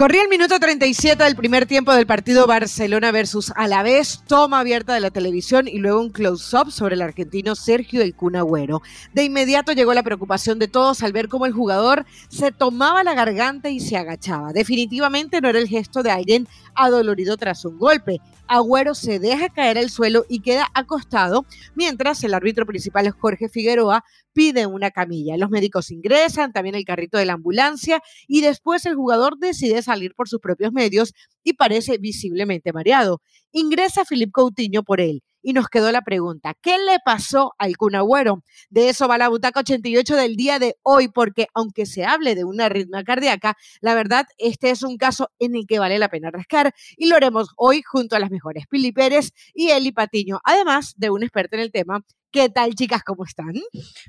Corría 0.00 0.22
el 0.22 0.30
minuto 0.30 0.58
37 0.58 1.22
del 1.22 1.36
primer 1.36 1.66
tiempo 1.66 1.92
del 1.92 2.06
partido 2.06 2.46
Barcelona 2.46 3.12
versus 3.12 3.52
Alavés, 3.54 4.22
toma 4.26 4.60
abierta 4.60 4.94
de 4.94 5.00
la 5.00 5.10
televisión 5.10 5.68
y 5.68 5.76
luego 5.76 6.00
un 6.00 6.08
close-up 6.08 6.70
sobre 6.70 6.94
el 6.94 7.02
argentino 7.02 7.54
Sergio 7.54 8.00
El 8.00 8.14
Cunagüero. 8.14 8.80
De 9.12 9.24
inmediato 9.24 9.72
llegó 9.72 9.92
la 9.92 10.02
preocupación 10.02 10.58
de 10.58 10.68
todos 10.68 11.02
al 11.02 11.12
ver 11.12 11.28
cómo 11.28 11.44
el 11.44 11.52
jugador 11.52 12.06
se 12.30 12.50
tomaba 12.50 13.04
la 13.04 13.12
garganta 13.12 13.68
y 13.68 13.78
se 13.78 13.98
agachaba. 13.98 14.54
Definitivamente 14.54 15.42
no 15.42 15.50
era 15.50 15.58
el 15.58 15.68
gesto 15.68 16.02
de 16.02 16.10
alguien 16.10 16.48
adolorido 16.74 17.36
tras 17.36 17.64
un 17.64 17.78
golpe. 17.78 18.18
Agüero 18.46 18.94
se 18.94 19.18
deja 19.18 19.48
caer 19.48 19.78
al 19.78 19.90
suelo 19.90 20.24
y 20.28 20.40
queda 20.40 20.68
acostado, 20.74 21.46
mientras 21.74 22.22
el 22.24 22.34
árbitro 22.34 22.66
principal 22.66 23.10
Jorge 23.10 23.48
Figueroa 23.48 24.04
pide 24.32 24.66
una 24.66 24.90
camilla. 24.90 25.36
Los 25.36 25.50
médicos 25.50 25.90
ingresan, 25.90 26.52
también 26.52 26.74
el 26.74 26.84
carrito 26.84 27.18
de 27.18 27.26
la 27.26 27.34
ambulancia 27.34 28.00
y 28.26 28.40
después 28.40 28.86
el 28.86 28.94
jugador 28.94 29.38
decide 29.38 29.82
salir 29.82 30.14
por 30.14 30.28
sus 30.28 30.40
propios 30.40 30.72
medios 30.72 31.12
y 31.42 31.54
parece 31.54 31.98
visiblemente 31.98 32.72
mareado. 32.72 33.20
Ingresa 33.52 34.04
Filip 34.04 34.30
Coutinho 34.32 34.82
por 34.82 35.00
él 35.00 35.22
y 35.42 35.52
nos 35.52 35.68
quedó 35.68 35.92
la 35.92 36.02
pregunta, 36.02 36.54
¿qué 36.60 36.78
le 36.78 36.98
pasó 37.04 37.54
al 37.58 37.76
Cunagüero? 37.76 38.42
De 38.68 38.88
eso 38.88 39.08
va 39.08 39.18
la 39.18 39.28
butaca 39.28 39.60
88 39.60 40.16
del 40.16 40.36
día 40.36 40.58
de 40.58 40.76
hoy, 40.82 41.08
porque 41.08 41.46
aunque 41.54 41.86
se 41.86 42.04
hable 42.04 42.34
de 42.34 42.44
una 42.44 42.66
arritmia 42.66 43.04
cardíaca, 43.04 43.56
la 43.80 43.94
verdad, 43.94 44.26
este 44.38 44.70
es 44.70 44.82
un 44.82 44.96
caso 44.96 45.30
en 45.38 45.54
el 45.56 45.66
que 45.66 45.78
vale 45.78 45.98
la 45.98 46.08
pena 46.08 46.30
rascar 46.30 46.74
y 46.96 47.06
lo 47.06 47.16
haremos 47.16 47.50
hoy 47.56 47.82
junto 47.82 48.16
a 48.16 48.18
las 48.18 48.30
mejores 48.30 48.66
Pili 48.68 48.92
Pérez 48.92 49.32
y 49.54 49.70
Eli 49.70 49.92
Patiño, 49.92 50.40
además 50.44 50.94
de 50.96 51.10
un 51.10 51.22
experto 51.22 51.56
en 51.56 51.62
el 51.62 51.72
tema 51.72 52.04
¿Qué 52.32 52.48
tal, 52.48 52.76
chicas? 52.76 53.02
¿Cómo 53.02 53.24
están? 53.24 53.54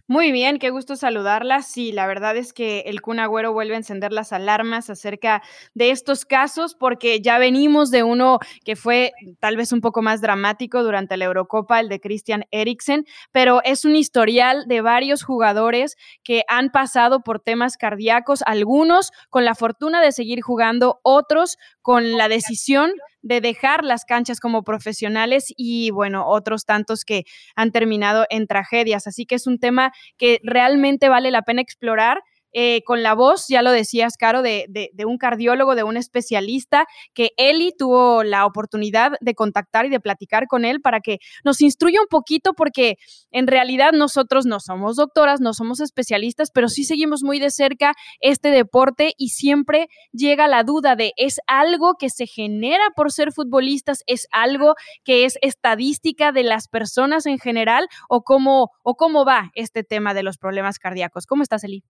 Muy 0.06 0.32
bien, 0.32 0.60
qué 0.60 0.70
gusto 0.70 0.96
saludarlas. 0.96 1.66
Sí, 1.66 1.92
la 1.92 2.06
verdad 2.06 2.38
es 2.38 2.54
que 2.54 2.82
el 2.82 3.02
Kun 3.02 3.20
Agüero 3.20 3.52
vuelve 3.52 3.74
a 3.74 3.78
encender 3.78 4.14
las 4.14 4.32
alarmas 4.32 4.92
acerca 4.92 5.42
de 5.74 5.90
estos 5.90 6.24
casos, 6.26 6.76
porque 6.76 7.20
ya 7.22 7.40
venimos 7.40 7.90
de 7.90 8.04
uno 8.04 8.38
que 8.64 8.76
fue 8.76 9.14
tal 9.40 9.58
vez 9.58 9.72
un 9.72 9.82
poco 9.82 10.04
más 10.04 10.22
dramático 10.22 10.84
durante 10.84 11.18
la 11.18 11.26
Eurocopa, 11.26 11.80
el 11.80 11.90
de 11.90 12.00
Christian 12.00 12.46
Eriksen, 12.52 13.06
pero 13.32 13.64
es 13.64 13.86
un 13.86 13.96
historial 13.96 14.68
de 14.68 14.82
varios 14.82 15.24
jugadores 15.24 15.98
que 16.24 16.44
han 16.48 16.70
pasado 16.70 17.22
por 17.22 17.40
temas 17.40 17.76
cardíacos, 17.76 18.44
algunos 18.46 19.12
con 19.32 19.46
la 19.46 19.56
fortuna 19.56 20.00
de 20.00 20.12
seguir 20.12 20.42
jugando, 20.42 21.00
otros 21.02 21.58
con 21.82 22.18
la 22.18 22.28
decisión 22.28 22.92
de 23.22 23.42
dejar 23.42 23.84
las 23.84 24.06
canchas 24.06 24.40
como 24.40 24.64
profesionales 24.64 25.54
y 25.56 25.92
bueno, 25.92 26.28
otros 26.28 26.66
tantos 26.66 27.06
que 27.06 27.26
han 27.56 27.72
terminado 27.72 28.26
en 28.30 28.48
tragedias. 28.48 29.08
Así 29.08 29.26
que 29.26 29.36
es 29.36 29.48
un 29.48 29.60
tema 29.60 29.92
que 30.18 30.40
realmente 30.44 31.10
vale 31.10 31.32
la 31.32 31.44
pena 31.44 31.62
explorar 31.62 32.22
eh, 32.54 32.82
con 32.84 33.04
la 33.04 33.14
voz, 33.14 33.46
ya 33.48 33.62
lo 33.62 33.72
decías, 33.72 34.18
Caro, 34.18 34.42
de, 34.42 34.68
un 35.06 35.18
cardiólogo, 35.18 35.76
de 35.76 35.84
un 35.84 35.98
especialista, 35.98 36.86
que 37.14 37.32
Eli 37.38 37.74
tuvo 37.78 38.24
la 38.24 38.46
oportunidad 38.46 39.14
de 39.22 39.36
contactar 39.36 39.86
y 39.86 39.90
de 39.90 40.00
platicar 40.00 40.48
con 40.48 40.66
él 40.66 40.82
para 40.82 41.00
que 41.00 41.20
nos 41.44 41.62
instruya 41.62 42.02
un 42.02 42.08
poquito, 42.08 42.54
porque 42.54 42.96
en 43.32 43.48
realidad 43.48 43.92
nosotros 43.94 44.46
no 44.46 44.60
somos 44.60 44.96
doctoras, 44.96 45.42
no 45.42 45.54
somos 45.54 45.80
especialistas, 45.80 46.52
pero 46.54 46.70
sí 46.70 46.84
seguimos 46.84 47.24
muy 47.24 47.40
de 47.40 47.52
cerca 47.52 47.94
este 48.20 48.50
deporte 48.50 49.14
y 49.18 49.30
siempre 49.30 49.88
llega 50.12 50.48
la 50.48 50.64
duda 50.64 50.96
de, 50.96 51.14
¿es 51.18 51.40
algo 51.48 51.96
que 52.00 52.10
se 52.10 52.28
genera 52.28 52.84
por 52.96 53.12
ser 53.12 53.32
futbolistas? 53.32 54.04
¿Es 54.08 54.28
algo 54.32 54.76
que 55.04 55.26
es 55.26 55.38
estadística 55.42 56.32
de 56.32 56.44
las 56.44 56.68
personas 56.68 57.26
en 57.26 57.40
general? 57.40 57.88
¿O 58.10 58.24
cómo, 58.24 58.72
o 58.84 58.96
cómo 58.96 59.26
va 59.26 59.52
este 59.56 59.84
tema 59.84 60.14
de 60.14 60.24
los 60.24 60.38
problemas 60.38 60.80
cardíacos? 60.80 61.26
¿Cómo 61.26 61.44
estás, 61.44 61.64
Eli? 61.64 61.84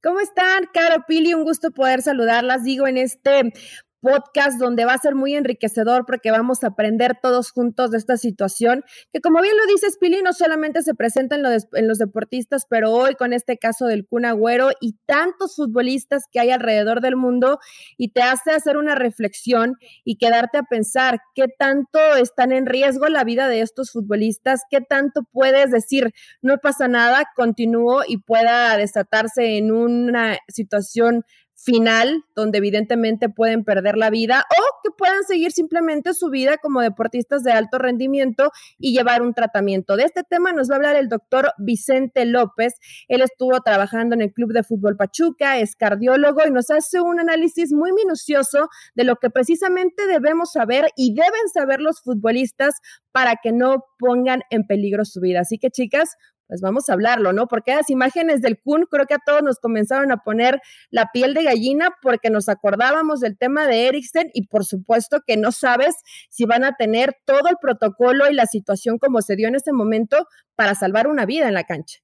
¿Cómo 0.00 0.20
están, 0.20 0.64
Caro 0.72 1.04
Pili? 1.08 1.34
Un 1.34 1.42
gusto 1.42 1.72
poder 1.72 2.02
saludarlas. 2.02 2.62
Digo, 2.62 2.86
en 2.86 2.98
este 2.98 3.52
podcast 4.00 4.58
donde 4.58 4.84
va 4.84 4.94
a 4.94 4.98
ser 4.98 5.14
muy 5.14 5.34
enriquecedor 5.34 6.04
porque 6.06 6.30
vamos 6.30 6.62
a 6.62 6.68
aprender 6.68 7.16
todos 7.20 7.50
juntos 7.50 7.90
de 7.90 7.98
esta 7.98 8.16
situación, 8.16 8.84
que 9.12 9.20
como 9.20 9.40
bien 9.40 9.56
lo 9.56 9.66
dices, 9.72 9.98
Pili, 10.00 10.22
no 10.22 10.32
solamente 10.32 10.82
se 10.82 10.94
presenta 10.94 11.36
en, 11.36 11.88
los 11.88 11.98
deportistas, 11.98 12.66
pero 12.68 12.92
hoy 12.92 13.14
con 13.14 13.32
este 13.32 13.58
caso 13.58 13.86
del 13.86 14.06
Kun 14.06 14.24
Agüero 14.24 14.70
y 14.80 14.96
tantos 15.06 15.56
futbolistas 15.56 16.24
que 16.30 16.40
hay 16.40 16.50
alrededor 16.50 17.00
del 17.00 17.16
mundo 17.16 17.58
y 17.96 18.12
te 18.12 18.22
hace 18.22 18.52
hacer 18.52 18.76
una 18.76 18.94
reflexión 18.94 19.74
y 20.04 20.16
quedarte 20.16 20.58
a 20.58 20.62
pensar 20.62 21.20
qué 21.34 21.46
tanto 21.58 21.98
están 22.16 22.52
en 22.52 22.66
riesgo 22.66 23.08
la 23.08 23.24
vida 23.24 23.48
de 23.48 23.60
estos 23.60 23.90
futbolistas, 23.90 24.62
qué 24.70 24.80
tanto 24.80 25.22
puedes 25.32 25.70
decir, 25.70 26.12
no 26.42 26.58
pasa 26.58 26.88
nada, 26.88 27.24
continúo 27.36 28.02
y 28.06 28.18
pueda 28.18 28.76
desatarse 28.76 29.56
en 29.56 29.72
una 29.72 30.38
situación 30.48 31.24
final, 31.60 32.24
donde 32.36 32.58
evidentemente 32.58 33.28
pueden 33.28 33.64
perder 33.64 33.96
la 33.96 34.10
vida 34.10 34.44
o 34.48 34.62
que 34.82 34.90
puedan 34.96 35.24
seguir 35.24 35.50
simplemente 35.50 36.14
su 36.14 36.30
vida 36.30 36.56
como 36.58 36.80
deportistas 36.80 37.42
de 37.42 37.52
alto 37.52 37.78
rendimiento 37.78 38.52
y 38.78 38.92
llevar 38.92 39.22
un 39.22 39.34
tratamiento. 39.34 39.96
De 39.96 40.04
este 40.04 40.22
tema 40.22 40.52
nos 40.52 40.70
va 40.70 40.74
a 40.74 40.76
hablar 40.76 40.96
el 40.96 41.08
doctor 41.08 41.52
Vicente 41.58 42.24
López. 42.26 42.74
Él 43.08 43.22
estuvo 43.22 43.60
trabajando 43.60 44.14
en 44.14 44.22
el 44.22 44.32
Club 44.32 44.52
de 44.52 44.62
Fútbol 44.62 44.96
Pachuca, 44.96 45.58
es 45.58 45.74
cardiólogo 45.74 46.46
y 46.46 46.52
nos 46.52 46.70
hace 46.70 47.00
un 47.00 47.18
análisis 47.18 47.72
muy 47.72 47.92
minucioso 47.92 48.68
de 48.94 49.04
lo 49.04 49.16
que 49.16 49.30
precisamente 49.30 50.06
debemos 50.06 50.52
saber 50.52 50.90
y 50.96 51.12
deben 51.14 51.48
saber 51.52 51.80
los 51.80 52.00
futbolistas 52.00 52.76
para 53.10 53.34
que 53.42 53.50
no 53.52 53.84
pongan 53.98 54.42
en 54.50 54.64
peligro 54.64 55.04
su 55.04 55.20
vida. 55.20 55.40
Así 55.40 55.58
que 55.58 55.70
chicas, 55.70 56.16
pues 56.48 56.60
vamos 56.60 56.88
a 56.88 56.94
hablarlo, 56.94 57.32
¿no? 57.32 57.46
Porque 57.46 57.74
las 57.74 57.90
imágenes 57.90 58.40
del 58.40 58.58
Kun 58.58 58.86
creo 58.90 59.06
que 59.06 59.14
a 59.14 59.22
todos 59.24 59.42
nos 59.42 59.58
comenzaron 59.58 60.10
a 60.10 60.18
poner 60.18 60.60
la 60.90 61.10
piel 61.12 61.34
de 61.34 61.44
gallina 61.44 61.90
porque 62.02 62.30
nos 62.30 62.48
acordábamos 62.48 63.20
del 63.20 63.36
tema 63.36 63.66
de 63.66 63.86
Eriksen 63.86 64.30
y 64.32 64.46
por 64.46 64.64
supuesto 64.64 65.20
que 65.26 65.36
no 65.36 65.52
sabes 65.52 65.94
si 66.30 66.46
van 66.46 66.64
a 66.64 66.74
tener 66.74 67.14
todo 67.26 67.48
el 67.48 67.56
protocolo 67.60 68.30
y 68.30 68.34
la 68.34 68.46
situación 68.46 68.98
como 68.98 69.20
se 69.20 69.36
dio 69.36 69.48
en 69.48 69.56
ese 69.56 69.72
momento 69.72 70.26
para 70.56 70.74
salvar 70.74 71.06
una 71.06 71.26
vida 71.26 71.48
en 71.48 71.54
la 71.54 71.64
cancha. 71.64 71.98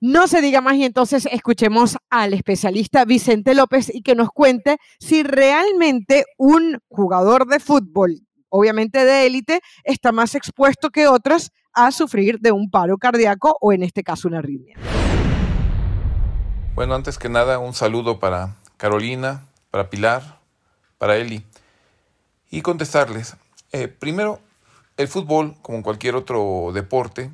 No 0.00 0.26
se 0.26 0.42
diga 0.42 0.60
más 0.60 0.76
y 0.76 0.84
entonces 0.84 1.26
escuchemos 1.32 1.96
al 2.10 2.34
especialista 2.34 3.06
Vicente 3.06 3.54
López 3.54 3.90
y 3.94 4.02
que 4.02 4.14
nos 4.14 4.28
cuente 4.28 4.76
si 5.00 5.22
realmente 5.22 6.26
un 6.36 6.80
jugador 6.88 7.46
de 7.46 7.60
fútbol, 7.60 8.25
obviamente 8.56 9.04
de 9.04 9.26
élite, 9.26 9.60
está 9.84 10.12
más 10.12 10.34
expuesto 10.34 10.90
que 10.90 11.06
otros 11.06 11.52
a 11.72 11.92
sufrir 11.92 12.38
de 12.40 12.52
un 12.52 12.70
paro 12.70 12.96
cardíaco 12.96 13.56
o 13.60 13.72
en 13.72 13.82
este 13.82 14.02
caso 14.02 14.28
una 14.28 14.38
arritmia. 14.38 14.76
Bueno, 16.74 16.94
antes 16.94 17.18
que 17.18 17.28
nada, 17.28 17.58
un 17.58 17.74
saludo 17.74 18.18
para 18.18 18.56
Carolina, 18.76 19.46
para 19.70 19.90
Pilar, 19.90 20.40
para 20.98 21.16
Eli. 21.16 21.44
Y 22.50 22.62
contestarles, 22.62 23.36
eh, 23.72 23.88
primero, 23.88 24.40
el 24.96 25.08
fútbol, 25.08 25.56
como 25.62 25.82
cualquier 25.82 26.16
otro 26.16 26.70
deporte, 26.72 27.30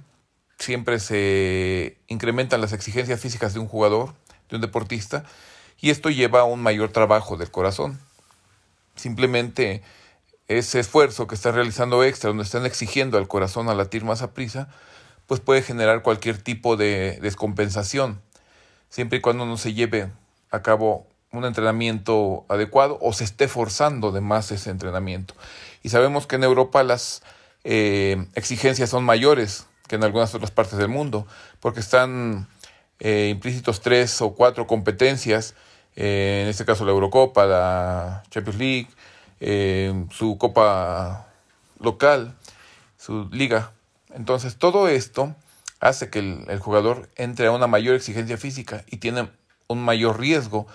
siempre 0.59 0.99
se 0.99 1.99
incrementan 2.09 2.61
las 2.61 2.73
exigencias 2.73 3.21
físicas 3.21 3.55
de 3.55 3.61
un 3.61 3.69
jugador, 3.69 4.15
de 4.49 4.57
un 4.57 4.63
deportista, 4.63 5.25
y 5.81 5.91
esto 5.91 6.11
lleva 6.11 6.41
a 6.41 6.45
un 6.45 6.63
mayor 6.63 6.91
trabajo 6.91 7.37
del 7.37 7.51
corazón. 7.51 8.01
Simplemente 8.95 9.83
ese 10.59 10.81
esfuerzo 10.81 11.27
que 11.27 11.35
está 11.35 11.53
realizando 11.53 12.03
extra, 12.05 12.29
donde 12.29 12.45
están 12.45 12.67
exigiendo 12.67 13.19
al 13.19 13.29
corazón 13.29 13.69
a 13.69 13.75
latir 13.75 14.05
más 14.05 14.23
a 14.23 14.33
prisa, 14.33 14.69
pues 15.27 15.41
puede 15.41 15.63
generar 15.63 16.03
cualquier 16.03 16.39
tipo 16.39 16.77
de 16.77 17.19
descompensación, 17.23 18.21
siempre 18.89 19.19
y 19.19 19.21
cuando 19.21 19.47
no 19.47 19.57
se 19.57 19.75
lleve 19.75 20.11
a 20.51 20.63
cabo 20.63 21.07
un 21.33 21.45
entrenamiento 21.45 22.45
adecuado 22.49 22.99
o 23.01 23.13
se 23.13 23.25
esté 23.25 23.49
forzando 23.49 24.13
de 24.13 24.21
más 24.21 24.53
ese 24.53 24.71
entrenamiento. 24.71 25.35
Y 25.83 25.89
sabemos 25.89 26.27
que 26.27 26.37
en 26.37 26.45
Europa 26.45 26.83
las 26.83 27.23
eh, 27.65 28.27
exigencias 28.35 28.91
son 28.91 29.05
mayores 29.05 29.67
que 29.89 29.97
en 29.97 30.05
algunas 30.05 30.35
otras 30.35 30.51
partes 30.51 30.79
del 30.79 30.89
mundo, 30.89 31.27
porque 31.61 31.81
están 31.81 32.49
eh, 33.01 33.29
implícitos 33.31 33.81
tres 33.81 34.21
o 34.21 34.35
cuatro 34.35 34.67
competencias, 34.67 35.55
eh, 35.97 36.43
en 36.45 36.49
este 36.49 36.65
caso 36.65 36.85
la 36.85 36.93
Eurocopa, 36.93 37.45
la 37.47 38.23
Champions 38.31 38.59
League, 38.59 38.89
su 40.11 40.39
copa 40.39 41.27
local, 41.81 42.37
su 42.97 43.29
liga. 43.33 43.73
Entonces 44.15 44.57
todo 44.57 44.89
esto 44.89 45.35
hace 45.81 46.11
que 46.11 46.21
el, 46.21 46.59
jugador 46.61 47.09
entre 47.17 47.49
a 47.49 47.51
una 47.51 47.67
mayor 47.67 47.97
exigencia 47.97 48.39
física 48.39 48.85
y 48.87 48.99
tiene 48.99 49.29
un 49.67 49.85
mayor 49.85 50.21
riesgo 50.21 50.67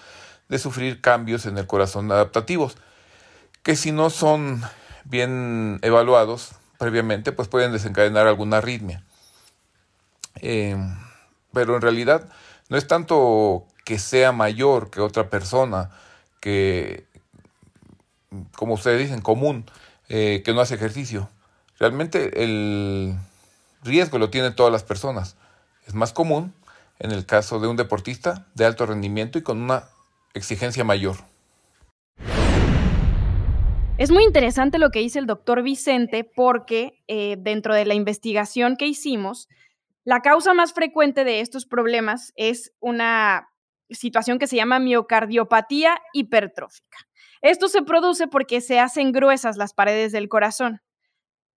de 0.49 0.59
sufrir 0.59 1.01
cambios 1.01 1.45
en 1.45 1.57
el 1.57 1.65
corazón 1.65 2.11
adaptativos, 2.11 2.77
que 3.63 3.75
si 3.75 3.91
no 3.91 4.09
son 4.09 4.61
bien 5.05 5.79
evaluados 5.81 6.51
previamente, 6.77 7.31
pues 7.31 7.47
pueden 7.47 7.71
desencadenar 7.71 8.27
alguna 8.27 8.57
arritmia. 8.57 9.03
Em, 10.35 10.95
pero 11.53 11.75
en 11.75 11.81
realidad 11.81 12.29
no 12.69 12.77
es 12.77 12.85
tanto 12.87 13.65
que 13.85 13.97
sea 13.97 14.31
mayor 14.33 14.89
que 14.89 14.99
otra 14.99 15.29
persona, 15.29 15.89
que 16.41 17.06
como 18.55 18.73
ustedes 18.73 18.99
dicen, 18.99 19.21
común, 19.21 19.65
eh, 20.09 20.41
que 20.45 20.53
no 20.53 20.61
hace 20.61 20.75
ejercicio. 20.75 21.29
Realmente 21.79 22.43
el 22.43 23.15
riesgo 23.83 24.17
lo 24.17 24.29
tienen 24.29 24.55
todas 24.55 24.71
las 24.71 24.83
personas. 24.83 25.37
Es 25.85 25.93
más 25.93 26.13
común 26.13 26.53
en 26.99 27.11
el 27.11 27.25
caso 27.25 27.59
de 27.59 27.67
un 27.67 27.77
deportista 27.77 28.47
de 28.55 28.65
alto 28.65 28.85
rendimiento 28.85 29.37
y 29.37 29.43
con 29.43 29.61
una 29.61 29.85
exigencia 30.33 30.83
mayor. 30.83 31.17
Es 33.97 34.11
muy 34.11 34.23
interesante 34.23 34.77
lo 34.77 34.91
que 34.91 34.99
dice 34.99 35.17
el 35.17 35.25
doctor 35.25 35.63
Vicente 35.63 36.23
porque 36.23 37.03
eh, 37.07 37.35
dentro 37.39 37.73
de 37.73 37.85
la 37.85 37.95
investigación 37.95 38.75
que 38.75 38.85
hicimos, 38.85 39.47
la 40.03 40.21
causa 40.21 40.53
más 40.53 40.73
frecuente 40.73 41.23
de 41.23 41.41
estos 41.41 41.65
problemas 41.65 42.31
es 42.35 42.73
una 42.79 43.49
situación 43.89 44.37
que 44.37 44.47
se 44.47 44.55
llama 44.55 44.79
miocardiopatía 44.79 45.99
hipertrófica. 46.13 46.97
Esto 47.41 47.67
se 47.67 47.81
produce 47.81 48.27
porque 48.27 48.61
se 48.61 48.79
hacen 48.79 49.11
gruesas 49.11 49.57
las 49.57 49.73
paredes 49.73 50.11
del 50.11 50.29
corazón. 50.29 50.81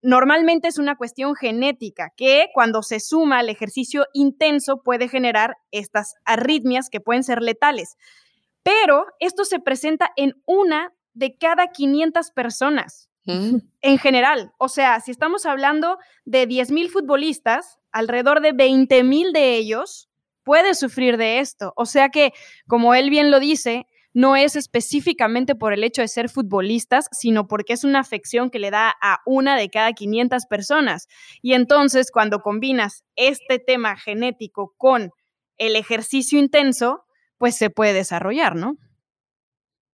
Normalmente 0.02 0.68
es 0.68 0.78
una 0.78 0.96
cuestión 0.96 1.34
genética 1.34 2.12
que 2.16 2.46
cuando 2.54 2.82
se 2.82 3.00
suma 3.00 3.40
al 3.40 3.50
ejercicio 3.50 4.06
intenso 4.14 4.82
puede 4.82 5.08
generar 5.08 5.56
estas 5.72 6.14
arritmias 6.24 6.88
que 6.88 7.00
pueden 7.00 7.22
ser 7.22 7.42
letales. 7.42 7.96
Pero 8.62 9.06
esto 9.18 9.44
se 9.44 9.60
presenta 9.60 10.10
en 10.16 10.40
una 10.46 10.92
de 11.12 11.36
cada 11.36 11.68
500 11.68 12.30
personas 12.30 13.10
mm. 13.26 13.56
en 13.82 13.98
general. 13.98 14.52
O 14.58 14.68
sea, 14.68 15.00
si 15.00 15.10
estamos 15.10 15.44
hablando 15.44 15.98
de 16.24 16.48
10.000 16.48 16.88
futbolistas, 16.88 17.78
alrededor 17.92 18.40
de 18.40 18.54
20.000 18.54 19.32
de 19.32 19.56
ellos 19.56 20.08
puede 20.44 20.74
sufrir 20.74 21.16
de 21.18 21.40
esto. 21.40 21.72
O 21.76 21.84
sea 21.84 22.08
que, 22.08 22.32
como 22.66 22.94
él 22.94 23.10
bien 23.10 23.30
lo 23.30 23.38
dice, 23.38 23.86
no 24.12 24.36
es 24.36 24.56
específicamente 24.56 25.54
por 25.54 25.72
el 25.72 25.84
hecho 25.84 26.02
de 26.02 26.08
ser 26.08 26.28
futbolistas, 26.28 27.06
sino 27.12 27.46
porque 27.46 27.72
es 27.72 27.84
una 27.84 28.00
afección 28.00 28.50
que 28.50 28.58
le 28.58 28.70
da 28.70 28.94
a 29.00 29.20
una 29.26 29.56
de 29.56 29.70
cada 29.70 29.92
500 29.92 30.46
personas. 30.46 31.08
Y 31.42 31.54
entonces, 31.54 32.10
cuando 32.10 32.40
combinas 32.40 33.04
este 33.16 33.58
tema 33.58 33.96
genético 33.96 34.74
con 34.76 35.10
el 35.58 35.76
ejercicio 35.76 36.38
intenso, 36.38 37.04
pues 37.38 37.56
se 37.56 37.70
puede 37.70 37.92
desarrollar, 37.92 38.56
¿no? 38.56 38.76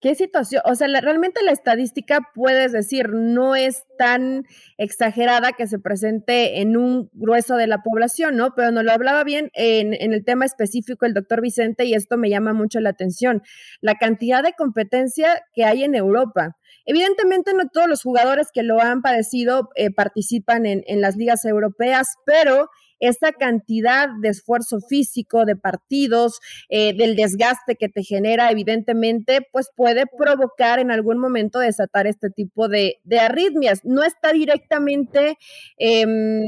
¿Qué 0.01 0.13
situación? 0.13 0.61
O 0.65 0.75
sea, 0.75 0.87
realmente 1.01 1.41
la 1.43 1.51
estadística, 1.51 2.19
puedes 2.35 2.73
decir, 2.73 3.09
no 3.09 3.55
es 3.55 3.85
tan 3.97 4.45
exagerada 4.77 5.53
que 5.53 5.67
se 5.67 5.79
presente 5.79 6.61
en 6.61 6.77
un 6.77 7.09
grueso 7.13 7.55
de 7.55 7.65
la 7.67 7.81
población, 7.81 8.35
¿no? 8.35 8.53
Pero 8.55 8.71
nos 8.71 8.83
lo 8.83 8.91
hablaba 8.91 9.23
bien 9.23 9.49
en, 9.53 9.93
en, 9.93 10.13
el 10.13 10.23
tema 10.23 10.45
específico 10.45 11.05
el 11.05 11.13
doctor 11.13 11.41
Vicente 11.41 11.85
y 11.85 11.93
esto 11.93 12.17
me 12.17 12.29
llama 12.29 12.53
mucho 12.53 12.79
la 12.81 12.89
atención. 12.89 13.41
La 13.81 13.95
cantidad 13.95 14.43
de 14.43 14.53
competencia 14.53 15.41
que 15.53 15.63
hay 15.63 15.83
en 15.83 15.95
Europa. 15.95 16.57
Evidentemente 16.85 17.53
no 17.53 17.69
todos 17.69 17.87
los 17.87 18.03
jugadores 18.03 18.49
que 18.53 18.63
lo 18.63 18.81
han 18.81 19.01
padecido 19.01 19.69
eh, 19.75 19.91
participan 19.91 20.65
en, 20.65 20.83
en 20.87 21.01
las 21.01 21.15
ligas 21.15 21.45
europeas, 21.45 22.15
pero 22.25 22.69
esa 22.99 23.31
cantidad 23.31 24.09
de 24.21 24.29
esfuerzo 24.29 24.79
físico, 24.79 25.45
de 25.45 25.55
partidos, 25.55 26.39
eh, 26.69 26.95
del 26.95 27.15
desgaste 27.15 27.75
que 27.75 27.89
te 27.89 28.03
genera, 28.03 28.51
evidentemente, 28.51 29.39
pues 29.51 29.69
puede 29.75 30.05
provocar 30.05 30.79
en 30.79 30.91
algún 30.91 31.17
momento 31.19 31.59
desatar 31.59 32.07
este 32.07 32.29
tipo 32.29 32.67
de, 32.67 32.99
de 33.03 33.19
arritmias. 33.19 33.81
No 33.83 34.03
está 34.03 34.31
directamente 34.31 35.37
em, 35.77 36.43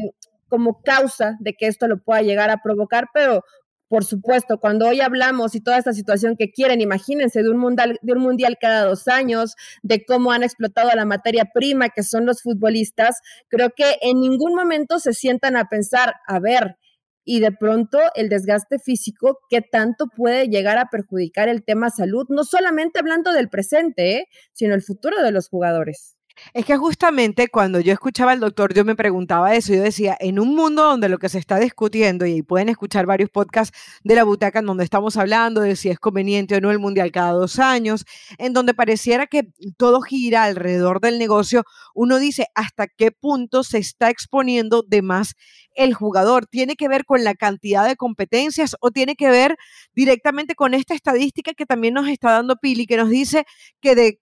como 0.48 0.82
causa 0.82 1.38
de 1.40 1.54
que 1.54 1.68
esto 1.68 1.88
lo 1.88 1.98
pueda 1.98 2.22
llegar 2.22 2.50
a 2.50 2.62
provocar, 2.62 3.10
pero 3.14 3.44
por 3.88 4.04
supuesto, 4.04 4.60
cuando 4.60 4.88
hoy 4.88 5.02
hablamos 5.02 5.56
y 5.56 5.62
toda 5.62 5.78
esta 5.78 5.94
situación 5.94 6.36
que 6.38 6.52
quieren, 6.52 6.82
imagínense, 6.82 7.42
de 7.42 7.50
un, 7.50 7.58
mundial, 7.58 8.00
de 8.02 8.14
un 8.14 8.20
mundial 8.20 8.58
cada 8.60 8.86
dos 8.86 9.08
años, 9.08 9.56
de 9.82 10.04
cómo 10.06 10.32
han 10.32 10.44
explotado 10.44 10.90
la 10.94 11.06
materia 11.06 11.46
prima 11.54 11.90
que 11.90 12.04
son 12.04 12.26
los 12.26 12.42
futbolistas, 12.42 13.22
creo 13.48 13.70
que 13.76 13.98
en 14.02 14.20
ningún 14.20 14.56
momento 14.56 15.00
se 15.00 15.14
sientan 15.14 15.56
a 15.56 15.70
pensar, 15.70 16.16
a 16.28 16.40
ver, 16.40 16.78
y 17.24 17.40
de 17.40 17.52
pronto 17.52 18.00
el 18.16 18.30
desgaste 18.30 18.80
físico, 18.80 19.40
¿qué 19.50 19.62
tanto 19.62 20.08
puede 20.08 20.48
llegar 20.48 20.78
a 20.78 20.90
perjudicar 20.90 21.50
el 21.50 21.64
tema 21.64 21.90
salud? 21.90 22.26
No 22.30 22.44
solamente 22.44 23.00
hablando 23.00 23.34
del 23.34 23.50
presente, 23.50 24.18
¿eh? 24.18 24.26
sino 24.54 24.74
el 24.74 24.82
futuro 24.82 25.22
de 25.22 25.32
los 25.32 25.50
jugadores. 25.50 26.17
Es 26.54 26.66
que 26.66 26.78
justamente 26.78 27.48
cuando 27.50 27.80
yo 27.80 27.94
escuchaba 27.94 28.32
al 28.32 28.40
doctor, 28.40 28.74
yo 28.74 28.86
me 28.86 28.96
preguntaba 28.96 29.56
eso. 29.56 29.74
Yo 29.74 29.82
decía, 29.82 30.18
en 30.20 30.40
un 30.40 30.56
mundo 30.56 30.84
donde 30.84 31.10
lo 31.10 31.18
que 31.18 31.30
se 31.30 31.40
está 31.40 31.60
discutiendo, 31.60 32.26
y 32.26 32.42
pueden 32.42 32.70
escuchar 32.70 33.06
varios 33.06 33.30
podcasts 33.30 33.78
de 34.04 34.16
la 34.16 34.24
butaca 34.24 34.60
en 34.60 34.66
donde 34.66 34.84
estamos 34.84 35.18
hablando 35.18 35.62
de 35.62 35.76
si 35.76 35.90
es 35.90 36.00
conveniente 36.00 36.56
o 36.56 36.62
no 36.62 36.72
el 36.72 36.80
mundial 36.80 37.12
cada 37.12 37.32
dos 37.32 37.60
años, 37.60 38.06
en 38.38 38.54
donde 38.54 38.74
pareciera 38.74 39.28
que 39.28 39.50
todo 39.78 40.02
gira 40.02 40.44
alrededor 40.44 41.02
del 41.02 41.20
negocio, 41.20 41.64
uno 41.94 42.20
dice, 42.20 42.48
¿hasta 42.56 42.88
qué 42.88 43.12
punto 43.12 43.64
se 43.64 43.78
está 43.80 44.10
exponiendo 44.10 44.84
de 44.84 45.02
más 45.02 45.36
el 45.76 45.94
jugador? 45.94 46.48
¿Tiene 46.48 46.76
que 46.76 46.88
ver 46.88 47.06
con 47.06 47.24
la 47.24 47.36
cantidad 47.36 47.88
de 47.88 47.96
competencias 47.96 48.76
o 48.80 48.92
tiene 48.92 49.16
que 49.16 49.30
ver 49.30 49.58
directamente 49.94 50.56
con 50.56 50.74
esta 50.74 50.94
estadística 50.94 51.54
que 51.54 51.66
también 51.66 51.94
nos 51.94 52.08
está 52.08 52.32
dando 52.32 52.56
Pili, 52.58 52.86
que 52.86 52.98
nos 52.98 53.10
dice 53.10 53.46
que 53.82 53.96
de 53.96 54.20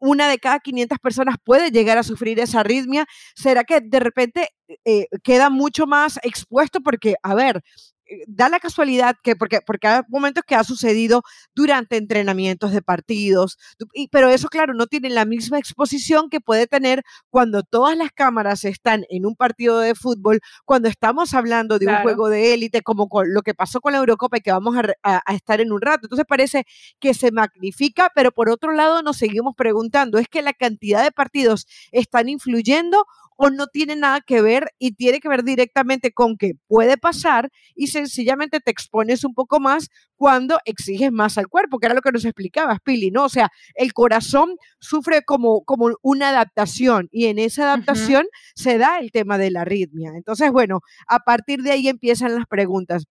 una 0.00 0.28
de 0.28 0.38
cada 0.38 0.60
500 0.60 0.98
personas 0.98 1.36
puede 1.44 1.70
llegar 1.70 1.98
a 1.98 2.02
sufrir 2.02 2.40
esa 2.40 2.60
arritmia. 2.60 3.06
¿Será 3.34 3.64
que 3.64 3.80
de 3.80 4.00
repente 4.00 4.48
eh, 4.84 5.06
queda 5.22 5.50
mucho 5.50 5.86
más 5.86 6.18
expuesto? 6.22 6.80
Porque, 6.80 7.14
a 7.22 7.34
ver, 7.34 7.62
da 8.26 8.48
la 8.48 8.60
casualidad 8.60 9.16
que, 9.22 9.36
porque, 9.36 9.60
porque 9.64 9.86
hay 9.86 10.00
momentos 10.08 10.44
que 10.46 10.54
ha 10.54 10.64
sucedido 10.64 11.22
durante 11.54 11.96
entrenamientos 11.96 12.72
de 12.72 12.82
partidos, 12.82 13.58
pero 14.10 14.28
eso, 14.28 14.48
claro, 14.48 14.74
no 14.74 14.86
tiene 14.86 15.10
la 15.10 15.24
misma 15.24 15.58
exposición 15.58 16.30
que 16.30 16.40
puede 16.40 16.66
tener 16.66 17.02
cuando 17.30 17.62
todas 17.62 17.96
las 17.96 18.12
cámaras 18.12 18.64
están 18.64 19.04
en 19.10 19.26
un 19.26 19.36
partido 19.36 19.78
de 19.80 19.94
fútbol, 19.94 20.40
cuando 20.64 20.88
estamos 20.88 21.34
hablando 21.34 21.78
de 21.78 21.86
un 21.86 21.96
juego 22.02 22.28
de 22.28 22.54
élite, 22.54 22.82
como 22.82 23.08
con 23.08 23.32
lo 23.32 23.42
que 23.42 23.54
pasó 23.54 23.80
con 23.80 23.92
la 23.92 23.98
Eurocopa 23.98 24.38
y 24.38 24.40
que 24.40 24.52
vamos 24.52 24.76
a, 24.76 25.22
a 25.24 25.34
estar 25.34 25.60
en 25.60 25.72
un 25.72 25.80
rato. 25.80 26.06
Entonces 26.06 26.26
parece 26.28 26.64
que 26.98 27.14
se 27.14 27.30
magnifica, 27.30 28.10
pero 28.14 28.32
por 28.32 28.48
otro 28.48 28.72
lado 28.72 29.02
nos 29.02 29.16
seguimos 29.16 29.54
preguntando, 29.56 30.18
¿es 30.18 30.28
que 30.28 30.42
la 30.42 30.52
cantidad 30.52 31.02
de 31.02 31.12
partidos 31.12 31.66
están 31.92 32.28
influyendo 32.28 33.04
o 33.40 33.50
no 33.50 33.68
tiene 33.68 33.94
nada 33.94 34.20
que 34.20 34.42
ver 34.42 34.72
y 34.78 34.92
tiene 34.92 35.20
que 35.20 35.28
ver 35.28 35.44
directamente 35.44 36.12
con 36.12 36.36
que 36.36 36.54
puede 36.66 36.98
pasar 36.98 37.50
y 37.76 37.86
sencillamente 37.86 38.58
te 38.58 38.72
expones 38.72 39.22
un 39.22 39.32
poco 39.32 39.60
más 39.60 39.88
cuando 40.16 40.58
exiges 40.64 41.12
más 41.12 41.38
al 41.38 41.46
cuerpo, 41.46 41.78
que 41.78 41.86
era 41.86 41.94
lo 41.94 42.00
que 42.00 42.10
nos 42.10 42.24
explicabas, 42.24 42.80
Pili, 42.84 43.12
¿no? 43.12 43.24
O 43.24 43.28
sea, 43.28 43.50
el 43.76 43.92
corazón 43.92 44.56
sufre 44.80 45.22
como, 45.22 45.62
como 45.62 45.90
una 46.02 46.30
adaptación 46.30 47.08
y 47.12 47.26
en 47.26 47.38
esa 47.38 47.72
adaptación 47.72 48.26
se 48.56 48.76
da 48.76 48.98
el 48.98 49.12
tema 49.12 49.38
de 49.38 49.52
la 49.52 49.60
arritmia. 49.60 50.10
Entonces, 50.16 50.50
bueno, 50.50 50.80
a 51.06 51.20
partir 51.20 51.62
de 51.62 51.70
ahí 51.70 51.86
empiezan 51.86 52.34
las 52.34 52.46
preguntas 52.46 53.04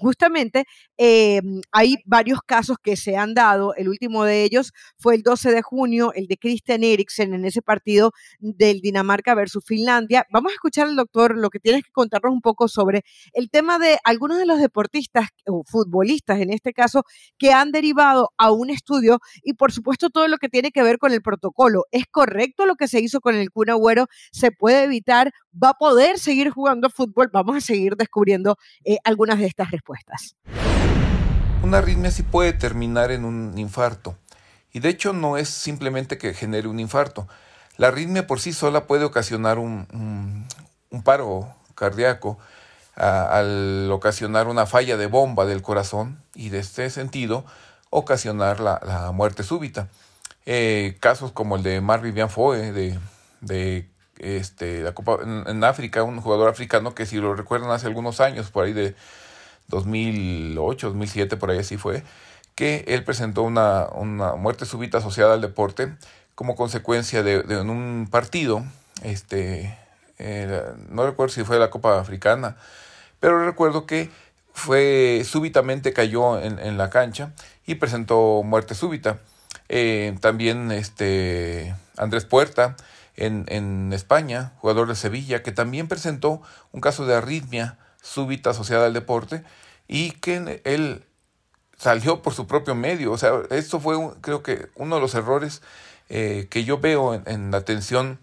justamente 0.00 0.64
em, 0.96 1.60
hay 1.72 1.96
varios 2.06 2.40
casos 2.44 2.78
que 2.82 2.96
se 2.96 3.16
han 3.16 3.34
dado. 3.34 3.74
El 3.74 3.88
último 3.88 4.24
de 4.24 4.44
ellos 4.44 4.72
fue 4.98 5.14
el 5.14 5.22
12 5.22 5.52
de 5.52 5.62
junio, 5.62 6.12
el 6.14 6.26
de 6.26 6.38
Christian 6.38 6.82
Eriksen 6.82 7.34
en 7.34 7.44
ese 7.44 7.62
partido 7.62 8.12
del 8.38 8.80
Dinamarca 8.80 9.34
versus 9.34 9.64
Finlandia. 9.64 10.26
Vamos 10.32 10.52
a 10.52 10.54
escuchar 10.54 10.88
al 10.88 10.96
doctor 10.96 11.36
lo 11.36 11.50
que 11.50 11.60
tienes 11.60 11.84
que 11.84 11.92
contarnos 11.92 12.32
un 12.32 12.40
poco 12.40 12.68
sobre 12.68 13.02
el 13.34 13.50
tema 13.50 13.78
de 13.78 13.98
algunos 14.04 14.38
de 14.38 14.46
los 14.46 14.58
deportistas 14.58 15.28
o 15.46 15.62
futbolistas 15.66 16.40
en 16.40 16.50
este 16.50 16.72
caso 16.72 17.04
que 17.38 17.52
han 17.52 17.72
derivado 17.72 18.30
a 18.38 18.50
un 18.50 18.70
estudio 18.70 19.20
y 19.42 19.54
por 19.54 19.72
supuesto 19.72 20.10
todo 20.10 20.28
lo 20.28 20.38
que 20.38 20.48
tiene 20.48 20.70
que 20.70 20.82
ver 20.82 20.98
con 20.98 21.12
el 21.12 21.22
protocolo. 21.22 21.84
¿Es 21.90 22.04
correcto 22.10 22.66
lo 22.66 22.76
que 22.76 22.88
se 22.88 23.00
hizo 23.00 23.20
con 23.20 23.34
el 23.34 23.50
Kun 23.50 23.70
Agüero? 23.70 24.06
¿Se 24.32 24.50
puede 24.50 24.84
evitar? 24.84 25.32
¿Va 25.52 25.70
a 25.70 25.74
poder 25.74 26.18
seguir 26.18 26.50
jugando 26.50 26.88
fútbol? 26.90 27.28
Vamos 27.32 27.56
a 27.56 27.60
seguir 27.60 27.96
descubriendo 27.96 28.56
eh, 28.84 28.98
algunas 29.04 29.38
de 29.38 29.46
estas 29.46 29.70
respuestas. 29.70 29.89
Una 31.62 31.78
arritmia 31.78 32.10
sí 32.10 32.22
puede 32.22 32.52
terminar 32.52 33.10
en 33.10 33.24
un 33.24 33.56
infarto. 33.58 34.16
Y 34.72 34.80
de 34.80 34.88
hecho 34.88 35.12
no 35.12 35.36
es 35.36 35.48
simplemente 35.48 36.16
que 36.16 36.34
genere 36.34 36.68
un 36.68 36.80
infarto. 36.80 37.28
La 37.76 37.88
arritmia 37.88 38.26
por 38.26 38.40
sí 38.40 38.52
sola 38.52 38.86
puede 38.86 39.04
ocasionar 39.04 39.58
un, 39.58 40.46
paro 41.04 41.54
cardíaco 41.74 42.38
al 42.94 43.90
ocasionar 43.90 44.48
una 44.48 44.66
falla 44.66 44.96
de 44.96 45.06
bomba 45.06 45.46
del 45.46 45.62
corazón 45.62 46.22
y 46.34 46.50
de 46.50 46.58
este 46.58 46.90
sentido 46.90 47.44
ocasionar 47.88 48.60
la, 48.60 49.10
muerte 49.12 49.42
súbita. 49.42 49.88
Eh, 50.46 50.96
casos 51.00 51.32
como 51.32 51.56
el 51.56 51.62
de 51.62 51.80
Mark 51.80 52.02
Vivian 52.02 52.30
Foe 52.30 52.72
de, 52.72 52.98
de 53.40 53.88
este, 54.18 54.82
la 54.82 54.92
Copa, 54.92 55.18
en, 55.22 55.44
en, 55.46 55.64
África, 55.64 56.02
un 56.02 56.20
jugador 56.20 56.48
africano 56.48 56.94
que 56.94 57.06
si 57.06 57.16
lo 57.16 57.34
recuerdan 57.34 57.70
hace 57.70 57.86
algunos 57.86 58.20
años, 58.20 58.50
por 58.50 58.64
ahí 58.64 58.72
de 58.72 58.94
2008, 59.70 60.88
2007, 60.88 61.36
por 61.38 61.50
ahí 61.50 61.58
así 61.58 61.78
fue, 61.78 62.02
que 62.54 62.84
él 62.88 63.04
presentó 63.04 63.42
una, 63.42 63.88
muerte 64.36 64.66
súbita 64.66 64.98
asociada 64.98 65.34
al 65.34 65.40
deporte 65.40 65.94
como 66.34 66.56
consecuencia 66.56 67.22
de, 67.22 67.38
un 67.60 68.08
partido, 68.10 68.64
este, 69.02 69.76
no 70.90 71.06
recuerdo 71.06 71.32
si 71.32 71.44
fue 71.44 71.58
la 71.58 71.70
Copa 71.70 71.98
Africana, 71.98 72.56
pero 73.18 73.44
recuerdo 73.44 73.86
que 73.86 74.10
fue 74.52 75.22
súbitamente 75.24 75.92
cayó 75.92 76.38
en, 76.40 76.76
la 76.76 76.90
cancha 76.90 77.32
y 77.66 77.76
presentó 77.76 78.42
muerte 78.42 78.74
súbita. 78.74 79.18
Eh, 79.68 80.16
también 80.20 80.72
este, 80.72 81.74
Andrés 81.96 82.24
Puerta 82.24 82.76
en, 83.16 83.44
en 83.48 83.92
España, 83.92 84.52
jugador 84.58 84.88
de 84.88 84.96
Sevilla, 84.96 85.42
que 85.42 85.52
también 85.52 85.88
presentó 85.88 86.42
un 86.72 86.80
caso 86.80 87.06
de 87.06 87.14
arritmia 87.14 87.78
súbita 88.02 88.50
asociada 88.50 88.86
al 88.86 88.92
deporte 88.92 89.44
y 89.88 90.12
que 90.12 90.60
él 90.64 91.04
salió 91.76 92.22
por 92.22 92.34
su 92.34 92.46
propio 92.46 92.74
medio. 92.74 93.12
O 93.12 93.18
sea, 93.18 93.32
esto 93.50 93.80
fue 93.80 93.96
creo 94.20 94.42
que 94.42 94.68
uno 94.76 94.96
de 94.96 95.00
los 95.00 95.14
errores 95.14 95.62
eh, 96.08 96.48
que 96.50 96.64
yo 96.64 96.78
veo 96.78 97.14
en, 97.14 97.50
la 97.50 97.58
atención 97.58 98.18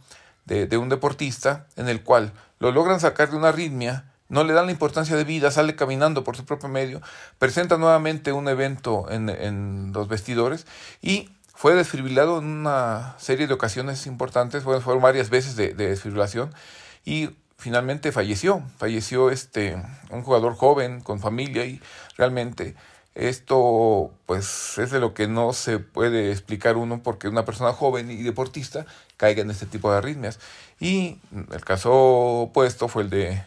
de, 0.46 0.78
un 0.78 0.90
deportista, 0.90 1.68
en 1.76 1.88
el 1.88 2.04
cual 2.04 2.34
lo 2.60 2.72
logran 2.72 3.00
sacar 3.00 3.32
de 3.32 3.38
una 3.38 3.50
arritmia, 3.50 4.12
no 4.30 4.44
le 4.44 4.54
dan 4.54 4.66
la 4.66 4.72
importancia 4.74 5.16
de 5.16 5.24
vida, 5.24 5.52
sale 5.52 5.76
caminando 5.76 6.24
por 6.24 6.36
su 6.36 6.46
propio 6.46 6.68
medio, 6.70 7.02
presenta 7.40 7.78
nuevamente 7.78 8.34
un 8.34 8.50
evento 8.50 9.10
en, 9.10 9.30
en 9.30 9.92
los 9.94 10.10
vestidores 10.10 10.68
y 11.02 11.30
fue 11.54 11.76
desfibrilado 11.76 12.40
en 12.40 12.46
una 12.46 13.16
serie 13.18 13.48
de 13.48 13.54
ocasiones 13.54 14.06
importantes, 14.06 14.64
bueno, 14.64 14.82
fueron 14.82 15.02
varias 15.02 15.30
veces 15.30 15.56
de, 15.56 15.74
de 15.74 15.88
desfibrilación 15.88 16.54
y 17.06 17.30
finalmente 17.58 18.12
falleció. 18.12 18.62
Falleció 18.78 19.30
este 19.32 19.82
un 20.10 20.24
jugador 20.24 20.56
joven 20.56 21.02
con 21.02 21.20
familia 21.20 21.66
y 21.66 21.82
realmente 22.18 22.76
esto 23.16 24.12
pues 24.28 24.78
es 24.78 24.92
de 24.92 25.00
lo 25.00 25.16
que 25.16 25.28
no 25.28 25.52
se 25.54 25.80
puede 25.80 26.32
explicar 26.32 26.78
uno 26.78 27.02
porque 27.02 27.28
una 27.28 27.46
persona 27.46 27.74
joven 27.74 28.12
y 28.12 28.22
deportista 28.22 28.86
caiga 29.18 29.42
en 29.42 29.50
este 29.50 29.66
tipo 29.66 29.92
de 29.92 29.98
arritmias. 29.98 30.40
Y 30.80 31.20
el 31.52 31.66
caso 31.66 31.92
opuesto 31.94 32.88
fue 32.88 33.04
el 33.04 33.10
de, 33.10 33.44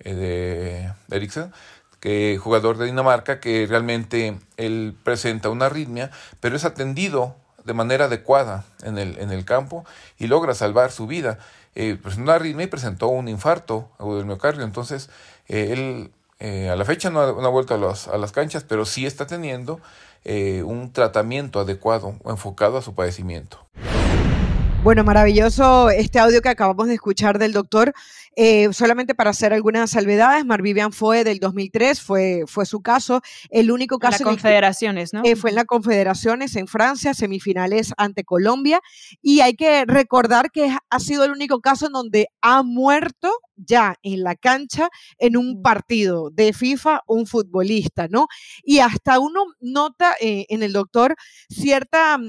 de 0.00 0.92
Eriksen, 1.10 1.52
que 1.98 2.38
jugador 2.38 2.76
de 2.76 2.84
Dinamarca 2.84 3.40
que 3.40 3.66
realmente 3.66 4.38
él 4.58 4.94
presenta 5.02 5.48
una 5.48 5.66
arritmia, 5.66 6.10
pero 6.40 6.56
es 6.56 6.66
atendido 6.66 7.36
de 7.64 7.72
manera 7.72 8.04
adecuada 8.04 8.64
en 8.82 8.98
el, 8.98 9.18
en 9.18 9.32
el 9.32 9.44
campo 9.44 9.84
y 10.18 10.26
logra 10.26 10.54
salvar 10.54 10.92
su 10.92 11.06
vida. 11.06 11.38
Eh, 11.76 11.98
presentó 12.02 12.24
una 12.24 12.34
arritmia 12.34 12.64
y 12.64 12.68
presentó 12.68 13.08
un 13.08 13.28
infarto 13.28 13.90
del 14.00 14.24
miocardio. 14.24 14.64
Entonces, 14.64 15.10
eh, 15.46 15.68
él 15.72 16.10
eh, 16.40 16.70
a 16.70 16.76
la 16.76 16.84
fecha 16.84 17.10
no 17.10 17.20
ha, 17.20 17.48
vuelto 17.48 17.74
a, 17.74 18.14
a, 18.14 18.18
las 18.18 18.32
canchas, 18.32 18.64
pero 18.64 18.84
sí 18.84 19.06
está 19.06 19.26
teniendo 19.26 19.80
eh, 20.24 20.62
un 20.62 20.92
tratamiento 20.92 21.60
adecuado 21.60 22.16
o 22.24 22.30
enfocado 22.30 22.78
a 22.78 22.82
su 22.82 22.94
padecimiento. 22.94 23.66
Bueno, 24.86 25.02
maravilloso 25.02 25.90
este 25.90 26.20
audio 26.20 26.40
que 26.40 26.48
acabamos 26.48 26.86
de 26.86 26.94
escuchar 26.94 27.40
del 27.40 27.52
doctor. 27.52 27.92
Eh, 28.36 28.72
solamente 28.72 29.16
para 29.16 29.30
hacer 29.30 29.52
algunas 29.52 29.90
salvedades, 29.90 30.46
Marvivian 30.46 30.92
fue 30.92 31.24
del 31.24 31.40
2003, 31.40 32.00
fue, 32.00 32.44
fue 32.46 32.66
su 32.66 32.82
caso. 32.82 33.20
El 33.50 33.72
único 33.72 33.98
caso. 33.98 34.22
En 34.22 34.26
las 34.26 34.34
confederaciones, 34.34 35.12
¿no? 35.12 35.24
fue 35.34 35.50
en 35.50 35.56
las 35.56 35.64
confederaciones 35.64 36.54
en 36.54 36.68
Francia, 36.68 37.14
semifinales 37.14 37.94
ante 37.96 38.22
Colombia. 38.22 38.80
Y 39.20 39.40
hay 39.40 39.54
que 39.54 39.84
recordar 39.86 40.52
que 40.52 40.72
ha 40.88 41.00
sido 41.00 41.24
el 41.24 41.32
único 41.32 41.60
caso 41.60 41.86
en 41.86 41.92
donde 41.92 42.28
ha 42.40 42.62
muerto 42.62 43.32
ya 43.56 43.96
en 44.04 44.22
la 44.22 44.36
cancha 44.36 44.88
en 45.18 45.36
un 45.36 45.62
partido 45.62 46.30
de 46.30 46.52
FIFA 46.52 47.00
un 47.08 47.26
futbolista, 47.26 48.06
¿no? 48.06 48.28
Y 48.62 48.78
hasta 48.78 49.18
uno 49.18 49.46
nota 49.58 50.14
eh, 50.20 50.46
en 50.48 50.62
el 50.62 50.72
doctor 50.72 51.16
cierta... 51.48 52.20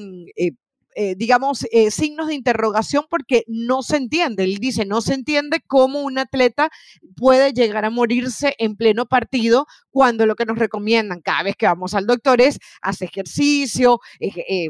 Eh, 0.99 1.13
digamos, 1.15 1.63
eh, 1.71 1.91
signos 1.91 2.25
de 2.25 2.33
interrogación 2.33 3.05
porque 3.07 3.43
no 3.45 3.83
se 3.83 3.97
entiende. 3.97 4.45
Él 4.45 4.57
dice, 4.57 4.83
no 4.83 5.01
se 5.01 5.13
entiende 5.13 5.61
cómo 5.67 6.01
un 6.01 6.17
atleta 6.17 6.71
puede 7.15 7.53
llegar 7.53 7.85
a 7.85 7.91
morirse 7.91 8.55
en 8.57 8.75
pleno 8.75 9.05
partido 9.05 9.67
cuando 9.97 10.27
lo 10.27 10.35
que 10.35 10.45
nos 10.45 10.59
recomiendan 10.59 11.21
cada 11.21 11.41
vez 11.41 11.55
que 11.55 11.65
vamos 11.65 11.95
al 11.95 12.05
doctor 12.05 12.39
es 12.39 12.59
hacer 12.83 13.09
ejercicio, 13.09 13.99
eh, 14.19 14.69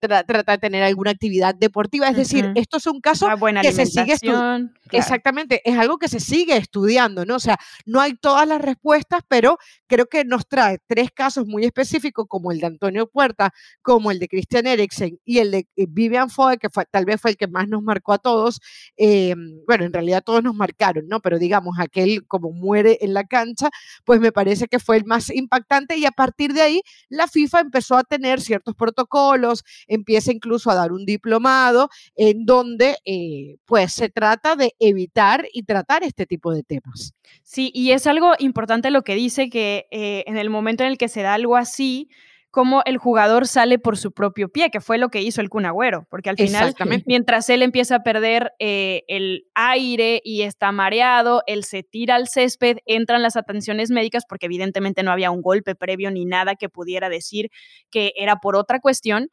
trata 0.00 0.52
de 0.52 0.58
tener 0.58 0.82
alguna 0.82 1.12
actividad 1.12 1.54
deportiva. 1.54 2.08
Es 2.08 2.16
decir, 2.16 2.50
esto 2.56 2.78
es 2.78 2.86
un 2.88 3.00
caso 3.00 3.28
que 3.62 3.70
se 3.70 3.86
sigue 3.86 4.14
estudiando. 4.14 4.72
Exactamente, 4.90 5.62
es 5.64 5.78
algo 5.78 5.98
que 5.98 6.08
se 6.08 6.18
sigue 6.18 6.56
estudiando, 6.56 7.24
¿no? 7.24 7.36
O 7.36 7.38
sea, 7.38 7.56
no 7.86 8.00
hay 8.00 8.16
todas 8.16 8.48
las 8.48 8.60
respuestas, 8.60 9.20
pero 9.28 9.58
creo 9.86 10.06
que 10.06 10.24
nos 10.24 10.48
trae 10.48 10.78
tres 10.88 11.12
casos 11.12 11.46
muy 11.46 11.64
específicos, 11.64 12.26
como 12.28 12.50
el 12.50 12.58
de 12.58 12.66
Antonio 12.66 13.06
Puerta, 13.06 13.52
como 13.80 14.10
el 14.10 14.18
de 14.18 14.26
Christian 14.26 14.66
Eriksen 14.66 15.20
y 15.24 15.38
el 15.38 15.52
de 15.52 15.68
eh, 15.76 15.86
Vivian 15.88 16.30
Foe, 16.30 16.58
que 16.58 16.68
fue, 16.68 16.84
tal 16.90 17.04
vez 17.04 17.20
fue 17.20 17.30
el 17.30 17.36
que 17.36 17.46
más 17.46 17.68
nos 17.68 17.80
marcó 17.82 18.12
a 18.12 18.18
todos. 18.18 18.60
Eh, 18.96 19.36
bueno, 19.68 19.84
en 19.84 19.92
realidad 19.92 20.24
todos 20.24 20.42
nos 20.42 20.56
marcaron, 20.56 21.06
¿no? 21.06 21.20
Pero 21.20 21.38
digamos, 21.38 21.78
aquel 21.78 22.26
como 22.26 22.50
muere 22.50 22.98
en 23.02 23.14
la 23.14 23.22
cancha, 23.22 23.70
pues 24.04 24.18
me 24.18 24.32
parece 24.32 24.47
que 24.68 24.78
fue 24.78 24.96
el 24.96 25.04
más 25.04 25.30
impactante 25.30 25.96
y 25.96 26.04
a 26.04 26.10
partir 26.10 26.52
de 26.52 26.62
ahí 26.62 26.82
la 27.08 27.28
FIFA 27.28 27.60
empezó 27.60 27.96
a 27.96 28.04
tener 28.04 28.40
ciertos 28.40 28.74
protocolos, 28.74 29.64
empieza 29.86 30.32
incluso 30.32 30.70
a 30.70 30.74
dar 30.74 30.92
un 30.92 31.04
diplomado 31.04 31.90
en 32.16 32.44
donde 32.44 32.96
eh, 33.04 33.56
pues 33.64 33.92
se 33.92 34.08
trata 34.08 34.56
de 34.56 34.74
evitar 34.78 35.46
y 35.52 35.62
tratar 35.62 36.02
este 36.02 36.26
tipo 36.26 36.52
de 36.52 36.62
temas. 36.62 37.14
Sí, 37.42 37.70
y 37.74 37.92
es 37.92 38.06
algo 38.06 38.32
importante 38.38 38.90
lo 38.90 39.02
que 39.02 39.14
dice 39.14 39.50
que 39.50 39.86
en 39.90 40.36
el 40.36 40.50
momento 40.50 40.84
en 40.84 40.90
el 40.90 40.98
que 40.98 41.08
se 41.08 41.22
da 41.22 41.34
algo 41.34 41.56
así, 41.56 42.08
cómo 42.50 42.82
el 42.86 42.96
jugador 42.98 43.46
sale 43.46 43.78
por 43.78 43.96
su 43.96 44.12
propio 44.12 44.48
pie, 44.48 44.70
que 44.70 44.80
fue 44.80 44.98
lo 44.98 45.08
que 45.10 45.22
hizo 45.22 45.40
el 45.40 45.48
Kun 45.48 45.66
porque 46.08 46.30
al 46.30 46.36
final, 46.36 46.74
mientras 47.06 47.48
él 47.50 47.62
empieza 47.62 47.96
a 47.96 48.02
perder 48.02 48.52
eh, 48.58 49.02
el 49.08 49.46
aire 49.54 50.20
y 50.24 50.42
está 50.42 50.72
mareado, 50.72 51.42
él 51.46 51.64
se 51.64 51.82
tira 51.82 52.14
al 52.14 52.28
césped, 52.28 52.78
entran 52.86 53.22
las 53.22 53.36
atenciones 53.36 53.90
médicas, 53.90 54.24
porque 54.28 54.46
evidentemente 54.46 55.02
no 55.02 55.10
había 55.10 55.30
un 55.30 55.42
golpe 55.42 55.74
previo 55.74 56.10
ni 56.10 56.24
nada 56.24 56.54
que 56.54 56.68
pudiera 56.68 57.08
decir 57.08 57.50
que 57.90 58.12
era 58.16 58.36
por 58.36 58.56
otra 58.56 58.80
cuestión. 58.80 59.28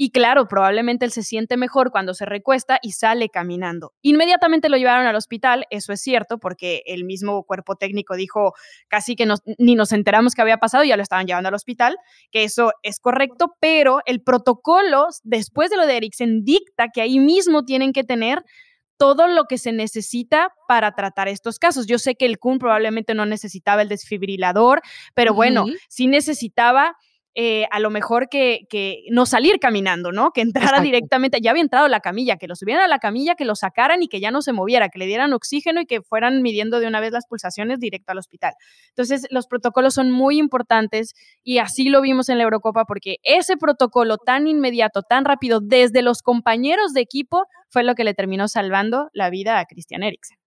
Y 0.00 0.12
claro, 0.12 0.46
probablemente 0.46 1.04
él 1.04 1.10
se 1.10 1.24
siente 1.24 1.56
mejor 1.56 1.90
cuando 1.90 2.14
se 2.14 2.24
recuesta 2.24 2.78
y 2.80 2.92
sale 2.92 3.30
caminando. 3.30 3.94
Inmediatamente 4.00 4.68
lo 4.68 4.76
llevaron 4.76 5.08
al 5.08 5.16
hospital, 5.16 5.66
eso 5.70 5.92
es 5.92 6.00
cierto, 6.00 6.38
porque 6.38 6.82
el 6.86 7.04
mismo 7.04 7.42
cuerpo 7.42 7.74
técnico 7.74 8.14
dijo 8.14 8.54
casi 8.86 9.16
que 9.16 9.26
ni 9.58 9.74
nos 9.74 9.90
enteramos 9.90 10.36
que 10.36 10.42
había 10.42 10.58
pasado, 10.58 10.84
ya 10.84 10.96
lo 10.96 11.02
estaban 11.02 11.26
llevando 11.26 11.48
al 11.48 11.54
hospital, 11.54 11.98
que 12.30 12.44
eso 12.44 12.70
es 12.84 13.00
correcto, 13.00 13.56
pero 13.58 13.98
el 14.06 14.22
protocolo, 14.22 15.08
después 15.24 15.68
de 15.68 15.76
lo 15.76 15.84
de 15.84 15.96
Eriksen, 15.96 16.44
dicta 16.44 16.90
que 16.94 17.00
ahí 17.00 17.18
mismo 17.18 17.64
tienen 17.64 17.92
que 17.92 18.04
tener 18.04 18.44
todo 18.98 19.26
lo 19.26 19.46
que 19.46 19.58
se 19.58 19.72
necesita 19.72 20.52
para 20.68 20.92
tratar 20.92 21.26
estos 21.26 21.58
casos. 21.58 21.88
Yo 21.88 21.98
sé 21.98 22.14
que 22.14 22.26
el 22.26 22.38
Kun 22.38 22.58
probablemente 22.60 23.14
no 23.14 23.26
necesitaba 23.26 23.82
el 23.82 23.88
desfibrilador, 23.88 24.80
pero 25.14 25.34
bueno, 25.34 25.66
sí 25.88 26.06
necesitaba 26.06 26.96
eh, 27.34 27.66
a 27.70 27.78
lo 27.78 27.90
mejor 27.90 28.28
que, 28.28 28.66
no 29.10 29.26
salir 29.26 29.60
caminando, 29.60 30.12
¿no? 30.12 30.32
Que 30.32 30.40
entrara 30.40 30.80
directamente, 30.80 31.40
ya 31.40 31.50
había 31.50 31.62
entrado 31.62 31.86
la 31.88 32.00
camilla, 32.00 32.36
que 32.36 32.48
lo 32.48 32.56
subieran 32.56 32.84
a 32.84 32.88
la 32.88 32.98
camilla, 32.98 33.34
que 33.34 33.44
lo 33.44 33.54
sacaran 33.54 34.02
y 34.02 34.08
que 34.08 34.20
ya 34.20 34.30
no 34.30 34.42
se 34.42 34.52
moviera, 34.52 34.88
que 34.88 34.98
le 34.98 35.06
dieran 35.06 35.32
oxígeno 35.32 35.80
y 35.80 35.86
que 35.86 36.02
fueran 36.02 36.42
midiendo 36.42 36.80
de 36.80 36.86
una 36.86 37.00
vez 37.00 37.12
las 37.12 37.26
pulsaciones 37.26 37.78
directo 37.80 38.12
al 38.12 38.18
hospital. 38.18 38.54
Entonces, 38.88 39.26
los 39.30 39.46
protocolos 39.46 39.94
son 39.94 40.10
muy 40.10 40.38
importantes 40.38 41.14
y 41.44 41.58
así 41.58 41.88
lo 41.88 42.00
vimos 42.00 42.28
en 42.28 42.38
la 42.38 42.44
Eurocopa 42.44 42.84
porque 42.84 43.16
ese 43.22 43.56
protocolo 43.56 44.18
tan 44.18 44.48
inmediato, 44.48 45.02
tan 45.02 45.24
rápido, 45.24 45.60
desde 45.60 46.02
los 46.02 46.22
compañeros 46.22 46.92
de 46.92 47.02
equipo, 47.02 47.44
fue 47.68 47.84
lo 47.84 47.94
que 47.94 48.04
le 48.04 48.14
terminó 48.14 48.48
salvando 48.48 49.10
la 49.12 49.30
vida 49.30 49.58
a 49.58 49.66
Christian 49.66 50.02
Eriksen. 50.02 50.38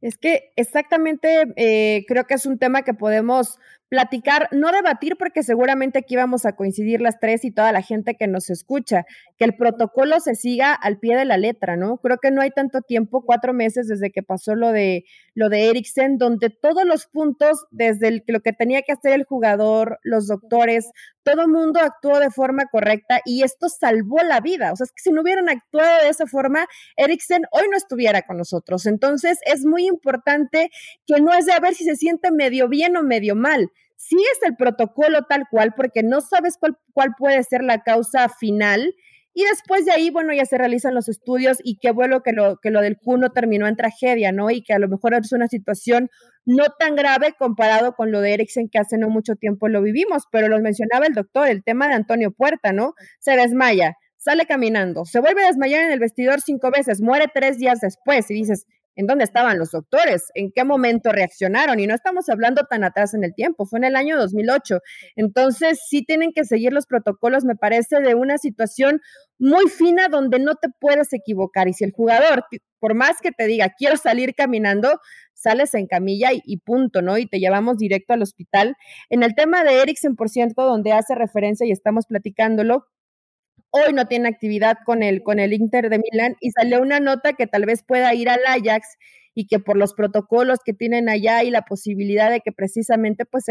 Es 0.00 0.18
que 0.18 0.52
exactamente 0.56 1.44
eh, 1.56 2.04
creo 2.08 2.24
que 2.24 2.34
es 2.34 2.44
un 2.44 2.58
tema 2.58 2.82
que 2.82 2.92
podemos 2.92 3.58
platicar, 3.92 4.48
no 4.52 4.72
debatir, 4.72 5.18
porque 5.18 5.42
seguramente 5.42 5.98
aquí 5.98 6.16
vamos 6.16 6.46
a 6.46 6.56
coincidir 6.56 7.02
las 7.02 7.20
tres 7.20 7.44
y 7.44 7.50
toda 7.50 7.72
la 7.72 7.82
gente 7.82 8.14
que 8.14 8.26
nos 8.26 8.48
escucha, 8.48 9.04
que 9.36 9.44
el 9.44 9.54
protocolo 9.54 10.18
se 10.18 10.34
siga 10.34 10.72
al 10.72 10.98
pie 10.98 11.14
de 11.14 11.26
la 11.26 11.36
letra, 11.36 11.76
¿no? 11.76 11.98
Creo 11.98 12.16
que 12.16 12.30
no 12.30 12.40
hay 12.40 12.48
tanto 12.52 12.80
tiempo, 12.80 13.22
cuatro 13.26 13.52
meses 13.52 13.88
desde 13.88 14.10
que 14.10 14.22
pasó 14.22 14.54
lo 14.54 14.72
de 14.72 15.04
lo 15.34 15.50
de 15.50 15.70
donde 16.16 16.48
todos 16.48 16.86
los 16.86 17.06
puntos, 17.06 17.66
desde 17.70 18.22
lo 18.28 18.40
que 18.40 18.54
tenía 18.54 18.80
que 18.80 18.92
hacer 18.92 19.12
el 19.12 19.24
jugador, 19.24 19.98
los 20.04 20.26
doctores, 20.26 20.90
todo 21.22 21.46
mundo 21.46 21.80
actuó 21.80 22.18
de 22.18 22.30
forma 22.30 22.64
correcta 22.70 23.20
y 23.26 23.42
esto 23.42 23.68
salvó 23.68 24.22
la 24.22 24.40
vida. 24.40 24.72
O 24.72 24.76
sea, 24.76 24.84
es 24.84 24.92
que 24.92 25.02
si 25.02 25.10
no 25.10 25.20
hubieran 25.20 25.50
actuado 25.50 26.02
de 26.02 26.08
esa 26.08 26.26
forma, 26.26 26.66
Eriksen 26.96 27.42
hoy 27.50 27.64
no 27.70 27.76
estuviera 27.76 28.22
con 28.22 28.38
nosotros. 28.38 28.86
Entonces, 28.86 29.38
es 29.44 29.66
muy 29.66 29.86
importante 29.86 30.70
que 31.06 31.20
no 31.20 31.34
es 31.34 31.44
de 31.44 31.52
a 31.52 31.60
ver 31.60 31.74
si 31.74 31.84
se 31.84 31.96
siente 31.96 32.30
medio 32.30 32.68
bien 32.68 32.96
o 32.96 33.02
medio 33.02 33.34
mal 33.34 33.70
es 34.10 34.42
el 34.42 34.56
protocolo 34.56 35.22
tal 35.28 35.44
cual 35.50 35.74
porque 35.76 36.02
no 36.02 36.20
sabes 36.20 36.56
cuál, 36.58 36.76
cuál 36.92 37.10
puede 37.16 37.42
ser 37.42 37.62
la 37.62 37.82
causa 37.82 38.28
final. 38.28 38.94
Y 39.34 39.44
después 39.44 39.86
de 39.86 39.92
ahí, 39.92 40.10
bueno, 40.10 40.34
ya 40.34 40.44
se 40.44 40.58
realizan 40.58 40.94
los 40.94 41.08
estudios 41.08 41.58
y 41.64 41.78
qué 41.78 41.90
bueno 41.90 42.22
que 42.22 42.32
lo, 42.32 42.58
que 42.58 42.70
lo 42.70 42.82
del 42.82 42.98
cuno 42.98 43.30
terminó 43.30 43.66
en 43.66 43.76
tragedia, 43.76 44.30
¿no? 44.30 44.50
Y 44.50 44.62
que 44.62 44.74
a 44.74 44.78
lo 44.78 44.88
mejor 44.88 45.14
es 45.14 45.32
una 45.32 45.48
situación 45.48 46.10
no 46.44 46.64
tan 46.78 46.96
grave 46.96 47.34
comparado 47.38 47.94
con 47.94 48.12
lo 48.12 48.20
de 48.20 48.34
Eriksen 48.34 48.68
que 48.68 48.78
hace 48.78 48.98
no 48.98 49.08
mucho 49.08 49.36
tiempo 49.36 49.68
lo 49.68 49.80
vivimos, 49.80 50.24
pero 50.30 50.48
lo 50.48 50.60
mencionaba 50.60 51.06
el 51.06 51.14
doctor, 51.14 51.48
el 51.48 51.64
tema 51.64 51.88
de 51.88 51.94
Antonio 51.94 52.30
Puerta, 52.30 52.72
¿no? 52.72 52.92
Se 53.20 53.36
desmaya, 53.36 53.94
sale 54.18 54.44
caminando, 54.44 55.04
se 55.06 55.20
vuelve 55.20 55.44
a 55.44 55.46
desmayar 55.46 55.84
en 55.84 55.92
el 55.92 55.98
vestidor 55.98 56.40
cinco 56.42 56.70
veces, 56.70 57.00
muere 57.00 57.26
tres 57.32 57.58
días 57.58 57.80
después 57.80 58.30
y 58.30 58.34
dices, 58.34 58.66
en 58.96 59.06
dónde 59.06 59.24
estaban 59.24 59.58
los 59.58 59.70
doctores, 59.70 60.24
en 60.34 60.52
qué 60.52 60.64
momento 60.64 61.12
reaccionaron. 61.12 61.80
Y 61.80 61.86
no 61.86 61.94
estamos 61.94 62.28
hablando 62.28 62.62
tan 62.68 62.84
atrás 62.84 63.14
en 63.14 63.24
el 63.24 63.34
tiempo, 63.34 63.66
fue 63.66 63.78
en 63.78 63.84
el 63.84 63.96
año 63.96 64.18
2008. 64.18 64.80
Entonces, 65.16 65.80
sí 65.88 66.04
tienen 66.04 66.32
que 66.32 66.44
seguir 66.44 66.72
los 66.72 66.86
protocolos, 66.86 67.44
me 67.44 67.56
parece, 67.56 68.00
de 68.00 68.14
una 68.14 68.38
situación 68.38 69.00
muy 69.38 69.68
fina 69.68 70.08
donde 70.08 70.38
no 70.38 70.54
te 70.54 70.68
puedes 70.80 71.12
equivocar. 71.12 71.68
Y 71.68 71.72
si 71.72 71.84
el 71.84 71.92
jugador, 71.92 72.44
por 72.78 72.94
más 72.94 73.20
que 73.20 73.32
te 73.32 73.46
diga, 73.46 73.72
quiero 73.76 73.96
salir 73.96 74.34
caminando, 74.34 75.00
sales 75.34 75.74
en 75.74 75.86
camilla 75.86 76.30
y, 76.32 76.58
punto, 76.58 77.02
¿no? 77.02 77.18
Y 77.18 77.26
te 77.26 77.40
llevamos 77.40 77.78
directo 77.78 78.12
al 78.14 78.22
hospital. 78.22 78.76
En 79.10 79.22
el 79.22 79.34
tema 79.34 79.64
de 79.64 79.82
Eriksen, 79.82 80.16
por 80.16 80.28
cierto, 80.28 80.62
donde 80.62 80.92
hace 80.92 81.14
referencia 81.14 81.66
y 81.66 81.72
estamos 81.72 82.06
platicándolo, 82.06 82.86
hoy 83.72 83.92
no 83.92 84.06
tiene 84.06 84.28
actividad 84.28 84.76
con 84.84 85.02
el, 85.02 85.22
con 85.22 85.40
el 85.40 85.52
Inter 85.52 85.90
de 85.90 85.98
Milán 85.98 86.36
y 86.40 86.52
salió 86.52 86.80
una 86.80 87.00
nota 87.00 87.32
que 87.32 87.46
tal 87.46 87.64
vez 87.66 87.82
pueda 87.82 88.14
ir 88.14 88.28
al 88.28 88.40
Ajax 88.46 88.96
y 89.34 89.46
que 89.46 89.58
por 89.58 89.76
los 89.76 89.94
protocolos 89.94 90.58
que 90.64 90.74
tienen 90.74 91.08
allá 91.08 91.42
y 91.42 91.50
la 91.50 91.62
posibilidad 91.62 92.30
de 92.30 92.40
que 92.40 92.52
precisamente 92.52 93.24
pues 93.24 93.46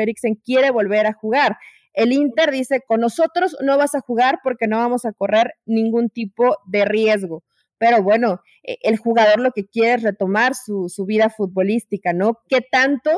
quiere 0.45 0.71
volver 0.71 1.07
a 1.07 1.13
jugar. 1.13 1.57
El 1.93 2.13
Inter 2.13 2.51
dice, 2.51 2.81
con 2.87 3.01
nosotros 3.01 3.57
no 3.61 3.77
vas 3.77 3.95
a 3.95 4.01
jugar 4.01 4.39
porque 4.43 4.67
no 4.67 4.77
vamos 4.77 5.05
a 5.05 5.11
correr 5.11 5.55
ningún 5.65 6.09
tipo 6.09 6.57
de 6.65 6.85
riesgo. 6.85 7.43
Pero 7.77 8.03
bueno, 8.03 8.41
e, 8.63 8.77
el 8.83 8.97
jugador 8.97 9.39
lo 9.39 9.51
que 9.51 9.65
quiere 9.65 9.95
es 9.95 10.03
retomar 10.03 10.53
su, 10.53 10.87
su 10.87 11.05
vida 11.05 11.29
futbolística, 11.29 12.13
¿no? 12.13 12.39
¿Qué 12.47 12.61
tanto 12.61 13.11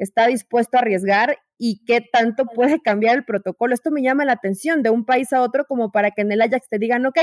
está 0.00 0.26
dispuesto 0.26 0.76
a 0.76 0.80
arriesgar 0.80 1.38
y 1.58 1.84
qué 1.86 2.00
tanto 2.00 2.46
puede 2.46 2.80
cambiar 2.80 3.16
el 3.16 3.24
protocolo? 3.24 3.74
Esto 3.74 3.90
me 3.90 4.02
llama 4.02 4.24
la 4.24 4.32
atención 4.32 4.82
de 4.82 4.90
un 4.90 5.04
país 5.04 5.32
a 5.32 5.42
otro 5.42 5.64
como 5.66 5.92
para 5.92 6.10
que 6.10 6.22
en 6.22 6.32
el 6.32 6.42
Ajax 6.42 6.68
te 6.68 6.78
digan, 6.78 7.06
ok, 7.06 7.18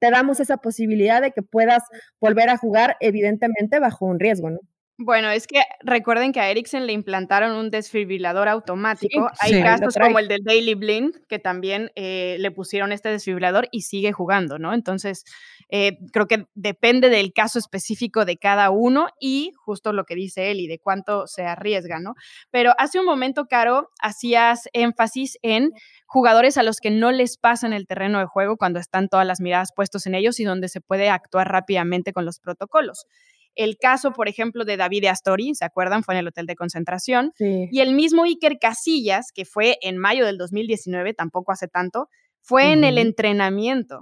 te 0.00 0.10
damos 0.10 0.40
esa 0.40 0.56
posibilidad 0.58 1.22
de 1.22 1.32
que 1.32 1.42
puedas 1.42 1.82
volver 2.20 2.48
a 2.50 2.56
jugar, 2.56 2.96
evidentemente 3.00 3.78
bajo 3.78 4.06
un 4.06 4.18
riesgo, 4.20 4.50
¿no? 4.50 4.58
Bueno, 4.96 5.28
es 5.28 5.48
que 5.48 5.60
recuerden 5.80 6.32
que 6.32 6.38
a 6.38 6.48
Ericsson 6.50 6.86
le 6.86 6.92
implantaron 6.92 7.56
un 7.56 7.68
desfibrilador 7.68 8.46
automático. 8.46 9.28
Hay 9.40 9.60
casos 9.60 9.96
como 10.00 10.20
el 10.20 10.28
del 10.28 10.44
Daily 10.44 10.74
Blind, 10.74 11.16
que 11.26 11.40
también 11.40 11.90
eh, 11.96 12.36
le 12.38 12.52
pusieron 12.52 12.92
este 12.92 13.08
desfibrilador 13.08 13.66
y 13.72 13.82
sigue 13.82 14.12
jugando, 14.12 14.60
¿no? 14.60 14.72
Entonces, 14.72 15.24
eh, 15.68 15.98
creo 16.12 16.28
que 16.28 16.46
depende 16.54 17.08
del 17.08 17.32
caso 17.32 17.58
específico 17.58 18.24
de 18.24 18.36
cada 18.36 18.70
uno 18.70 19.08
y 19.18 19.50
justo 19.56 19.92
lo 19.92 20.04
que 20.04 20.14
dice 20.14 20.52
él 20.52 20.60
y 20.60 20.68
de 20.68 20.78
cuánto 20.78 21.26
se 21.26 21.42
arriesga, 21.42 21.98
¿no? 21.98 22.14
Pero 22.52 22.72
hace 22.78 23.00
un 23.00 23.06
momento, 23.06 23.46
Caro, 23.46 23.90
hacías 24.00 24.68
énfasis 24.72 25.38
en 25.42 25.72
jugadores 26.06 26.56
a 26.56 26.62
los 26.62 26.78
que 26.78 26.92
no 26.92 27.10
les 27.10 27.36
pasa 27.36 27.66
en 27.66 27.72
el 27.72 27.88
terreno 27.88 28.20
de 28.20 28.26
juego 28.26 28.56
cuando 28.56 28.78
están 28.78 29.08
todas 29.08 29.26
las 29.26 29.40
miradas 29.40 29.70
puestas 29.74 30.06
en 30.06 30.14
ellos 30.14 30.38
y 30.38 30.44
donde 30.44 30.68
se 30.68 30.80
puede 30.80 31.08
actuar 31.08 31.50
rápidamente 31.50 32.12
con 32.12 32.24
los 32.24 32.38
protocolos. 32.38 33.06
El 33.54 33.76
caso, 33.76 34.12
por 34.12 34.28
ejemplo, 34.28 34.64
de 34.64 34.76
David 34.76 35.06
Astori, 35.06 35.54
¿se 35.54 35.64
acuerdan? 35.64 36.02
Fue 36.02 36.14
en 36.14 36.20
el 36.20 36.28
hotel 36.28 36.46
de 36.46 36.56
concentración. 36.56 37.32
Y 37.38 37.80
el 37.80 37.94
mismo 37.94 38.24
Iker 38.24 38.58
Casillas, 38.58 39.32
que 39.32 39.44
fue 39.44 39.78
en 39.82 39.98
mayo 39.98 40.26
del 40.26 40.38
2019, 40.38 41.14
tampoco 41.14 41.52
hace 41.52 41.68
tanto, 41.68 42.08
fue 42.40 42.72
en 42.72 42.84
el 42.84 42.98
entrenamiento. 42.98 44.00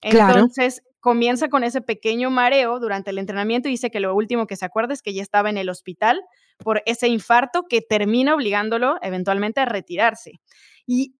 Entonces 0.00 0.82
comienza 1.00 1.48
con 1.48 1.62
ese 1.62 1.80
pequeño 1.82 2.30
mareo 2.30 2.80
durante 2.80 3.10
el 3.10 3.18
entrenamiento 3.18 3.68
y 3.68 3.72
dice 3.72 3.90
que 3.90 4.00
lo 4.00 4.14
último 4.14 4.46
que 4.48 4.56
se 4.56 4.64
acuerda 4.64 4.92
es 4.92 5.02
que 5.02 5.14
ya 5.14 5.22
estaba 5.22 5.50
en 5.50 5.56
el 5.56 5.68
hospital 5.68 6.20
por 6.58 6.82
ese 6.84 7.06
infarto 7.06 7.62
que 7.68 7.80
termina 7.80 8.34
obligándolo 8.34 8.96
eventualmente 9.02 9.60
a 9.60 9.66
retirarse. 9.66 10.40
Y 10.84 11.14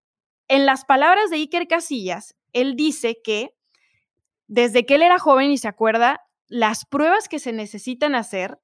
en 0.49 0.65
las 0.65 0.83
palabras 0.83 1.29
de 1.29 1.37
Iker 1.37 1.67
Casillas, 1.67 2.35
él 2.51 2.75
dice 2.75 3.21
que 3.23 3.51
desde 4.47 4.85
que 4.85 4.95
él 4.95 5.03
era 5.03 5.19
joven 5.19 5.51
y 5.51 5.57
se 5.57 5.67
acuerda, 5.67 6.21
las 6.47 6.85
pruebas 6.85 7.27
que 7.27 7.39
se 7.39 7.53
necesitan 7.53 8.15
hacer 8.15 8.59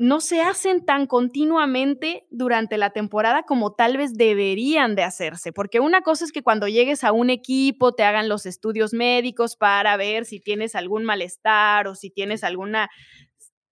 no 0.00 0.20
se 0.22 0.40
hacen 0.40 0.86
tan 0.86 1.06
continuamente 1.06 2.26
durante 2.30 2.78
la 2.78 2.88
temporada 2.88 3.42
como 3.42 3.74
tal 3.74 3.98
vez 3.98 4.14
deberían 4.14 4.94
de 4.94 5.02
hacerse, 5.02 5.52
porque 5.52 5.78
una 5.78 6.00
cosa 6.00 6.24
es 6.24 6.32
que 6.32 6.42
cuando 6.42 6.68
llegues 6.68 7.04
a 7.04 7.12
un 7.12 7.28
equipo 7.28 7.92
te 7.92 8.02
hagan 8.02 8.26
los 8.26 8.46
estudios 8.46 8.94
médicos 8.94 9.56
para 9.56 9.98
ver 9.98 10.24
si 10.24 10.40
tienes 10.40 10.74
algún 10.74 11.04
malestar 11.04 11.86
o 11.86 11.94
si 11.94 12.08
tienes 12.08 12.44
alguna 12.44 12.88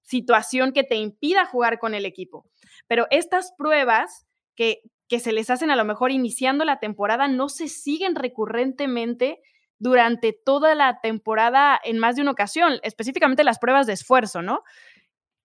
situación 0.03 0.73
que 0.73 0.85
te 0.85 0.97
impida 0.97 1.47
jugar 1.47 1.79
con 1.79 1.95
el 1.95 2.05
equipo. 2.05 2.45
Pero 2.87 3.07
estas 3.11 3.53
pruebas 3.57 4.27
que, 4.55 4.83
que 5.09 5.21
se 5.21 5.33
les 5.33 5.49
hacen 5.49 5.71
a 5.71 5.77
lo 5.77 5.87
mejor 5.87 6.11
iniciando 6.11 6.67
la 6.67 6.79
temporada 6.79 7.27
no 7.29 7.49
se 7.49 7.69
siguen 7.69 8.15
recurrentemente 8.15 9.41
durante 9.79 10.33
toda 10.33 10.75
la 10.75 11.01
temporada 11.01 11.79
en 11.85 11.99
más 11.99 12.17
de 12.17 12.23
una 12.23 12.33
ocasión, 12.33 12.81
específicamente 12.83 13.45
las 13.45 13.59
pruebas 13.59 13.87
de 13.87 13.93
esfuerzo, 13.93 14.43
¿no? 14.43 14.63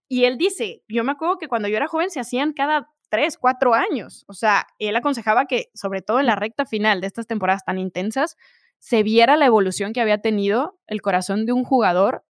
Y 0.08 0.24
él 0.24 0.36
dice, 0.36 0.82
yo 0.88 1.04
me 1.04 1.12
acuerdo 1.12 1.38
que 1.38 1.48
cuando 1.48 1.68
yo 1.68 1.76
era 1.76 1.88
joven 1.88 2.10
se 2.10 2.20
hacían 2.20 2.52
cada 2.52 2.90
tres, 3.08 3.38
cuatro 3.38 3.74
años. 3.74 4.24
O 4.26 4.34
sea, 4.34 4.66
él 4.78 4.96
aconsejaba 4.96 5.46
que, 5.46 5.70
sobre 5.74 6.02
todo 6.02 6.20
en 6.20 6.26
la 6.26 6.36
recta 6.36 6.66
final 6.66 7.00
de 7.00 7.06
estas 7.06 7.26
temporadas 7.26 7.64
tan 7.64 7.78
intensas, 7.78 8.36
se 8.78 9.02
viera 9.02 9.36
la 9.36 9.46
evolución 9.46 9.92
que 9.92 10.00
había 10.00 10.18
tenido 10.18 10.78
el 10.86 11.00
corazón 11.00 11.46
de 11.46 11.52
un 11.52 11.64
jugador 11.64 12.24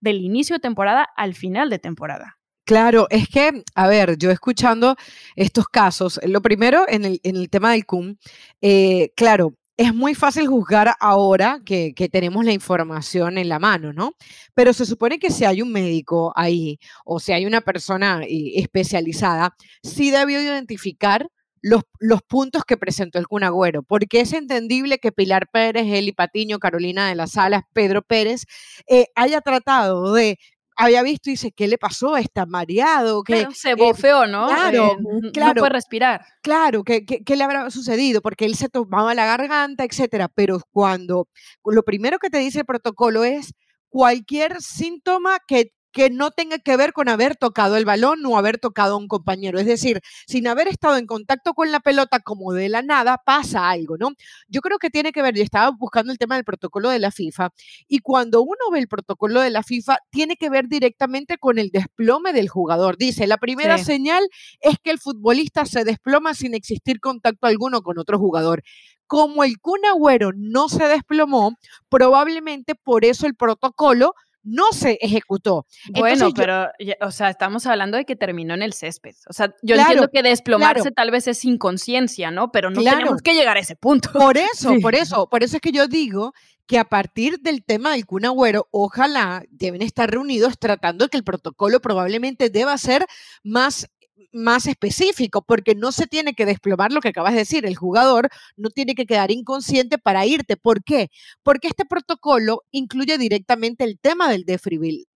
del 0.00 0.20
inicio 0.20 0.56
de 0.56 0.60
temporada 0.60 1.08
al 1.16 1.34
final 1.34 1.70
de 1.70 1.78
temporada. 1.78 2.38
Claro, 2.66 3.06
es 3.10 3.28
que, 3.28 3.62
a 3.74 3.88
ver, 3.88 4.16
yo 4.18 4.30
escuchando 4.30 4.96
estos 5.36 5.66
casos, 5.66 6.18
lo 6.24 6.40
primero 6.42 6.84
en 6.88 7.04
el, 7.04 7.20
en 7.22 7.36
el 7.36 7.50
tema 7.50 7.72
del 7.72 7.84
CUM, 7.86 8.16
eh, 8.62 9.12
claro, 9.16 9.54
es 9.76 9.94
muy 9.94 10.14
fácil 10.14 10.46
juzgar 10.46 10.94
ahora 11.00 11.60
que, 11.64 11.92
tenemos 12.12 12.44
la 12.44 12.52
información 12.52 13.38
en 13.38 13.48
la 13.48 13.58
mano, 13.58 13.92
¿no? 13.92 14.12
Pero 14.54 14.72
se 14.72 14.86
supone 14.86 15.18
que 15.18 15.30
si 15.30 15.44
hay 15.44 15.62
un 15.62 15.72
médico 15.72 16.32
ahí 16.36 16.78
o 17.04 17.18
si 17.18 17.32
hay 17.32 17.44
una 17.46 17.60
persona 17.60 18.22
eh, 18.22 18.52
especializada, 18.56 19.56
sí 19.82 20.10
debió 20.10 20.40
identificar 20.40 21.28
los, 21.60 21.82
puntos 22.28 22.64
que 22.64 22.76
presentó 22.76 23.18
el 23.18 23.26
Cunagüero, 23.26 23.82
porque 23.82 24.20
es 24.20 24.34
entendible 24.34 24.98
que 24.98 25.12
Pilar 25.12 25.48
Pérez, 25.50 25.86
Eli 25.86 26.12
Patiño, 26.12 26.58
Carolina 26.58 27.08
de 27.08 27.14
las 27.14 27.32
Salas, 27.32 27.62
Pedro 27.72 28.02
Pérez, 28.02 28.44
eh, 28.86 29.06
haya 29.14 29.40
tratado 29.40 30.12
de 30.12 30.38
había 30.76 31.02
visto 31.02 31.30
y 31.30 31.34
dice, 31.34 31.52
¿qué 31.52 31.68
le 31.68 31.78
pasó? 31.78 32.16
Está 32.16 32.46
mareado. 32.46 33.22
que 33.22 33.46
se 33.54 33.70
eh, 33.70 33.74
bofeó, 33.74 34.26
¿no? 34.26 34.48
Claro, 34.48 34.96
claro. 35.32 35.54
No 35.54 35.60
puede 35.60 35.72
respirar. 35.72 36.24
Claro, 36.42 36.84
¿qué, 36.84 37.04
¿qué, 37.04 37.36
le 37.36 37.44
habrá 37.44 37.70
sucedido? 37.70 38.20
Porque 38.22 38.44
él 38.44 38.56
se 38.56 38.68
tomaba 38.68 39.14
la 39.14 39.26
garganta, 39.26 39.84
etcétera. 39.84 40.28
Pero 40.28 40.60
cuando 40.70 41.28
lo 41.64 41.82
primero 41.82 42.18
que 42.18 42.30
te 42.30 42.38
dice 42.38 42.60
el 42.60 42.66
protocolo 42.66 43.24
es 43.24 43.52
cualquier 43.88 44.60
síntoma 44.60 45.38
que 45.46 45.72
que 45.94 46.10
no 46.10 46.32
tenga 46.32 46.58
que 46.58 46.76
ver 46.76 46.92
con 46.92 47.08
haber 47.08 47.36
tocado 47.36 47.76
el 47.76 47.84
balón 47.84 48.26
o 48.26 48.36
haber 48.36 48.58
tocado 48.58 48.94
a 48.94 48.98
un 48.98 49.06
compañero. 49.06 49.60
Es 49.60 49.66
decir, 49.66 50.02
sin 50.26 50.48
haber 50.48 50.66
estado 50.66 50.96
en 50.96 51.06
contacto 51.06 51.54
con 51.54 51.70
la 51.70 51.78
pelota 51.78 52.18
como 52.18 52.52
de 52.52 52.68
la 52.68 52.82
nada, 52.82 53.22
pasa 53.24 53.70
algo, 53.70 53.96
¿no? 53.96 54.10
Yo 54.48 54.60
creo 54.60 54.78
que 54.78 54.90
tiene 54.90 55.12
que 55.12 55.22
ver, 55.22 55.34
yo 55.36 55.44
estaba 55.44 55.70
buscando 55.70 56.10
el 56.10 56.18
tema 56.18 56.34
del 56.34 56.44
protocolo 56.44 56.90
de 56.90 56.98
la 56.98 57.12
FIFA, 57.12 57.50
y 57.86 58.00
cuando 58.00 58.42
uno 58.42 58.58
ve 58.72 58.80
el 58.80 58.88
protocolo 58.88 59.40
de 59.40 59.50
la 59.50 59.62
FIFA, 59.62 59.98
tiene 60.10 60.36
que 60.36 60.50
ver 60.50 60.66
directamente 60.66 61.38
con 61.38 61.58
el 61.58 61.70
desplome 61.70 62.32
del 62.32 62.48
jugador. 62.48 62.96
Dice, 62.98 63.28
la 63.28 63.36
primera 63.36 63.78
señal 63.78 64.28
es 64.60 64.78
que 64.82 64.90
el 64.90 64.98
futbolista 64.98 65.64
se 65.64 65.84
desploma 65.84 66.34
sin 66.34 66.54
existir 66.54 66.98
contacto 66.98 67.46
alguno 67.46 67.82
con 67.82 67.98
otro 67.98 68.18
jugador 68.18 68.64
como 69.06 69.44
el 69.44 69.60
Kun 69.60 69.84
Agüero 69.84 70.32
no 70.34 70.70
se 70.70 70.88
desplomó, 70.88 71.58
probablemente 71.90 72.74
por 72.74 73.04
eso 73.04 73.26
el 73.26 73.36
protocolo 73.36 74.14
no 74.44 74.64
se 74.72 74.98
ejecutó. 75.00 75.66
Bueno, 75.92 76.30
pero, 76.34 76.68
o 77.00 77.10
sea, 77.10 77.30
estamos 77.30 77.66
hablando 77.66 77.96
de 77.96 78.04
que 78.04 78.14
terminó 78.14 78.54
en 78.54 78.62
el 78.62 78.72
césped. 78.72 79.14
O 79.28 79.32
sea, 79.32 79.54
yo 79.62 79.74
entiendo 79.74 80.08
que 80.12 80.22
desplomarse 80.22 80.90
tal 80.90 81.10
vez 81.10 81.26
es 81.26 81.44
inconsciencia, 81.44 82.30
¿no? 82.30 82.52
Pero 82.52 82.70
no 82.70 82.82
tenemos 82.82 83.22
que 83.22 83.34
llegar 83.34 83.56
a 83.56 83.60
ese 83.60 83.76
punto. 83.76 84.12
Por 84.12 84.36
eso, 84.36 84.74
por 84.80 84.94
eso, 84.94 85.28
por 85.28 85.42
eso 85.42 85.56
es 85.56 85.62
que 85.62 85.72
yo 85.72 85.88
digo 85.88 86.32
que 86.66 86.78
a 86.78 86.84
partir 86.84 87.40
del 87.40 87.64
tema 87.64 87.92
del 87.92 88.06
Kun 88.06 88.22
ojalá 88.70 89.44
deben 89.50 89.82
estar 89.82 90.10
reunidos 90.10 90.58
tratando 90.58 91.08
que 91.08 91.16
el 91.16 91.24
protocolo 91.24 91.80
probablemente 91.80 92.48
deba 92.48 92.76
ser 92.78 93.06
más 93.42 93.90
más 94.32 94.66
específico, 94.66 95.42
porque 95.42 95.74
no 95.74 95.92
se 95.92 96.06
tiene 96.06 96.34
que 96.34 96.46
desplomar 96.46 96.92
lo 96.92 97.00
que 97.00 97.08
acabas 97.08 97.32
de 97.32 97.40
decir, 97.40 97.66
el 97.66 97.76
jugador 97.76 98.28
no 98.56 98.70
tiene 98.70 98.94
que 98.94 99.06
quedar 99.06 99.30
inconsciente 99.30 99.98
para 99.98 100.26
irte. 100.26 100.56
¿Por 100.56 100.82
qué? 100.84 101.10
Porque 101.42 101.68
este 101.68 101.84
protocolo 101.84 102.62
incluye 102.70 103.18
directamente 103.18 103.84
el 103.84 103.98
tema 103.98 104.28
del, 104.30 104.44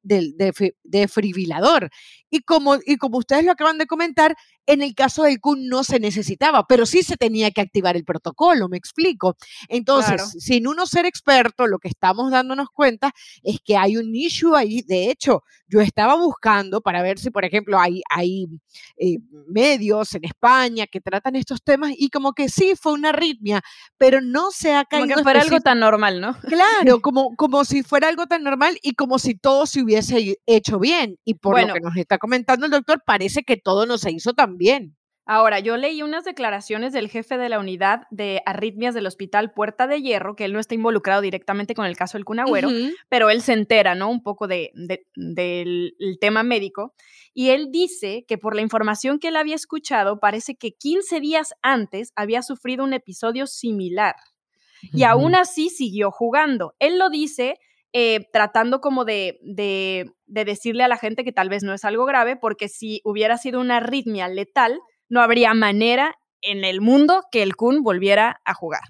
del 0.02 0.36
defibrilador. 0.84 1.90
Y 2.30 2.40
como, 2.40 2.76
y 2.84 2.96
como 2.96 3.18
ustedes 3.18 3.44
lo 3.44 3.52
acaban 3.52 3.78
de 3.78 3.86
comentar, 3.86 4.36
en 4.68 4.82
el 4.82 4.94
caso 4.94 5.22
del 5.22 5.40
CUN 5.40 5.66
no 5.66 5.82
se 5.82 5.98
necesitaba, 5.98 6.66
pero 6.66 6.84
sí 6.84 7.02
se 7.02 7.16
tenía 7.16 7.50
que 7.50 7.62
activar 7.62 7.96
el 7.96 8.04
protocolo, 8.04 8.68
me 8.68 8.76
explico. 8.76 9.34
Entonces, 9.68 10.34
sin 10.38 10.68
uno 10.68 10.86
ser 10.86 11.06
experto, 11.06 11.66
lo 11.66 11.78
que 11.78 11.88
estamos 11.88 12.30
dándonos 12.30 12.68
cuenta 12.68 13.12
es 13.42 13.60
que 13.64 13.78
hay 13.78 13.96
un 13.96 14.14
issue 14.14 14.54
ahí. 14.54 14.82
De 14.82 15.10
hecho, 15.10 15.42
yo 15.68 15.80
estaba 15.80 16.16
buscando 16.16 16.82
para 16.82 17.02
ver 17.02 17.18
si, 17.18 17.30
por 17.30 17.46
ejemplo, 17.46 17.80
hay, 17.80 18.02
hay 18.10 18.46
eh, 18.98 19.16
medios 19.46 20.14
en 20.14 20.26
España 20.26 20.86
que 20.86 21.00
tratan 21.00 21.36
estos 21.36 21.62
temas 21.62 21.92
y 21.96 22.10
como 22.10 22.34
que 22.34 22.50
sí, 22.50 22.74
fue 22.78 22.92
una 22.92 23.08
arritmia, 23.08 23.62
pero 23.96 24.20
no 24.20 24.50
se 24.50 24.74
ha 24.74 24.84
caído. 24.84 25.06
Como 25.06 25.16
que 25.16 25.22
fuera 25.22 25.40
algo 25.40 25.60
tan 25.60 25.80
normal, 25.80 26.20
¿no? 26.20 26.38
Claro, 26.40 27.00
como, 27.02 27.34
como 27.36 27.64
si 27.64 27.82
fuera 27.82 28.08
algo 28.08 28.26
tan 28.26 28.42
normal 28.42 28.78
y 28.82 28.92
como 28.92 29.18
si 29.18 29.34
todo 29.34 29.64
se 29.64 29.82
hubiese 29.82 30.36
hecho 30.44 30.78
bien. 30.78 31.16
Y 31.24 31.34
por 31.34 31.58
lo 31.58 31.72
que 31.72 31.80
nos 31.80 31.96
está 31.96 32.18
comentando 32.18 32.66
el 32.66 32.72
doctor, 32.72 33.02
parece 33.06 33.44
que 33.44 33.56
todo 33.56 33.86
no 33.86 33.96
se 33.96 34.10
hizo 34.10 34.34
tan 34.34 34.57
bien. 34.58 34.98
Ahora, 35.30 35.60
yo 35.60 35.76
leí 35.76 36.02
unas 36.02 36.24
declaraciones 36.24 36.94
del 36.94 37.10
jefe 37.10 37.36
de 37.36 37.50
la 37.50 37.58
unidad 37.58 38.04
de 38.10 38.40
arritmias 38.46 38.94
del 38.94 39.06
hospital 39.06 39.52
Puerta 39.52 39.86
de 39.86 40.00
Hierro, 40.00 40.34
que 40.34 40.46
él 40.46 40.54
no 40.54 40.58
está 40.58 40.74
involucrado 40.74 41.20
directamente 41.20 41.74
con 41.74 41.84
el 41.84 41.98
caso 41.98 42.16
del 42.16 42.24
Cunagüero, 42.24 42.70
pero 43.10 43.28
él 43.28 43.42
se 43.42 43.52
entera, 43.52 43.94
¿no? 43.94 44.08
Un 44.10 44.22
poco 44.22 44.46
de, 44.48 44.72
del 45.14 45.92
tema 46.18 46.42
médico. 46.44 46.94
Y 47.34 47.50
él 47.50 47.68
dice 47.70 48.24
que 48.26 48.38
por 48.38 48.56
la 48.56 48.62
información 48.62 49.18
que 49.18 49.28
él 49.28 49.36
había 49.36 49.54
escuchado, 49.54 50.18
parece 50.18 50.56
que 50.56 50.72
15 50.72 51.20
días 51.20 51.52
antes 51.60 52.10
había 52.16 52.40
sufrido 52.40 52.82
un 52.82 52.94
episodio 52.94 53.46
similar. 53.46 54.14
y 54.94 55.02
aún 55.02 55.34
así 55.34 55.68
siguió 55.68 56.10
jugando. 56.10 56.74
Él 56.78 56.98
lo 56.98 57.10
dice 57.10 57.58
eh, 57.92 58.26
tratando 58.32 58.80
como 58.80 59.04
de, 59.04 59.38
de, 59.42 60.10
decirle 60.26 60.84
a 60.84 60.88
la 60.88 60.98
gente 60.98 61.24
que 61.24 61.32
tal 61.32 61.48
vez 61.48 61.62
no 61.62 61.72
es 61.72 61.84
algo 61.84 62.04
grave, 62.04 62.36
porque 62.36 62.68
si 62.68 63.00
hubiera 63.04 63.38
sido 63.38 63.60
una 63.60 63.78
arritmia 63.78 64.28
letal, 64.28 64.78
no 65.08 65.22
habría 65.22 65.54
manera 65.54 66.14
en 66.42 66.64
el 66.64 66.80
mundo 66.80 67.22
que 67.32 67.42
el 67.42 67.56
Kun 67.56 67.82
volviera 67.82 68.40
a 68.44 68.54
jugar. 68.54 68.82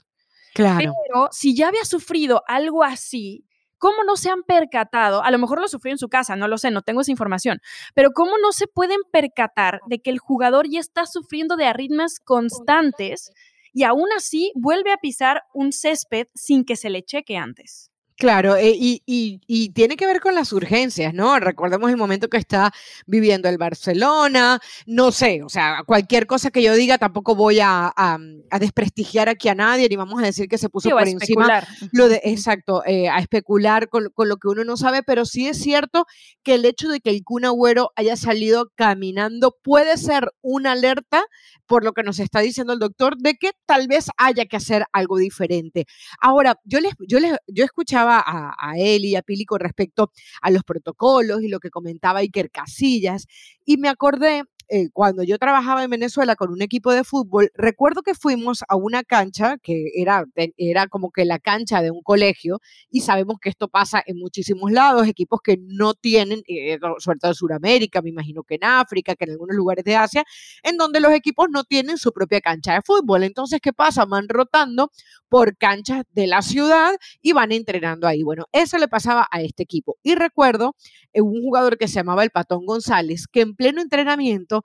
Claro. 0.55 0.93
Pero 1.07 1.29
si 1.31 1.55
ya 1.55 1.69
había 1.69 1.85
sufrido 1.85 2.43
algo 2.49 2.83
así, 2.83 3.47
¿cómo 3.79 4.03
no 4.05 4.17
se 4.17 4.31
han 4.31 4.43
percatado? 4.43 5.23
A 5.23 5.31
lo 5.31 5.39
mejor 5.39 5.61
lo 5.61 5.69
sufrió 5.69 5.93
en 5.93 5.99
su 5.99 6.09
casa, 6.09 6.35
no 6.35 6.49
lo 6.49 6.59
sé, 6.59 6.73
no 6.73 6.83
tengo 6.83 7.03
esa 7.03 7.13
información, 7.13 7.61
pero 7.95 8.11
¿cómo 8.11 8.33
no 8.43 8.51
se 8.51 8.67
pueden 8.67 8.99
percatar 9.13 9.81
de 9.87 10.01
que 10.01 10.11
el 10.11 10.19
jugador 10.19 10.69
ya 10.69 10.81
está 10.81 11.07
sufriendo 11.07 11.57
de 11.57 11.67
arritmias 11.67 12.19
constantes 12.19 13.31
y 13.73 13.85
aún 13.85 14.09
así 14.17 14.53
vuelve 14.57 14.93
a 14.93 14.97
pisar 14.97 15.43
un 15.55 15.73
césped 15.73 16.27
sin 16.35 16.65
que 16.65 16.75
se 16.75 16.91
le 16.91 17.05
cheque 17.05 17.37
antes? 17.37 17.93
Claro, 18.19 18.57
eh, 18.57 18.75
y, 18.77 19.01
y, 19.07 19.69
tiene 19.69 19.95
que 19.97 20.05
ver 20.05 20.21
con 20.21 20.35
las 20.35 20.53
urgencias, 20.53 21.15
¿no? 21.15 21.39
Recordemos 21.39 21.89
el 21.89 21.97
momento 21.97 22.29
que 22.29 22.37
está 22.37 22.73
viviendo 23.07 23.49
el 23.49 23.59
Barcelona, 23.59 24.59
no 24.87 25.13
sé, 25.13 25.45
o 25.45 25.49
sea, 25.49 25.85
cualquier 25.87 26.27
cosa 26.27 26.51
que 26.51 26.61
yo 26.61 26.75
diga 26.75 26.99
tampoco 26.99 27.37
voy 27.37 27.61
a, 27.61 27.93
a, 27.97 28.19
desprestigiar 28.59 29.29
aquí 29.29 29.49
a 29.49 29.55
nadie, 29.55 29.89
ni 29.89 29.95
vamos 29.95 30.21
a 30.21 30.27
decir 30.27 30.49
que 30.49 30.59
se 30.59 30.69
puso 30.69 30.91
por 30.91 31.07
encima 31.07 31.63
lo 31.93 32.09
de, 32.09 32.21
exacto, 32.25 32.83
eh, 32.87 33.09
a 33.09 33.21
especular 33.21 33.89
con, 33.89 34.11
con, 34.13 34.29
lo 34.29 34.37
que 34.39 34.49
uno 34.49 34.65
no 34.65 34.77
sabe, 34.77 35.05
pero 35.05 35.25
sí 35.25 35.47
es 35.47 35.59
cierto 35.59 36.05
que 36.43 36.55
el 36.55 36.65
hecho 36.65 36.89
de 36.89 36.99
que 36.99 37.11
el 37.11 37.23
Kun 37.23 37.45
Agüero 37.45 37.93
haya 37.95 38.17
salido 38.17 38.73
caminando 38.75 39.57
puede 39.63 39.97
ser 39.97 40.33
una 40.41 40.73
alerta, 40.73 41.23
por 41.69 41.85
lo 41.85 41.93
que 41.93 42.03
nos 42.03 42.19
está 42.19 42.41
diciendo 42.41 42.73
el 42.73 42.79
doctor, 42.81 43.17
de 43.19 43.35
que 43.35 43.51
tal 43.67 43.87
vez 43.87 44.09
haya 44.17 44.47
que 44.47 44.57
hacer 44.57 44.87
algo 44.93 45.19
diferente. 45.19 45.87
Ahora, 46.21 46.59
yo 46.65 46.81
les, 46.81 46.95
yo 47.07 47.21
les, 47.21 47.37
yo 47.47 47.65
escuchaba 47.65 48.25
a, 48.27 48.77
él 48.79 49.05
y 49.05 49.15
a 49.15 49.23
Pili 49.23 49.45
con 49.45 49.61
respecto 49.61 50.11
a 50.43 50.51
los 50.51 50.65
protocolos 50.65 51.43
y 51.43 51.49
lo 51.49 51.61
que 51.61 51.71
comentaba 51.71 52.21
Iker 52.21 52.51
Casillas, 52.51 53.27
y 53.65 53.77
me 53.77 53.89
acordé 53.89 54.43
eh, 54.69 54.89
cuando 54.93 55.23
yo 55.23 55.39
trabajaba 55.39 55.83
en 55.85 55.91
Venezuela 55.91 56.37
con 56.37 56.51
un 56.51 56.63
equipo 56.63 56.93
de 56.93 57.05
fútbol, 57.05 57.51
recuerdo 57.55 58.03
que 58.03 58.15
fuimos 58.15 58.65
a 58.69 58.77
una 58.77 59.03
cancha 59.03 59.57
que 59.59 59.93
era, 59.97 60.25
era 60.57 60.87
como 60.89 61.11
que 61.11 61.25
la 61.25 61.39
cancha 61.39 61.83
de 61.83 61.91
un 61.91 62.03
colegio 62.03 62.61
y 62.91 63.01
sabemos 63.01 63.39
que 63.41 63.49
esto 63.49 63.69
pasa 63.69 64.03
en 64.07 64.19
muchísimos 64.19 64.71
lados, 64.71 65.07
equipos 65.07 65.41
que 65.43 65.57
no 65.59 65.95
tienen, 65.95 66.43
eh, 66.49 66.79
sobre 66.99 67.19
todo 67.19 67.31
en 67.31 67.35
Sudamérica, 67.35 68.03
me 68.03 68.11
imagino 68.11 68.43
que 68.43 68.57
en 68.57 68.65
África, 68.65 69.15
que 69.15 69.25
en 69.25 69.33
algunos 69.33 69.57
lugares 69.57 69.85
de 69.85 69.97
Asia, 69.97 70.25
en 70.63 70.77
donde 70.77 71.01
los 71.01 71.13
equipos 71.13 71.49
no 71.51 71.65
tienen 71.65 71.99
su 71.99 72.13
propia 72.13 72.41
cancha 72.41 72.75
de 72.75 72.83
fútbol. 72.83 73.25
Entonces, 73.25 73.61
¿qué 73.63 73.73
pasa? 73.73 74.05
Van 74.05 74.29
rotando 74.29 74.91
por 75.29 75.57
canchas 75.57 76.05
de 76.13 76.27
la 76.27 76.43
ciudad 76.43 76.93
y 77.23 77.33
van 77.33 77.53
entrenando 77.53 78.07
ahí. 78.07 78.23
Bueno, 78.23 78.47
eso 78.53 78.79
le 78.79 78.89
pasaba 78.89 79.27
a 79.31 79.43
este 79.43 79.63
equipo. 79.63 79.97
Y 80.03 80.15
recuerdo 80.15 80.75
eh, 81.13 81.23
un 81.23 81.43
jugador 81.43 81.79
que 81.79 81.89
se 81.89 81.95
llamaba 81.95 82.25
el 82.25 82.31
Patón 82.31 82.67
González, 82.67 83.27
que 83.27 83.43
en 83.43 83.55
pleno 83.55 83.81
entrenamiento 83.81 84.58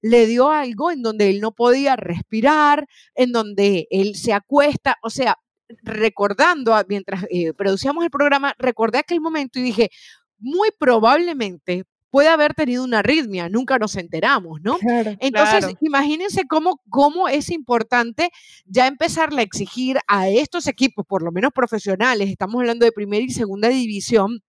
le 0.00 0.26
dio 0.26 0.50
algo 0.50 0.90
en 0.90 1.02
donde 1.02 1.30
él 1.30 1.40
no 1.40 1.52
podía 1.52 1.96
respirar, 1.96 2.86
en 3.14 3.32
donde 3.32 3.86
él 3.90 4.14
se 4.14 4.32
acuesta, 4.32 4.96
o 5.02 5.10
sea, 5.10 5.36
recordando, 5.82 6.74
mientras 6.88 7.24
eh, 7.30 7.52
producíamos 7.52 8.04
el 8.04 8.10
programa, 8.10 8.54
recordé 8.58 8.98
aquel 8.98 9.20
momento 9.20 9.58
y 9.58 9.62
dije, 9.62 9.90
muy 10.38 10.70
probablemente 10.78 11.84
puede 12.10 12.28
haber 12.28 12.54
tenido 12.54 12.84
una 12.84 13.00
arritmia, 13.00 13.48
nunca 13.48 13.78
nos 13.78 13.96
enteramos, 13.96 14.60
¿no? 14.62 14.78
Entonces, 15.20 15.74
imagínense 15.80 16.44
cómo, 16.48 16.80
cómo 16.88 17.28
es 17.28 17.50
importante 17.50 18.30
ya 18.64 18.86
empezarle 18.86 19.40
a 19.40 19.44
exigir 19.44 19.98
a 20.06 20.28
estos 20.28 20.66
equipos, 20.68 21.04
por 21.06 21.22
lo 21.22 21.32
menos 21.32 21.52
profesionales, 21.52 22.30
estamos 22.30 22.60
hablando 22.60 22.86
de 22.86 22.92
primera 22.92 23.22
y 23.22 23.30
segunda 23.30 23.68
división, 23.68 24.40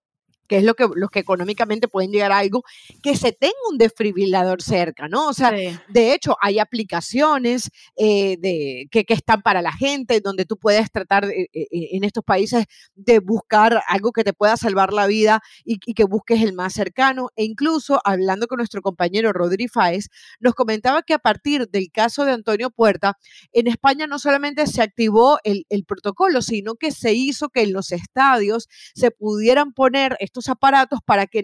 que 0.50 0.58
es 0.58 0.64
lo 0.64 0.74
que 0.74 0.90
los 0.96 1.12
que 1.12 1.20
económicamente 1.20 1.88
pueden 1.88 2.12
llegar 2.12 2.32
a 2.32 2.40
algo, 2.40 2.64
que 3.04 3.16
se 3.16 3.32
tenga 3.32 3.54
un 3.70 3.78
desfibrilador 3.78 4.64
cerca, 4.64 5.08
¿no? 5.08 5.28
O 5.28 5.34
sea, 5.34 5.52
de 5.52 6.14
hecho, 6.14 6.36
hay 6.42 6.58
aplicaciones 6.58 7.70
eh, 7.96 8.36
de, 8.40 8.88
que, 8.92 9.06
están 9.10 9.44
para 9.44 9.62
la 9.62 9.72
gente, 9.72 10.22
donde 10.22 10.46
tú 10.46 10.58
puedes 10.58 10.92
tratar 10.92 11.26
eh, 11.26 11.50
eh, 11.54 11.68
en 11.72 12.04
estos 12.04 12.24
países 12.24 12.66
de 12.96 13.20
buscar 13.20 13.82
algo 13.88 14.12
que 14.12 14.24
te 14.24 14.34
pueda 14.34 14.58
salvar 14.58 14.92
la 14.92 15.06
vida 15.06 15.42
y, 15.64 15.78
que 15.78 16.04
busques 16.04 16.42
el 16.42 16.54
más 16.54 16.74
cercano. 16.74 17.30
E 17.36 17.44
incluso, 17.44 18.02
hablando 18.04 18.48
con 18.48 18.58
nuestro 18.58 18.82
compañero 18.82 19.32
Rodri 19.34 19.68
Fáez, 19.68 20.10
nos 20.40 20.56
comentaba 20.56 21.04
que 21.04 21.14
a 21.14 21.20
partir 21.20 21.68
del 21.70 21.92
caso 21.92 22.26
de 22.26 22.32
Antonio 22.32 22.72
Puerta, 22.72 23.18
en 23.52 23.68
España 23.68 24.08
no 24.08 24.18
solamente 24.18 24.66
se 24.66 24.82
activó 24.82 25.38
el, 25.44 25.68
el 25.70 25.86
protocolo, 25.86 26.42
sino 26.42 26.74
que 26.74 26.92
se 26.92 27.14
hizo 27.14 27.50
que 27.50 27.62
en 27.62 27.74
los 27.74 27.92
estadios 27.92 28.68
se 28.96 29.12
pudieran 29.12 29.74
poner 29.74 30.18
estos 30.20 30.39
aparatos 30.48 31.00
para 31.04 31.28
que 31.28 31.44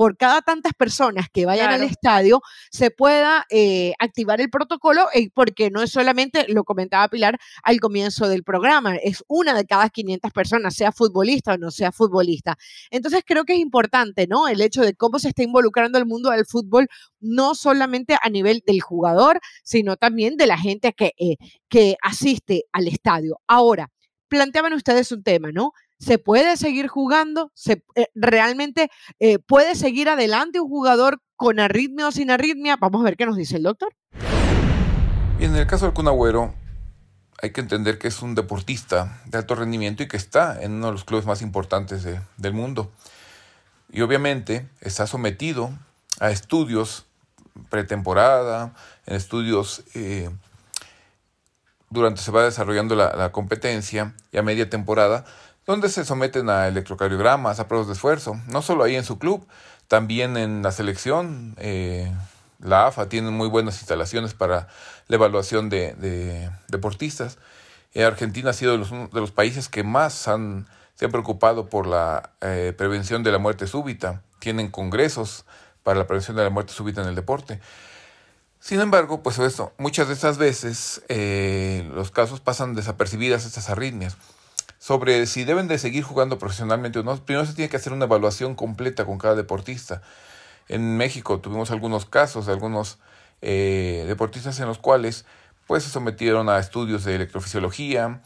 por 0.00 0.16
cada 0.16 0.40
tantas 0.40 0.72
personas 0.72 1.26
que 1.30 1.44
vayan 1.44 1.72
al 1.72 1.82
estadio 1.82 2.40
se 2.70 2.90
pueda 2.90 3.44
eh, 3.50 3.92
activar 3.98 4.40
el 4.40 4.48
protocolo, 4.48 5.08
eh, 5.12 5.28
porque 5.34 5.70
no 5.70 5.82
es 5.82 5.90
solamente, 5.90 6.46
lo 6.48 6.64
comentaba 6.64 7.08
Pilar 7.08 7.38
al 7.62 7.80
comienzo 7.80 8.26
del 8.26 8.42
programa, 8.42 8.96
es 8.96 9.22
una 9.28 9.52
de 9.52 9.66
cada 9.66 9.90
500 9.90 10.32
personas, 10.32 10.74
sea 10.74 10.90
futbolista 10.90 11.52
o 11.52 11.58
no 11.58 11.70
sea 11.70 11.92
futbolista. 11.92 12.56
Entonces 12.90 13.24
creo 13.26 13.44
que 13.44 13.52
es 13.52 13.58
importante, 13.58 14.26
¿no? 14.26 14.48
El 14.48 14.62
hecho 14.62 14.80
de 14.80 14.94
cómo 14.94 15.18
se 15.18 15.28
está 15.28 15.42
involucrando 15.42 15.98
el 15.98 16.06
mundo 16.06 16.30
del 16.30 16.46
fútbol, 16.46 16.88
no 17.20 17.54
solamente 17.54 18.16
a 18.22 18.30
nivel 18.30 18.62
del 18.66 18.80
jugador, 18.80 19.38
sino 19.64 19.96
también 19.96 20.38
de 20.38 20.46
la 20.46 20.56
gente 20.56 20.94
que, 20.94 21.12
eh, 21.18 21.36
que 21.68 21.96
asiste 22.00 22.64
al 22.72 22.88
estadio. 22.88 23.40
Ahora, 23.46 23.90
planteaban 24.28 24.72
ustedes 24.72 25.12
un 25.12 25.22
tema, 25.22 25.50
¿no? 25.52 25.72
¿Se 26.00 26.16
puede 26.16 26.56
seguir 26.56 26.88
jugando? 26.88 27.52
¿Se, 27.54 27.84
eh, 27.94 28.06
¿Realmente 28.14 28.90
eh, 29.18 29.38
puede 29.38 29.74
seguir 29.74 30.08
adelante 30.08 30.58
un 30.58 30.68
jugador 30.68 31.20
con 31.36 31.60
arritmia 31.60 32.08
o 32.08 32.10
sin 32.10 32.30
arritmia? 32.30 32.78
Vamos 32.80 33.02
a 33.02 33.04
ver 33.04 33.18
qué 33.18 33.26
nos 33.26 33.36
dice 33.36 33.56
el 33.56 33.64
doctor. 33.64 33.94
Bien, 35.38 35.52
en 35.52 35.56
el 35.58 35.66
caso 35.66 35.84
del 35.84 35.94
Kun 35.94 36.08
hay 37.42 37.52
que 37.52 37.60
entender 37.60 37.98
que 37.98 38.08
es 38.08 38.22
un 38.22 38.34
deportista 38.34 39.20
de 39.26 39.38
alto 39.38 39.54
rendimiento 39.54 40.02
y 40.02 40.08
que 40.08 40.16
está 40.16 40.62
en 40.62 40.72
uno 40.72 40.86
de 40.86 40.92
los 40.92 41.04
clubes 41.04 41.26
más 41.26 41.42
importantes 41.42 42.06
del 42.36 42.52
mundo. 42.54 42.90
Y 43.90 44.00
obviamente 44.00 44.68
está 44.80 45.06
sometido 45.06 45.70
a 46.18 46.30
estudios 46.30 47.06
pretemporada, 47.68 48.74
en 49.06 49.16
estudios 49.16 49.82
eh, 49.94 50.30
durante 51.90 52.22
se 52.22 52.30
va 52.30 52.44
desarrollando 52.44 52.94
la, 52.94 53.14
la 53.16 53.32
competencia 53.32 54.14
y 54.32 54.38
a 54.38 54.42
media 54.42 54.70
temporada 54.70 55.24
donde 55.70 55.88
se 55.88 56.04
someten 56.04 56.50
a 56.50 56.66
electrocardiogramas, 56.66 57.60
a 57.60 57.68
pruebas 57.68 57.86
de 57.86 57.92
esfuerzo, 57.92 58.40
no 58.48 58.60
solo 58.60 58.82
ahí 58.82 58.96
en 58.96 59.04
su 59.04 59.20
club, 59.20 59.46
también 59.86 60.36
en 60.36 60.62
la 60.62 60.72
selección. 60.72 61.54
Eh, 61.58 62.12
la 62.58 62.88
AFA 62.88 63.08
tiene 63.08 63.30
muy 63.30 63.48
buenas 63.48 63.78
instalaciones 63.78 64.34
para 64.34 64.66
la 65.06 65.14
evaluación 65.14 65.68
de, 65.70 66.50
deportistas. 66.66 67.38
Eh, 67.94 68.02
Argentina 68.02 68.50
ha 68.50 68.52
sido 68.52 68.72
de 68.72 68.78
los, 68.78 68.90
de 68.90 69.20
los 69.20 69.30
países 69.30 69.68
que 69.68 69.84
más 69.84 70.12
se 70.12 70.30
han 70.32 70.66
preocupado 70.96 71.68
por 71.68 71.86
la 71.86 72.30
eh, 72.40 72.74
prevención 72.76 73.22
de 73.22 73.30
la 73.30 73.38
muerte 73.38 73.68
súbita. 73.68 74.22
Tienen 74.40 74.72
congresos 74.72 75.44
para 75.84 76.00
la 76.00 76.06
prevención 76.08 76.36
de 76.36 76.42
la 76.42 76.50
muerte 76.50 76.72
súbita 76.72 77.02
en 77.02 77.08
el 77.08 77.14
deporte. 77.14 77.60
Sin 78.58 78.80
embargo, 78.80 79.22
pues 79.22 79.38
esto, 79.38 79.72
muchas 79.78 80.08
de 80.08 80.14
estas 80.14 80.36
veces 80.36 81.02
los 81.94 82.10
casos 82.10 82.40
pasan 82.40 82.74
desapercibidas 82.74 83.46
estas 83.46 83.70
arritmias 83.70 84.16
sobre 84.80 85.26
si 85.26 85.44
deben 85.44 85.68
de 85.68 85.78
seguir 85.78 86.02
jugando 86.02 86.38
profesionalmente 86.38 86.98
o 86.98 87.02
no, 87.02 87.14
primero 87.22 87.44
se 87.44 87.52
tiene 87.52 87.68
que 87.68 87.76
hacer 87.76 87.92
una 87.92 88.06
evaluación 88.06 88.54
completa 88.54 89.04
con 89.04 89.18
cada 89.18 89.34
deportista. 89.34 90.00
En 90.68 90.96
México 90.96 91.38
tuvimos 91.38 91.70
algunos 91.70 92.06
casos 92.06 92.46
de 92.46 92.52
algunos 92.52 92.98
eh, 93.42 94.04
deportistas 94.08 94.58
en 94.58 94.66
los 94.66 94.78
cuales 94.78 95.26
pues 95.66 95.84
se 95.84 95.90
sometieron 95.90 96.48
a 96.48 96.58
estudios 96.58 97.04
de 97.04 97.14
electrofisiología, 97.14 98.22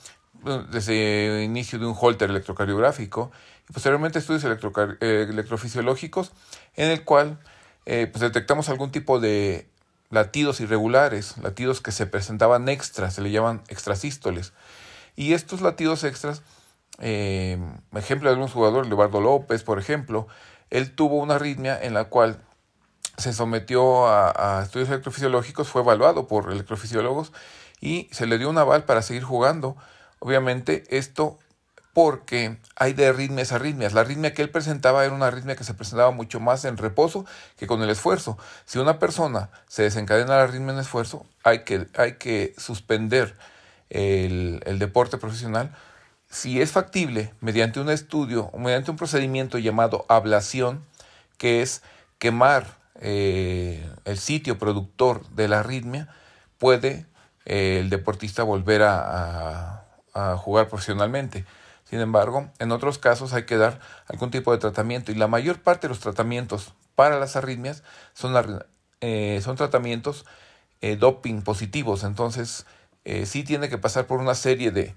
desde 0.70 1.38
el 1.38 1.42
inicio 1.42 1.78
de 1.78 1.86
un 1.86 1.96
holter 1.98 2.30
electrocardiográfico 2.30 3.32
y 3.68 3.72
posteriormente 3.72 4.20
estudios 4.20 4.44
eh, 4.44 5.26
electrofisiológicos 5.28 6.32
en 6.76 6.90
el 6.90 7.02
cual 7.02 7.38
eh, 7.84 8.08
pues 8.10 8.20
detectamos 8.20 8.68
algún 8.68 8.92
tipo 8.92 9.18
de 9.18 9.66
latidos 10.10 10.60
irregulares, 10.60 11.36
latidos 11.38 11.80
que 11.80 11.90
se 11.90 12.06
presentaban 12.06 12.68
extras, 12.68 13.14
se 13.14 13.22
le 13.22 13.32
llaman 13.32 13.62
extrasístoles. 13.68 14.52
Y 15.16 15.32
estos 15.32 15.60
latidos 15.60 16.04
extras, 16.04 16.42
eh, 16.98 17.58
ejemplo 17.94 18.28
de 18.28 18.34
algún 18.34 18.48
jugador, 18.48 18.86
Leobardo 18.86 19.20
López, 19.20 19.62
por 19.62 19.78
ejemplo, 19.78 20.26
él 20.70 20.94
tuvo 20.94 21.16
una 21.16 21.36
arritmia 21.36 21.78
en 21.80 21.94
la 21.94 22.04
cual 22.04 22.40
se 23.16 23.32
sometió 23.32 24.08
a, 24.08 24.62
estudios 24.64 24.88
electrofisiológicos, 24.88 25.68
fue 25.68 25.82
evaluado 25.82 26.26
por 26.26 26.50
electrofisiólogos 26.50 27.32
y 27.80 28.08
se 28.10 28.26
le 28.26 28.38
dio 28.38 28.50
un 28.50 28.58
aval 28.58 28.84
para 28.84 29.02
seguir 29.02 29.22
jugando. 29.22 29.76
Obviamente 30.18 30.84
esto 30.88 31.38
porque 31.92 32.58
hay 32.74 32.92
de 32.92 33.06
arritmias 33.06 33.52
a 33.52 33.56
arritmias. 33.56 33.92
La 33.92 34.00
arritmia 34.00 34.34
que 34.34 34.42
él 34.42 34.50
presentaba 34.50 35.04
era 35.04 35.14
una 35.14 35.28
arritmia 35.28 35.54
que 35.54 35.62
se 35.62 35.74
presentaba 35.74 36.10
mucho 36.10 36.40
más 36.40 36.64
en 36.64 36.76
reposo 36.76 37.24
que 37.56 37.68
con 37.68 37.82
el 37.82 37.90
esfuerzo. 37.90 38.36
Si 38.64 38.80
una 38.80 38.98
persona 38.98 39.50
se 39.68 39.84
desencadena 39.84 40.36
la 40.36 40.42
arritmia 40.42 40.72
en 40.72 40.80
esfuerzo, 40.80 41.24
hay 41.44 41.60
que, 41.60 41.86
hay 41.96 42.14
que 42.14 42.52
suspender 42.58 43.36
el, 43.94 44.78
deporte 44.78 45.18
profesional 45.18 45.74
si 46.28 46.60
es 46.60 46.72
factible, 46.72 47.32
mediante 47.40 47.78
un 47.78 47.88
estudio 47.88 48.50
o 48.52 48.58
mediante 48.58 48.90
un 48.90 48.96
procedimiento 48.96 49.56
llamado 49.58 50.04
ablación, 50.08 50.84
que 51.38 51.62
es 51.62 51.82
quemar 52.18 52.76
eh, 53.00 53.88
el 54.04 54.18
sitio 54.18 54.58
productor 54.58 55.28
de 55.28 55.46
la 55.46 55.60
arritmia, 55.60 56.08
puede 56.58 57.06
eh, 57.44 57.78
el 57.80 57.88
deportista 57.88 58.42
volver 58.42 58.82
a, 58.82 59.80
jugar 60.38 60.68
profesionalmente. 60.68 61.44
Sin 61.84 62.00
embargo, 62.00 62.48
en 62.60 62.72
otros 62.72 62.98
casos 62.98 63.32
hay 63.32 63.46
que 63.46 63.56
dar 63.56 63.80
algún 64.08 64.30
tipo 64.30 64.52
de 64.52 64.58
tratamiento 64.58 65.12
y 65.12 65.16
la 65.16 65.26
mayor 65.26 65.60
parte 65.60 65.86
de 65.86 65.88
los 65.88 66.00
tratamientos 66.00 66.72
para 66.94 67.18
las 67.18 67.34
arritmias 67.34 67.82
son, 68.12 68.62
eh, 69.00 69.40
son 69.42 69.56
tratamientos 69.56 70.24
doping 70.98 71.42
positivos. 71.42 72.04
Entonces, 72.04 72.66
sí 73.24 73.44
tiene 73.44 73.68
que 73.68 73.78
pasar 73.78 74.06
por 74.06 74.20
una 74.20 74.34
serie 74.34 74.70
de, 74.70 74.94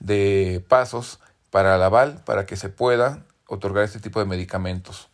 de 0.00 0.64
pasos 0.68 1.20
para 1.50 1.78
la 1.78 1.86
aval 1.86 2.22
para 2.24 2.46
que 2.46 2.56
se 2.56 2.68
pueda 2.68 3.24
otorgar 3.46 3.84
este 3.84 4.00
tipo 4.00 4.20
de 4.20 4.26
medicamentos. 4.26 5.08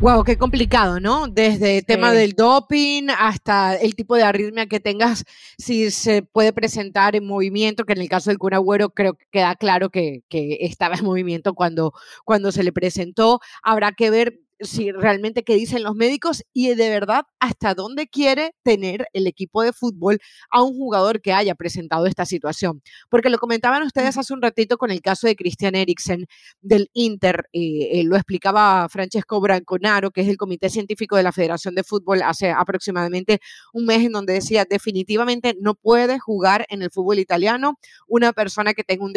Wow, 0.00 0.22
qué 0.24 0.36
complicado, 0.36 1.00
¿no? 1.00 1.28
Desde 1.28 1.78
el 1.78 1.86
tema 1.86 2.12
del 2.12 2.32
doping 2.32 3.08
hasta 3.16 3.74
el 3.76 3.94
tipo 3.94 4.16
de 4.16 4.24
arritmia 4.24 4.66
que 4.66 4.80
tengas, 4.80 5.24
si 5.56 5.90
se 5.90 6.22
puede 6.22 6.52
presentar 6.52 7.16
en 7.16 7.26
movimiento, 7.26 7.84
que 7.84 7.94
en 7.94 8.02
el 8.02 8.08
caso 8.08 8.28
del 8.28 8.38
cura 8.38 8.58
Agüero 8.58 8.90
creo 8.90 9.14
que 9.14 9.24
queda 9.30 9.54
claro 9.54 9.88
que, 9.88 10.22
que, 10.28 10.58
estaba 10.60 10.96
en 10.96 11.04
movimiento 11.04 11.54
cuando, 11.54 11.94
cuando 12.24 12.52
se 12.52 12.64
le 12.64 12.72
presentó. 12.72 13.40
Habrá 13.62 13.92
que 13.92 14.10
ver 14.10 14.40
si 14.64 14.92
realmente 14.92 15.44
qué 15.44 15.54
dicen 15.54 15.82
los 15.82 15.94
médicos 15.94 16.42
y 16.52 16.74
de 16.74 16.88
verdad 16.88 17.24
hasta 17.38 17.74
dónde 17.74 18.06
quiere 18.06 18.54
tener 18.62 19.08
el 19.12 19.26
equipo 19.26 19.62
de 19.62 19.72
fútbol 19.72 20.18
a 20.50 20.62
un 20.62 20.74
jugador 20.74 21.20
que 21.20 21.32
haya 21.32 21.54
presentado 21.54 22.06
esta 22.06 22.24
situación. 22.24 22.82
Porque 23.10 23.30
lo 23.30 23.38
comentaban 23.38 23.82
ustedes 23.82 24.16
hace 24.16 24.32
un 24.32 24.42
ratito 24.42 24.78
con 24.78 24.90
el 24.90 25.00
caso 25.00 25.26
de 25.26 25.36
Christian 25.36 25.74
Eriksen 25.74 26.26
del 26.60 26.90
Inter, 26.92 27.48
eh, 27.52 28.02
lo 28.04 28.16
explicaba 28.16 28.88
Francesco 28.88 29.40
Branconaro, 29.40 30.10
que 30.10 30.22
es 30.22 30.28
el 30.28 30.36
comité 30.36 30.70
científico 30.70 31.16
de 31.16 31.22
la 31.22 31.32
Federación 31.32 31.74
de 31.74 31.84
Fútbol 31.84 32.22
hace 32.22 32.50
aproximadamente 32.50 33.40
un 33.72 33.86
mes, 33.86 34.04
en 34.04 34.12
donde 34.12 34.34
decía 34.34 34.64
definitivamente 34.68 35.56
no 35.60 35.74
puede 35.74 36.18
jugar 36.18 36.66
en 36.68 36.82
el 36.82 36.90
fútbol 36.90 37.18
italiano 37.18 37.78
una 38.06 38.32
persona 38.32 38.74
que 38.74 38.84
tenga 38.84 39.04
un 39.04 39.12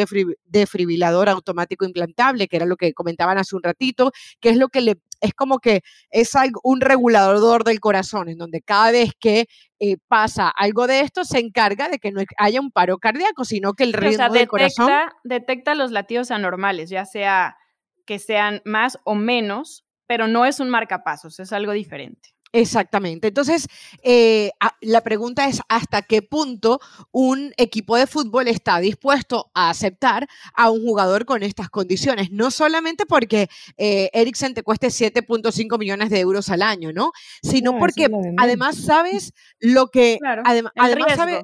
defibrilador 0.46 1.30
automático 1.30 1.86
implantable, 1.86 2.48
que 2.48 2.58
era 2.58 2.66
lo 2.66 2.76
que 2.78 2.94
comentaban 2.94 3.38
hace 3.38 3.56
un 3.56 3.64
ratito, 3.64 4.12
que 4.40 4.50
es 4.50 4.58
lo 4.58 4.70
que 4.70 4.82
le 4.82 4.98
es 5.22 5.34
como 5.34 5.60
que 5.60 5.82
es 6.10 6.36
algo, 6.36 6.60
un 6.64 6.82
regulador 6.82 7.64
del 7.64 7.80
corazón, 7.80 8.30
en 8.30 8.38
donde 8.38 8.62
cada 8.62 8.92
vez 8.92 9.12
que 9.20 9.48
eh, 9.80 9.98
pasa 10.08 10.50
algo 10.50 10.88
de 10.88 11.02
esto, 11.02 11.24
se 11.24 11.40
encarga 11.40 11.90
de 11.90 12.00
que 12.00 12.12
no 12.12 12.22
haya 12.38 12.62
un 12.62 12.72
paro 12.72 12.98
cardíaco, 12.98 13.46
sino 13.46 13.74
que 13.74 13.84
el 13.84 13.94
ritmo 13.94 14.30
del 14.30 14.48
corazón... 14.48 14.90
Detecta 15.24 15.76
los 15.76 15.92
latidos 15.92 16.32
anormales, 16.32 16.90
ya 16.90 17.06
sea 17.06 17.58
que 18.06 18.20
sean 18.20 18.62
más 18.66 18.98
o 19.04 19.16
menos, 19.16 19.86
pero 20.08 20.28
no 20.28 20.46
es 20.46 20.60
un 20.60 20.70
marcapasos, 20.70 21.40
es 21.40 21.52
algo 21.52 21.74
diferente. 21.74 22.30
Exactamente. 22.54 23.28
Entonces, 23.28 23.68
eh, 24.04 24.52
la 24.82 25.02
pregunta 25.02 25.48
es 25.48 25.62
hasta 25.70 26.02
qué 26.02 26.22
punto 26.22 26.80
un 27.12 27.54
equipo 27.58 27.98
de 27.98 28.08
fútbol 28.08 28.48
está 28.48 28.80
dispuesto 28.80 29.52
a 29.54 29.70
aceptar 29.70 30.28
a 30.54 30.70
un 30.70 30.82
jugador 30.82 31.26
con 31.26 31.44
estas 31.44 31.70
condiciones. 31.70 32.32
No 32.32 32.52
solamente 32.52 33.06
porque 33.06 33.50
eh, 33.78 34.10
Eriksen 34.14 34.54
te 34.54 34.64
cueste 34.64 34.88
7.5 34.88 35.78
millones 35.78 36.10
de 36.10 36.20
euros 36.20 36.50
al 36.50 36.62
año, 36.62 36.94
¿no? 36.94 37.12
Sino 37.42 37.78
porque 37.78 38.08
además 38.38 38.78
sabes 38.78 39.34
lo 39.60 39.88
que... 39.88 40.18
además 40.46 41.16
sabes 41.16 41.44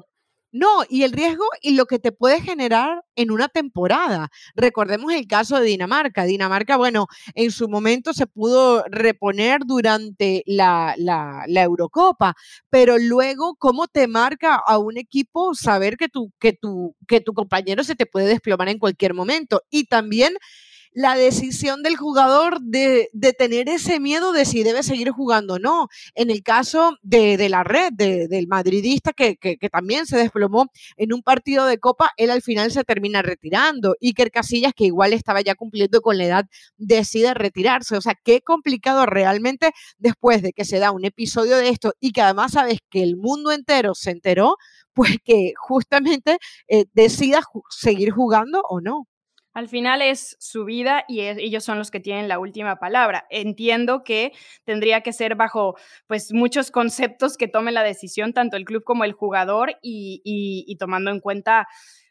no, 0.53 0.83
y 0.87 1.01
el 1.01 1.11
riesgo 1.13 1.45
y 1.61 1.71
lo 1.75 1.87
que 1.87 1.97
te 1.97 2.11
puede 2.11 2.39
generar 2.39 3.03
en 3.15 3.31
una 3.31 3.49
temporada. 3.49 4.29
Recordemos 4.55 5.11
el 5.11 5.25
caso 5.25 5.59
de 5.59 5.65
Dinamarca. 5.65 6.25
Dinamarca, 6.25 6.77
bueno, 6.77 7.07
en 7.33 7.49
su 7.49 7.67
momento 7.67 8.13
se 8.13 8.27
pudo 8.27 8.83
reponer 8.87 9.61
durante 9.65 10.43
la, 10.45 10.95
Eurocopa, 11.47 12.35
pero 12.69 12.99
luego, 12.99 13.55
¿cómo 13.55 13.87
te 13.87 14.07
marca 14.07 14.55
a 14.55 14.77
un 14.77 14.97
equipo 14.97 15.55
saber 15.55 15.97
que 15.97 16.07
tu, 16.07 16.31
que, 16.39 16.53
tu, 16.53 16.95
que 17.07 17.19
tu 17.19 17.33
compañero 17.33 17.83
se 17.83 17.95
te 17.95 18.05
puede 18.05 18.27
desplomar 18.27 18.69
en 18.69 18.77
cualquier 18.77 19.15
momento? 19.15 19.63
Y 19.71 19.85
también 19.85 20.35
la 20.93 21.15
decisión 21.15 21.83
del 21.83 21.95
jugador 21.95 22.61
de, 22.61 23.09
tener 23.37 23.69
ese 23.69 23.99
miedo 23.99 24.31
de 24.31 24.45
si 24.45 24.63
debe 24.63 24.83
seguir 24.83 25.11
jugando 25.11 25.55
o 25.55 25.59
no. 25.59 25.87
En 26.15 26.29
el 26.29 26.43
caso 26.43 26.97
de, 27.01 27.49
la 27.49 27.63
red, 27.63 27.91
del 27.93 28.47
madridista 28.47 29.13
que, 29.13 29.37
también 29.71 30.05
se 30.05 30.17
desplomó 30.17 30.67
en 30.97 31.13
un 31.13 31.23
partido 31.23 31.65
de 31.65 31.79
Copa, 31.79 32.11
él 32.17 32.29
al 32.29 32.41
final 32.41 32.71
se 32.71 32.83
termina 32.83 33.21
retirando. 33.21 33.95
Iker 34.01 34.31
Casillas, 34.31 34.73
que 34.75 34.85
igual 34.85 35.13
estaba 35.13 35.41
ya 35.41 35.55
cumpliendo 35.55 36.01
con 36.01 36.17
la 36.17 36.25
edad, 36.25 36.45
decide 36.77 37.33
retirarse. 37.33 37.97
O 37.97 38.01
sea, 38.01 38.15
qué 38.23 38.41
complicado 38.41 39.05
realmente 39.05 39.71
después 39.97 40.41
de 40.41 40.53
que 40.53 40.65
se 40.65 40.79
da 40.79 40.91
un 40.91 41.05
episodio 41.05 41.57
de 41.57 41.69
esto 41.69 41.93
y 41.99 42.11
que 42.11 42.21
además 42.21 42.53
sabes 42.53 42.79
que 42.89 43.03
el 43.03 43.17
mundo 43.17 43.51
entero 43.51 43.95
se 43.95 44.11
enteró, 44.11 44.57
pues 44.93 45.17
que 45.23 45.53
justamente 45.57 46.37
eh, 46.67 46.85
decida 46.93 47.41
seguir 47.69 48.11
jugando 48.11 48.61
o 48.69 48.79
no. 48.81 49.07
Al 49.53 49.69
final 49.69 50.01
es 50.01 50.35
su 50.39 50.65
vida 50.65 51.05
y 51.07 51.21
ellos 51.21 51.63
son 51.63 51.77
los 51.77 51.91
que 51.91 51.99
tienen 51.99 52.27
la 52.27 52.39
última 52.39 52.77
palabra. 52.77 53.27
Entiendo 53.29 54.03
que 54.03 54.31
tendría 54.63 55.01
que 55.01 55.13
ser 55.13 55.35
bajo 55.35 55.75
pues 56.07 56.33
muchos 56.33 56.71
conceptos 56.71 57.37
que 57.37 57.47
tome 57.47 57.71
la 57.71 57.83
decisión 57.83 58.33
tanto 58.33 58.57
el 58.57 58.65
club 58.65 58.83
como 58.83 59.03
el 59.03 59.13
jugador 59.13 59.75
y, 59.81 60.75
tomando 60.79 61.11
en 61.11 61.19
cuenta 61.19 61.67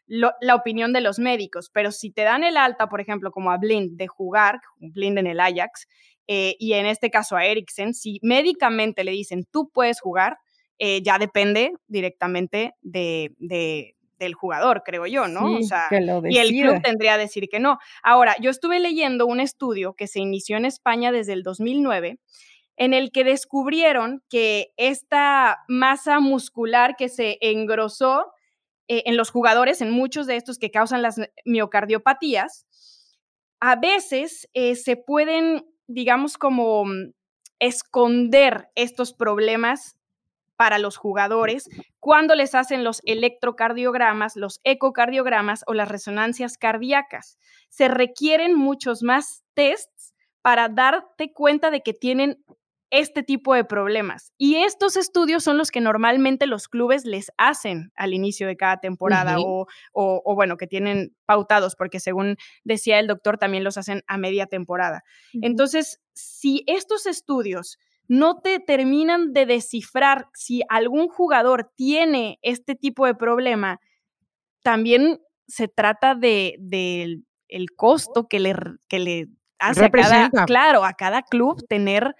la 0.07 0.55
opinión 0.55 0.93
de 0.93 1.01
los 1.01 1.19
médicos. 1.19 1.69
Pero 1.73 1.91
si 1.91 2.11
te 2.11 2.23
dan 2.23 2.43
el 2.43 2.57
alta, 2.57 2.87
por 2.87 3.01
ejemplo, 3.01 3.31
como 3.31 3.51
a 3.51 3.57
Blind 3.57 3.97
de 3.97 4.07
jugar, 4.07 4.59
Blind 4.77 5.17
en 5.17 5.27
el 5.27 5.39
Ajax, 5.39 5.87
eh, 6.27 6.55
y 6.59 6.73
en 6.73 6.85
este 6.85 7.09
caso 7.09 7.35
a 7.35 7.45
Eriksen, 7.45 7.93
si 7.93 8.19
médicamente 8.21 9.03
le 9.03 9.11
dicen 9.11 9.45
tú 9.51 9.69
puedes 9.73 9.99
jugar, 9.99 10.37
eh, 10.79 11.01
ya 11.03 11.19
depende 11.19 11.73
directamente 11.87 12.73
de, 12.81 13.95
del 14.23 14.33
jugador, 14.33 14.83
creo 14.83 15.05
yo, 15.05 15.27
¿no? 15.27 15.57
o 15.57 15.63
sea, 15.63 15.87
y 15.91 16.37
el 16.37 16.49
club 16.49 16.81
tendría 16.81 17.15
que 17.15 17.21
decir 17.21 17.47
que 17.49 17.59
no. 17.59 17.77
Ahora, 18.01 18.35
yo 18.39 18.49
estuve 18.49 18.79
leyendo 18.79 19.25
un 19.25 19.39
estudio 19.39 19.93
que 19.93 20.07
se 20.07 20.19
inició 20.19 20.57
en 20.57 20.65
España 20.65 21.11
desde 21.11 21.33
el 21.33 21.43
2009 21.43 22.19
en 22.75 22.93
el 22.93 23.11
que 23.11 23.23
descubrieron 23.23 24.23
que 24.29 24.73
esta 24.77 25.59
masa 25.67 26.19
muscular 26.19 26.95
que 26.97 27.09
se 27.09 27.37
engrosó 27.41 28.31
eh, 28.87 29.03
en 29.05 29.15
los 29.15 29.29
jugadores, 29.29 29.81
en 29.81 29.91
muchos 29.91 30.27
de 30.27 30.35
estos 30.35 30.57
que 30.57 30.71
causan 30.71 31.01
las 31.01 31.19
miocardiopatías, 31.45 32.65
a 33.59 33.75
veces 33.75 34.49
eh, 34.53 34.75
se 34.75 34.97
pueden, 34.97 35.65
digamos, 35.87 36.37
como 36.37 36.85
mm, 36.85 37.13
esconder 37.59 38.69
estos 38.75 39.13
problemas 39.13 39.95
para 40.63 40.79
los 40.79 40.95
jugadores 40.95 41.69
cuando 41.99 42.35
les 42.35 42.55
hacen 42.55 42.85
los 42.85 43.01
electrocardiogramas, 43.03 44.37
los 44.37 44.61
ecocardiogramas 44.63 45.65
o 45.67 45.73
las 45.73 45.89
resonancias 45.89 46.57
cardíacas. 46.57 47.37
Se 47.67 47.89
requieren 47.89 48.55
muchos 48.55 49.03
más 49.03 49.43
tests 49.55 50.13
para 50.41 50.69
darte 50.69 51.33
cuenta 51.33 51.69
de 51.69 51.81
que 51.81 51.93
tienen 51.93 52.45
este 52.91 53.23
tipo 53.23 53.53
de 53.53 53.65
problemas. 53.65 54.31
Y 54.37 54.55
estos 54.55 54.95
estudios 54.95 55.43
son 55.43 55.57
los 55.57 55.69
que 55.69 55.81
normalmente 55.81 56.47
los 56.47 56.69
clubes 56.69 57.03
les 57.03 57.29
hacen 57.37 57.91
al 57.97 58.13
inicio 58.13 58.47
de 58.47 58.55
cada 58.55 58.77
temporada 58.77 59.35
o, 59.39 59.67
o, 59.91 60.35
bueno, 60.35 60.55
que 60.55 60.67
tienen 60.67 61.13
pautados, 61.25 61.75
porque 61.75 61.99
según 61.99 62.37
decía 62.63 62.99
el 62.99 63.07
doctor, 63.07 63.37
también 63.37 63.65
los 63.65 63.77
hacen 63.77 64.01
a 64.07 64.17
media 64.17 64.45
temporada. 64.45 65.03
Entonces, 65.41 65.99
si 66.13 66.63
estos 66.67 67.05
estudios 67.05 67.79
no 68.07 68.39
te 68.41 68.59
terminan 68.59 69.33
de 69.33 69.45
descifrar 69.45 70.27
si 70.33 70.61
algún 70.69 71.07
jugador 71.07 71.71
tiene 71.75 72.39
este 72.41 72.75
tipo 72.75 73.05
de 73.05 73.15
problema, 73.15 73.79
también 74.61 75.19
se 75.47 75.67
trata 75.67 76.15
de, 76.15 76.57
el 77.47 77.71
costo 77.75 78.27
que 78.27 78.39
le, 78.39 78.55
que 78.87 78.99
le 78.99 79.27
hace 79.59 79.85
a 79.85 79.89
cada, 79.89 80.29
claro, 80.45 80.83
a 80.83 80.93
cada 80.93 81.21
club 81.21 81.65
tener 81.67 82.15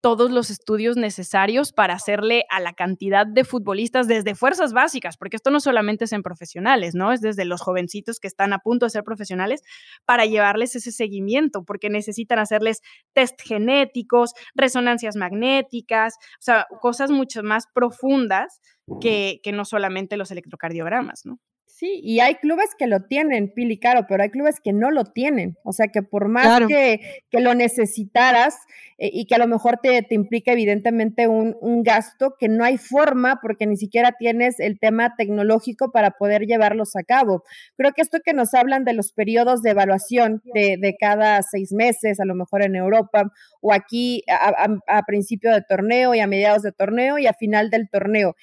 todos 0.00 0.30
los 0.30 0.50
estudios 0.50 0.96
necesarios 0.96 1.72
para 1.72 1.94
hacerle 1.94 2.44
a 2.48 2.60
la 2.60 2.72
cantidad 2.72 3.26
de 3.26 3.44
futbolistas 3.44 4.08
desde 4.08 4.34
fuerzas 4.34 4.72
básicas, 4.72 5.16
porque 5.16 5.36
esto 5.36 5.50
no 5.50 5.60
solamente 5.60 6.04
es 6.04 6.12
en 6.12 6.22
profesionales, 6.22 6.94
¿no? 6.94 7.12
Es 7.12 7.20
desde 7.20 7.44
los 7.44 7.60
jovencitos 7.60 8.18
que 8.18 8.28
están 8.28 8.52
a 8.52 8.58
punto 8.58 8.86
de 8.86 8.90
ser 8.90 9.04
profesionales 9.04 9.62
para 10.06 10.24
llevarles 10.24 10.74
ese 10.76 10.92
seguimiento, 10.92 11.64
porque 11.64 11.90
necesitan 11.90 12.38
hacerles 12.38 12.80
test 13.12 13.40
genéticos, 13.42 14.32
resonancias 14.54 15.16
magnéticas, 15.16 16.14
o 16.14 16.42
sea, 16.42 16.66
cosas 16.80 17.10
mucho 17.10 17.42
más 17.42 17.64
profundas 17.74 18.60
que, 19.00 19.40
que 19.42 19.52
no 19.52 19.64
solamente 19.64 20.16
los 20.16 20.30
electrocardiogramas, 20.30 21.26
¿no? 21.26 21.38
Sí, 21.80 21.98
y 22.04 22.20
hay 22.20 22.34
clubes 22.34 22.74
que 22.78 22.86
lo 22.86 23.04
tienen, 23.04 23.54
Pili 23.54 23.78
Caro, 23.78 24.04
pero 24.06 24.22
hay 24.22 24.28
clubes 24.28 24.60
que 24.60 24.74
no 24.74 24.90
lo 24.90 25.04
tienen. 25.04 25.56
O 25.64 25.72
sea, 25.72 25.88
que 25.88 26.02
por 26.02 26.28
más 26.28 26.66
que, 26.68 27.22
que, 27.30 27.40
lo 27.40 27.54
necesitaras 27.54 28.58
eh, 28.98 29.08
y 29.10 29.24
que 29.24 29.36
a 29.36 29.38
lo 29.38 29.46
mejor 29.46 29.78
te, 29.82 30.02
te 30.02 30.14
implica 30.14 30.52
evidentemente 30.52 31.26
un, 31.26 31.56
un, 31.62 31.82
gasto, 31.82 32.34
que 32.38 32.48
no 32.48 32.64
hay 32.64 32.76
forma 32.76 33.38
porque 33.40 33.66
ni 33.66 33.78
siquiera 33.78 34.12
tienes 34.18 34.60
el 34.60 34.78
tema 34.78 35.14
tecnológico 35.16 35.90
para 35.90 36.10
poder 36.10 36.42
llevarlos 36.42 36.96
a 36.96 37.02
cabo. 37.02 37.44
Creo 37.78 37.92
que 37.92 38.02
esto 38.02 38.18
que 38.22 38.34
nos 38.34 38.52
hablan 38.52 38.84
de 38.84 38.92
los 38.92 39.12
periodos 39.12 39.62
de 39.62 39.70
evaluación 39.70 40.42
de, 40.52 40.76
de 40.78 40.96
cada 41.00 41.40
seis 41.40 41.72
meses, 41.72 42.20
a 42.20 42.26
lo 42.26 42.34
mejor 42.34 42.62
en 42.62 42.76
Europa, 42.76 43.32
o 43.62 43.72
aquí 43.72 44.22
a, 44.28 44.66
a, 44.66 44.98
a 44.98 45.02
principio 45.04 45.50
de 45.50 45.62
torneo 45.66 46.14
y 46.14 46.20
a 46.20 46.26
mediados 46.26 46.60
de 46.60 46.72
torneo 46.72 47.18
y 47.18 47.26
a 47.26 47.32
final 47.32 47.70
del 47.70 47.88
torneo 47.88 48.36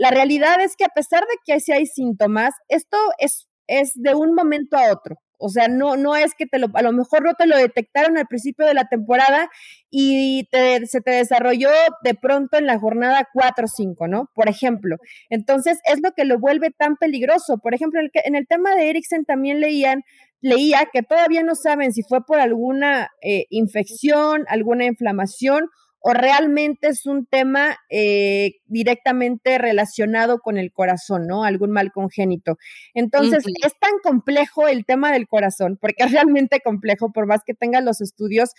la 0.00 0.10
realidad 0.10 0.62
es 0.62 0.76
que 0.76 0.86
a 0.86 0.94
pesar 0.94 1.20
de 1.20 1.34
que 1.44 1.60
sí 1.60 1.72
hay 1.72 1.84
síntomas, 1.84 2.54
esto 2.68 2.96
es, 3.18 3.48
es 3.66 3.92
de 3.96 4.14
un 4.14 4.34
momento 4.34 4.78
a 4.78 4.90
otro. 4.90 5.16
O 5.36 5.50
sea, 5.50 5.68
no, 5.68 5.98
no 5.98 6.16
es 6.16 6.32
que 6.34 6.46
te 6.46 6.58
lo, 6.58 6.68
a 6.72 6.80
lo 6.80 6.92
mejor 6.92 7.22
no 7.22 7.34
te 7.34 7.46
lo 7.46 7.54
detectaron 7.54 8.16
al 8.16 8.26
principio 8.26 8.64
de 8.64 8.72
la 8.72 8.88
temporada 8.88 9.50
y 9.90 10.48
se 10.86 11.02
te 11.02 11.10
desarrolló 11.10 11.68
de 12.02 12.14
pronto 12.14 12.56
en 12.56 12.64
la 12.64 12.78
jornada 12.78 13.28
4 13.30 13.66
o 13.66 13.68
5, 13.68 14.08
¿no? 14.08 14.30
Por 14.34 14.48
ejemplo. 14.48 14.96
Entonces, 15.28 15.80
es 15.84 16.00
lo 16.02 16.12
que 16.12 16.24
lo 16.24 16.38
vuelve 16.38 16.70
tan 16.70 16.96
peligroso. 16.96 17.58
Por 17.58 17.74
ejemplo, 17.74 18.00
en 18.00 18.06
el, 18.06 18.10
en 18.24 18.34
el 18.36 18.46
tema 18.46 18.74
de 18.74 18.88
Eriksen 18.88 19.26
también 19.26 19.60
leían, 19.60 20.02
leía 20.40 20.88
que 20.90 21.02
todavía 21.02 21.42
no 21.42 21.54
saben 21.56 21.92
si 21.92 22.02
fue 22.04 22.24
por 22.24 22.40
alguna 22.40 23.10
eh, 23.20 23.44
infección, 23.50 24.46
alguna 24.48 24.86
inflamación 24.86 25.68
o 26.00 26.14
realmente 26.14 26.88
es 26.88 27.04
un 27.04 27.26
tema 27.26 27.76
eh, 27.90 28.54
directamente 28.66 29.58
relacionado 29.58 30.38
con 30.38 30.56
el 30.56 30.72
corazón, 30.72 31.26
¿no? 31.26 31.44
Algún 31.44 31.70
mal 31.70 31.92
congénito. 31.92 32.56
Entonces, 32.94 33.44
es 33.46 33.78
tan 33.78 33.92
complejo 34.02 34.66
el 34.66 34.86
tema 34.86 35.12
del 35.12 35.28
corazón, 35.28 35.78
porque 35.80 36.04
es 36.04 36.12
realmente 36.12 36.60
complejo, 36.60 37.12
por 37.12 37.26
más 37.26 37.42
que 37.44 37.54
tengan 37.54 37.84
los 37.84 38.00
estudios, 38.00 38.50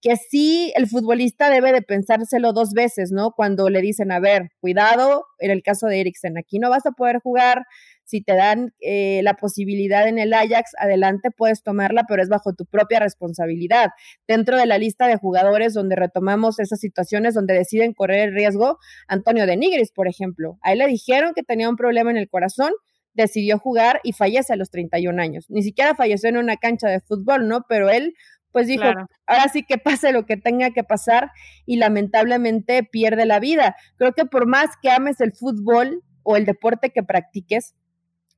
que 0.00 0.16
sí 0.16 0.72
el 0.76 0.88
futbolista 0.88 1.50
debe 1.50 1.72
de 1.72 1.82
pensárselo 1.82 2.52
dos 2.52 2.72
veces, 2.72 3.12
¿no? 3.12 3.32
Cuando 3.32 3.68
le 3.70 3.80
dicen, 3.80 4.10
a 4.10 4.18
ver, 4.18 4.50
cuidado, 4.60 5.24
en 5.38 5.50
el 5.52 5.62
caso 5.62 5.86
de 5.86 6.00
Eriksen, 6.00 6.36
aquí 6.36 6.58
no 6.58 6.70
vas 6.70 6.84
a 6.86 6.92
poder 6.92 7.20
jugar, 7.20 7.64
si 8.08 8.22
te 8.22 8.34
dan 8.34 8.72
eh, 8.80 9.20
la 9.22 9.34
posibilidad 9.34 10.08
en 10.08 10.18
el 10.18 10.32
Ajax, 10.32 10.72
adelante 10.78 11.30
puedes 11.30 11.62
tomarla, 11.62 12.04
pero 12.08 12.22
es 12.22 12.30
bajo 12.30 12.54
tu 12.54 12.64
propia 12.64 13.00
responsabilidad. 13.00 13.90
Dentro 14.26 14.56
de 14.56 14.64
la 14.64 14.78
lista 14.78 15.06
de 15.06 15.18
jugadores 15.18 15.74
donde 15.74 15.94
retomamos 15.94 16.58
esas 16.58 16.80
situaciones 16.80 17.34
donde 17.34 17.52
deciden 17.52 17.92
correr 17.92 18.30
el 18.30 18.34
riesgo, 18.34 18.78
Antonio 19.08 19.44
de 19.44 19.58
Nigris, 19.58 19.92
por 19.92 20.08
ejemplo. 20.08 20.58
A 20.62 20.72
él 20.72 20.78
le 20.78 20.86
dijeron 20.86 21.34
que 21.34 21.42
tenía 21.42 21.68
un 21.68 21.76
problema 21.76 22.10
en 22.10 22.16
el 22.16 22.30
corazón, 22.30 22.72
decidió 23.12 23.58
jugar 23.58 24.00
y 24.02 24.14
fallece 24.14 24.54
a 24.54 24.56
los 24.56 24.70
31 24.70 25.20
años. 25.20 25.44
Ni 25.50 25.62
siquiera 25.62 25.94
falleció 25.94 26.30
en 26.30 26.38
una 26.38 26.56
cancha 26.56 26.88
de 26.88 27.00
fútbol, 27.00 27.46
¿no? 27.46 27.66
Pero 27.68 27.90
él 27.90 28.14
pues 28.52 28.66
dijo, 28.66 28.84
ahora 29.26 29.48
sí 29.52 29.64
que 29.64 29.76
pase 29.76 30.12
lo 30.12 30.24
que 30.24 30.38
tenga 30.38 30.70
que 30.70 30.82
pasar 30.82 31.30
y 31.66 31.76
lamentablemente 31.76 32.82
pierde 32.84 33.26
la 33.26 33.38
vida. 33.38 33.76
Creo 33.98 34.14
que 34.14 34.24
por 34.24 34.46
más 34.46 34.70
que 34.80 34.90
ames 34.90 35.20
el 35.20 35.32
fútbol 35.32 36.02
o 36.22 36.36
el 36.36 36.44
deporte 36.44 36.90
que 36.90 37.02
practiques, 37.02 37.74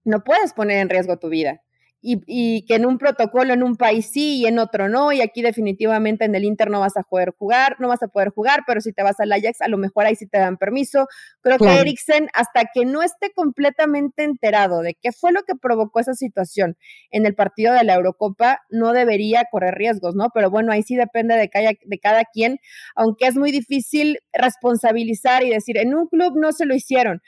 no 0.04 0.24
puedes 0.24 0.52
poner 0.52 0.78
en 0.78 0.88
riesgo 0.88 1.18
tu 1.18 1.28
vida. 1.28 1.60
Y, 2.02 2.64
que 2.64 2.76
en 2.76 2.86
un 2.86 2.96
protocolo 2.96 3.52
en 3.52 3.62
un 3.62 3.76
país 3.76 4.08
sí 4.10 4.38
y 4.38 4.46
en 4.46 4.58
otro 4.58 4.88
no, 4.88 5.12
y 5.12 5.20
aquí 5.20 5.42
definitivamente 5.42 6.24
en 6.24 6.34
el 6.34 6.44
Inter 6.44 6.70
no 6.70 6.80
vas 6.80 6.96
a 6.96 7.02
poder 7.02 7.34
jugar, 7.38 7.76
no 7.78 7.88
vas 7.88 8.02
a 8.02 8.08
poder 8.08 8.30
jugar, 8.30 8.62
pero 8.66 8.80
si 8.80 8.94
te 8.94 9.02
vas 9.02 9.20
al 9.20 9.30
Ajax, 9.30 9.60
a 9.60 9.68
lo 9.68 9.76
mejor 9.76 10.06
ahí 10.06 10.16
sí 10.16 10.26
te 10.26 10.38
dan 10.38 10.56
permiso. 10.56 11.08
Creo 11.42 11.58
que 11.58 11.68
Eriksen, 11.68 12.28
hasta 12.32 12.70
que 12.72 12.86
no 12.86 13.02
esté 13.02 13.32
completamente 13.34 14.24
enterado 14.24 14.80
de 14.80 14.94
qué 14.94 15.12
fue 15.12 15.30
lo 15.30 15.42
que 15.42 15.54
provocó 15.60 16.00
esa 16.00 16.14
situación 16.14 16.78
en 17.10 17.26
el 17.26 17.34
partido 17.34 17.74
de 17.74 17.84
la 17.84 17.96
Eurocopa, 17.96 18.62
no 18.70 18.94
debería 18.94 19.44
correr 19.50 19.74
riesgos, 19.74 20.14
¿no? 20.14 20.28
Pero 20.32 20.50
bueno, 20.50 20.72
ahí 20.72 20.82
sí 20.82 20.96
depende 20.96 21.36
de 21.36 21.50
cada, 21.50 21.72
de 21.84 21.98
cada 21.98 22.24
quien, 22.24 22.60
aunque 22.94 23.26
es 23.26 23.36
muy 23.36 23.50
difícil 23.50 24.20
responsabilizar 24.32 25.42
y 25.42 25.50
decir, 25.50 25.76
en 25.76 25.94
un 25.94 26.06
club 26.06 26.32
no 26.38 26.52
se 26.52 26.64
lo 26.64 26.74
hicieron 26.74 27.20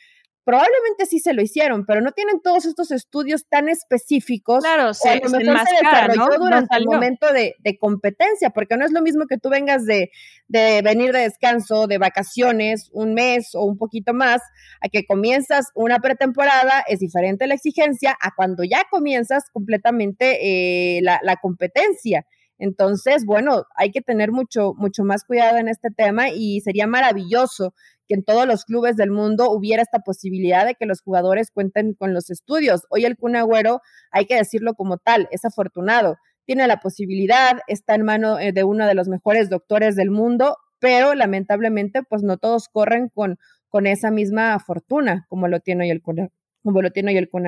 probablemente 0.45 1.07
sí 1.07 1.21
se 1.21 1.33
lo 1.33 1.43
hicieron, 1.43 1.87
pero 1.87 2.01
no 2.01 2.13
tienen 2.13 2.41
todos 2.41 2.65
estos 2.65 2.91
estudios 2.91 3.47
tan 3.49 3.69
específicos. 3.69 4.65
Claro, 4.65 4.93
se, 4.95 5.09
o 5.09 5.13
a 5.13 5.15
lo 5.17 5.31
mejor 5.31 5.59
se, 5.69 5.77
desarrolló 5.77 6.39
durante 6.39 6.77
el 6.77 6.85
momento 6.87 7.33
de, 7.33 7.55
de, 7.61 7.79
competencia, 7.79 8.51
porque 8.51 8.77
no 8.77 8.85
es 8.85 8.93
lo 8.93 9.03
mismo 9.03 9.27
que 9.27 9.39
tú 9.39 9.49
vengas 9.51 9.87
de, 9.87 10.11
de, 10.49 10.83
venir 10.83 11.13
de 11.13 11.21
descanso, 11.21 11.87
de 11.87 11.99
vacaciones, 11.99 12.91
un 12.93 13.15
mes 13.15 13.55
o 13.55 13.65
un 13.65 13.79
poquito 13.79 14.15
más, 14.15 14.43
a 14.81 14.89
que 14.89 15.07
comienzas 15.07 15.67
una 15.75 15.99
pretemporada, 16.01 16.85
es 16.89 16.99
diferente 16.99 17.47
la 17.47 17.55
exigencia 17.55 18.17
a 18.21 18.35
cuando 18.35 18.65
ya 18.65 18.85
comienzas 18.91 19.45
completamente 19.53 20.97
eh, 20.97 21.01
la, 21.03 21.21
la 21.23 21.37
competencia. 21.37 22.27
Entonces, 22.63 23.25
bueno, 23.27 23.65
hay 23.75 23.91
que 23.91 24.03
tener 24.03 24.31
mucho, 24.31 24.73
mucho 24.77 25.03
más 25.03 25.25
cuidado 25.25 25.59
en 25.59 25.67
este 25.67 25.89
tema 25.91 26.29
y 26.29 26.61
sería 26.61 26.87
maravilloso 26.87 27.75
que 28.07 28.15
en 28.15 28.23
todos 28.23 28.47
los 28.47 28.65
clubes 28.65 28.97
del 28.97 29.11
mundo 29.11 29.51
hubiera 29.51 29.83
esta 29.83 29.99
posibilidad 29.99 30.65
de 30.65 30.77
que 30.77 30.87
los 30.87 31.03
jugadores 31.03 31.51
cuenten 31.51 31.95
con 31.95 32.15
los 32.15 32.31
estudios. 32.31 32.83
Hoy 32.89 33.05
el 33.05 33.17
Kun 33.17 33.35
Agüero, 33.35 33.81
hay 34.13 34.27
que 34.27 34.37
decirlo 34.37 34.75
como 34.75 34.99
tal, 34.99 35.27
es 35.33 35.45
afortunado. 35.45 36.19
Tiene 36.47 36.69
la 36.69 36.77
posibilidad, 36.77 37.59
está 37.67 37.97
en 37.97 38.05
mano 38.05 38.39
eh, 38.39 38.53
de 38.53 38.63
uno 38.63 38.87
de 38.87 38.95
los 38.95 39.09
mejores 39.09 39.51
doctores 39.51 39.97
del 39.97 40.13
mundo, 40.13 40.57
pero 40.79 41.17
lamentablemente, 41.17 42.05
pues 42.09 42.23
no 42.23 42.37
todos 42.37 42.69
corren 42.69 43.09
con, 43.09 43.39
con 43.71 43.89
esa 43.89 44.13
misma 44.13 44.57
fortuna 44.61 45.27
como 45.29 45.49
lo 45.49 45.59
tiene 45.59 45.87
hoy 45.87 45.91
el, 45.91 46.01
como 46.01 46.81
lo 46.81 46.93
tiene 46.93 47.11
hoy 47.11 47.19
el 47.19 47.29
Kun. 47.29 47.45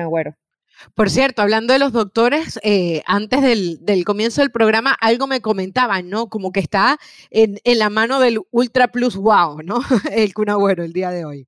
Por 0.93 1.09
cierto, 1.09 1.41
hablando 1.41 1.73
de 1.73 1.79
los 1.79 1.91
doctores, 1.91 2.59
eh, 2.63 3.01
antes 3.05 3.41
del, 3.41 4.03
comienzo 4.05 4.41
del 4.41 4.51
programa, 4.51 4.95
algo 4.99 5.27
me 5.27 5.41
comentaban, 5.41 6.09
¿no? 6.09 6.27
Como 6.27 6.51
que 6.51 6.59
está 6.59 6.97
en, 7.29 7.59
la 7.63 7.89
mano 7.89 8.19
del 8.19 8.39
Ultra 8.51 8.89
Plus 8.89 9.15
Wow, 9.15 9.61
¿no? 9.63 9.79
El 10.11 10.33
Cunagüero 10.33 10.83
el 10.83 10.93
día 10.93 11.11
de 11.11 11.25
hoy. 11.25 11.47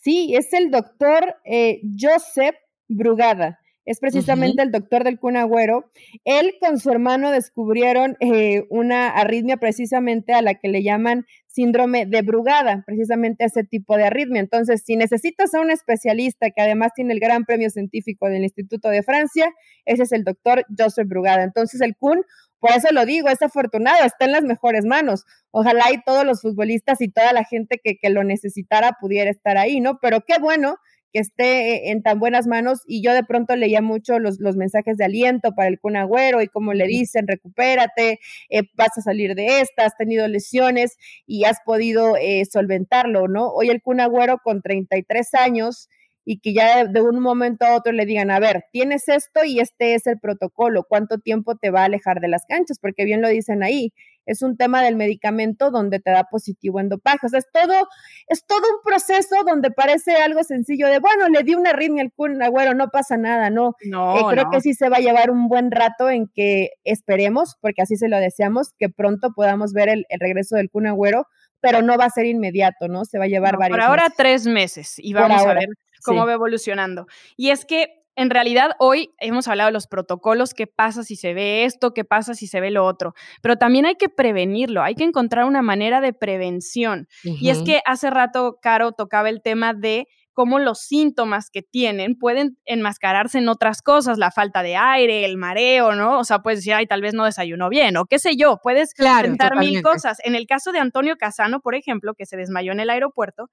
Sí, 0.00 0.34
es 0.36 0.52
el 0.52 0.70
doctor 0.70 1.34
eh, 1.44 1.80
Joseph 1.98 2.56
Brugada 2.88 3.58
es 3.84 4.00
precisamente 4.00 4.62
el 4.62 4.70
doctor 4.70 5.04
del 5.04 5.18
Cunagüero. 5.18 5.90
Él 6.24 6.54
con 6.60 6.78
su 6.78 6.90
hermano 6.90 7.30
descubrieron 7.30 8.16
eh, 8.20 8.64
una 8.70 9.10
arritmia 9.10 9.58
precisamente 9.58 10.32
a 10.32 10.42
la 10.42 10.54
que 10.54 10.68
le 10.68 10.82
llaman 10.82 11.26
síndrome 11.46 12.06
de 12.06 12.22
Brugada, 12.22 12.82
precisamente 12.86 13.44
ese 13.44 13.62
tipo 13.62 13.96
de 13.96 14.04
arritmia. 14.04 14.40
Entonces, 14.40 14.82
si 14.84 14.96
necesitas 14.96 15.54
a 15.54 15.60
un 15.60 15.70
especialista 15.70 16.50
que 16.50 16.62
además 16.62 16.92
tiene 16.94 17.14
el 17.14 17.20
gran 17.20 17.44
premio 17.44 17.70
científico 17.70 18.28
del 18.28 18.42
Instituto 18.42 18.88
de 18.88 19.02
Francia, 19.02 19.52
ese 19.84 20.02
es 20.02 20.12
el 20.12 20.24
doctor 20.24 20.64
Joseph 20.76 21.06
Brugada. 21.06 21.44
Entonces, 21.44 21.80
el 21.80 21.94
Kun, 21.96 22.24
por 22.58 22.72
eso 22.72 22.88
lo 22.92 23.04
digo, 23.04 23.28
es 23.28 23.40
afortunado, 23.42 24.04
está 24.04 24.24
en 24.24 24.32
las 24.32 24.42
mejores 24.42 24.84
manos. 24.84 25.24
Ojalá 25.50 25.92
y 25.92 26.02
todos 26.02 26.24
los 26.24 26.40
futbolistas 26.40 27.00
y 27.00 27.08
toda 27.08 27.32
la 27.32 27.44
gente 27.44 27.80
que, 27.82 27.98
que 27.98 28.10
lo 28.10 28.24
necesitara 28.24 28.96
pudiera 29.00 29.30
estar 29.30 29.56
ahí, 29.56 29.80
¿no? 29.80 29.98
Pero 30.00 30.22
qué 30.26 30.38
bueno 30.40 30.78
que 31.14 31.20
esté 31.20 31.92
en 31.92 32.02
tan 32.02 32.18
buenas 32.18 32.48
manos 32.48 32.80
y 32.88 33.00
yo 33.00 33.12
de 33.12 33.22
pronto 33.22 33.54
leía 33.54 33.80
mucho 33.80 34.18
los, 34.18 34.40
los 34.40 34.56
mensajes 34.56 34.96
de 34.96 35.04
aliento 35.04 35.54
para 35.54 35.68
el 35.68 35.78
Kun 35.78 35.96
Agüero 35.96 36.42
y 36.42 36.48
como 36.48 36.74
le 36.74 36.88
dicen, 36.88 37.28
recupérate, 37.28 38.18
eh, 38.50 38.62
vas 38.74 38.98
a 38.98 39.00
salir 39.00 39.36
de 39.36 39.60
esta, 39.60 39.84
has 39.84 39.96
tenido 39.96 40.26
lesiones 40.26 40.96
y 41.24 41.44
has 41.44 41.58
podido 41.64 42.16
eh, 42.16 42.44
solventarlo, 42.50 43.28
¿no? 43.28 43.46
Hoy 43.50 43.70
el 43.70 43.80
Kun 43.80 44.00
Agüero 44.00 44.38
con 44.42 44.60
33 44.60 45.34
años 45.34 45.88
y 46.24 46.40
que 46.40 46.52
ya 46.52 46.84
de, 46.84 47.00
un 47.00 47.20
momento 47.20 47.64
a 47.64 47.76
otro 47.76 47.92
le 47.92 48.06
digan, 48.06 48.32
a 48.32 48.40
ver, 48.40 48.64
tienes 48.72 49.08
esto 49.08 49.44
y 49.44 49.60
este 49.60 49.94
es 49.94 50.08
el 50.08 50.18
protocolo, 50.18 50.84
¿cuánto 50.88 51.18
tiempo 51.18 51.54
te 51.54 51.70
va 51.70 51.82
a 51.82 51.84
alejar 51.84 52.18
de 52.18 52.28
las 52.28 52.44
canchas? 52.46 52.80
Porque 52.80 53.04
bien 53.04 53.22
lo 53.22 53.28
dicen 53.28 53.62
ahí, 53.62 53.92
es 54.26 54.42
un 54.42 54.56
tema 54.56 54.82
del 54.82 54.96
medicamento 54.96 55.70
donde 55.70 56.00
te 56.00 56.10
da 56.10 56.24
positivo 56.24 56.80
en 56.80 56.88
dopaje. 56.88 57.26
O 57.26 57.28
sea, 57.28 57.38
es 57.38 57.48
todo, 57.52 57.88
es 58.28 58.46
todo 58.46 58.60
un 58.60 58.82
proceso 58.84 59.36
donde 59.46 59.70
parece 59.70 60.16
algo 60.16 60.42
sencillo 60.42 60.88
de, 60.88 60.98
bueno, 60.98 61.28
le 61.28 61.42
di 61.42 61.54
una 61.54 61.70
arritmia 61.70 62.02
al 62.02 62.12
Kun 62.12 62.42
Agüero, 62.42 62.74
no 62.74 62.88
pasa 62.88 63.16
nada, 63.16 63.50
¿no? 63.50 63.74
No, 63.84 64.18
eh, 64.18 64.34
creo 64.34 64.50
que 64.50 64.60
sí 64.60 64.74
se 64.74 64.88
va 64.88 64.98
a 64.98 65.00
llevar 65.00 65.30
un 65.30 65.48
buen 65.48 65.70
rato 65.70 66.08
en 66.10 66.28
que 66.28 66.70
esperemos, 66.84 67.56
porque 67.60 67.82
así 67.82 67.96
se 67.96 68.08
lo 68.08 68.18
deseamos, 68.18 68.72
que 68.78 68.88
pronto 68.88 69.30
podamos 69.34 69.72
ver 69.72 69.88
el, 69.88 70.06
regreso 70.18 70.56
del 70.56 70.70
Kun 70.70 70.86
Agüero, 70.86 71.26
pero 71.60 71.82
no 71.82 71.96
va 71.96 72.04
a 72.04 72.10
ser 72.10 72.26
inmediato, 72.26 72.88
¿no? 72.88 73.04
Se 73.04 73.18
va 73.18 73.24
a 73.24 73.28
llevar 73.28 73.56
varios 73.56 73.78
Por 73.78 73.80
ahora 73.80 74.12
tres 74.14 74.46
meses 74.46 74.94
y 74.98 75.14
vamos 75.14 75.42
a 75.42 75.54
ver 75.54 75.68
cómo 76.04 76.26
va 76.26 76.34
evolucionando. 76.34 77.06
Y 77.36 77.50
es 77.50 77.64
que 77.64 78.03
en 78.16 78.30
realidad 78.30 78.72
hoy 78.78 79.10
hemos 79.18 79.48
hablado 79.48 79.68
de 79.68 79.72
los 79.72 79.86
protocolos, 79.86 80.54
qué 80.54 80.66
pasa 80.66 81.02
si 81.02 81.16
se 81.16 81.34
ve 81.34 81.64
esto, 81.64 81.92
qué 81.92 82.04
pasa 82.04 82.34
si 82.34 82.46
se 82.46 82.60
ve 82.60 82.70
lo 82.70 82.84
otro, 82.84 83.14
pero 83.42 83.56
también 83.56 83.86
hay 83.86 83.96
que 83.96 84.08
prevenirlo, 84.08 84.82
hay 84.82 84.94
que 84.94 85.04
encontrar 85.04 85.44
una 85.44 85.62
manera 85.62 86.00
de 86.00 86.12
prevención. 86.12 87.08
Y 87.22 87.50
es 87.50 87.62
que 87.62 87.80
hace 87.84 88.10
rato, 88.10 88.58
Caro, 88.62 88.92
tocaba 88.92 89.28
el 89.28 89.42
tema 89.42 89.74
de 89.74 90.06
cómo 90.32 90.58
los 90.58 90.80
síntomas 90.80 91.48
que 91.50 91.62
tienen 91.62 92.16
pueden 92.18 92.58
enmascararse 92.64 93.38
en 93.38 93.48
otras 93.48 93.82
cosas, 93.82 94.18
la 94.18 94.30
falta 94.30 94.62
de 94.62 94.76
aire, 94.76 95.24
el 95.24 95.36
mareo, 95.36 95.94
¿no? 95.94 96.18
O 96.18 96.24
sea, 96.24 96.40
puedes 96.40 96.58
decir, 96.58 96.74
ay, 96.74 96.86
tal 96.86 97.00
vez 97.00 97.14
no 97.14 97.24
desayunó 97.24 97.68
bien, 97.68 97.96
o 97.96 98.06
qué 98.06 98.18
sé 98.18 98.36
yo, 98.36 98.58
puedes 98.62 98.94
claro, 98.94 99.32
mil 99.58 99.80
cosas. 99.82 100.18
En 100.24 100.34
el 100.34 100.46
caso 100.46 100.72
de 100.72 100.80
Antonio 100.80 101.16
Casano, 101.16 101.60
por 101.60 101.74
ejemplo, 101.74 102.14
que 102.14 102.26
se 102.26 102.36
desmayó 102.36 102.72
en 102.72 102.80
el 102.80 102.90
aeropuerto, 102.90 103.48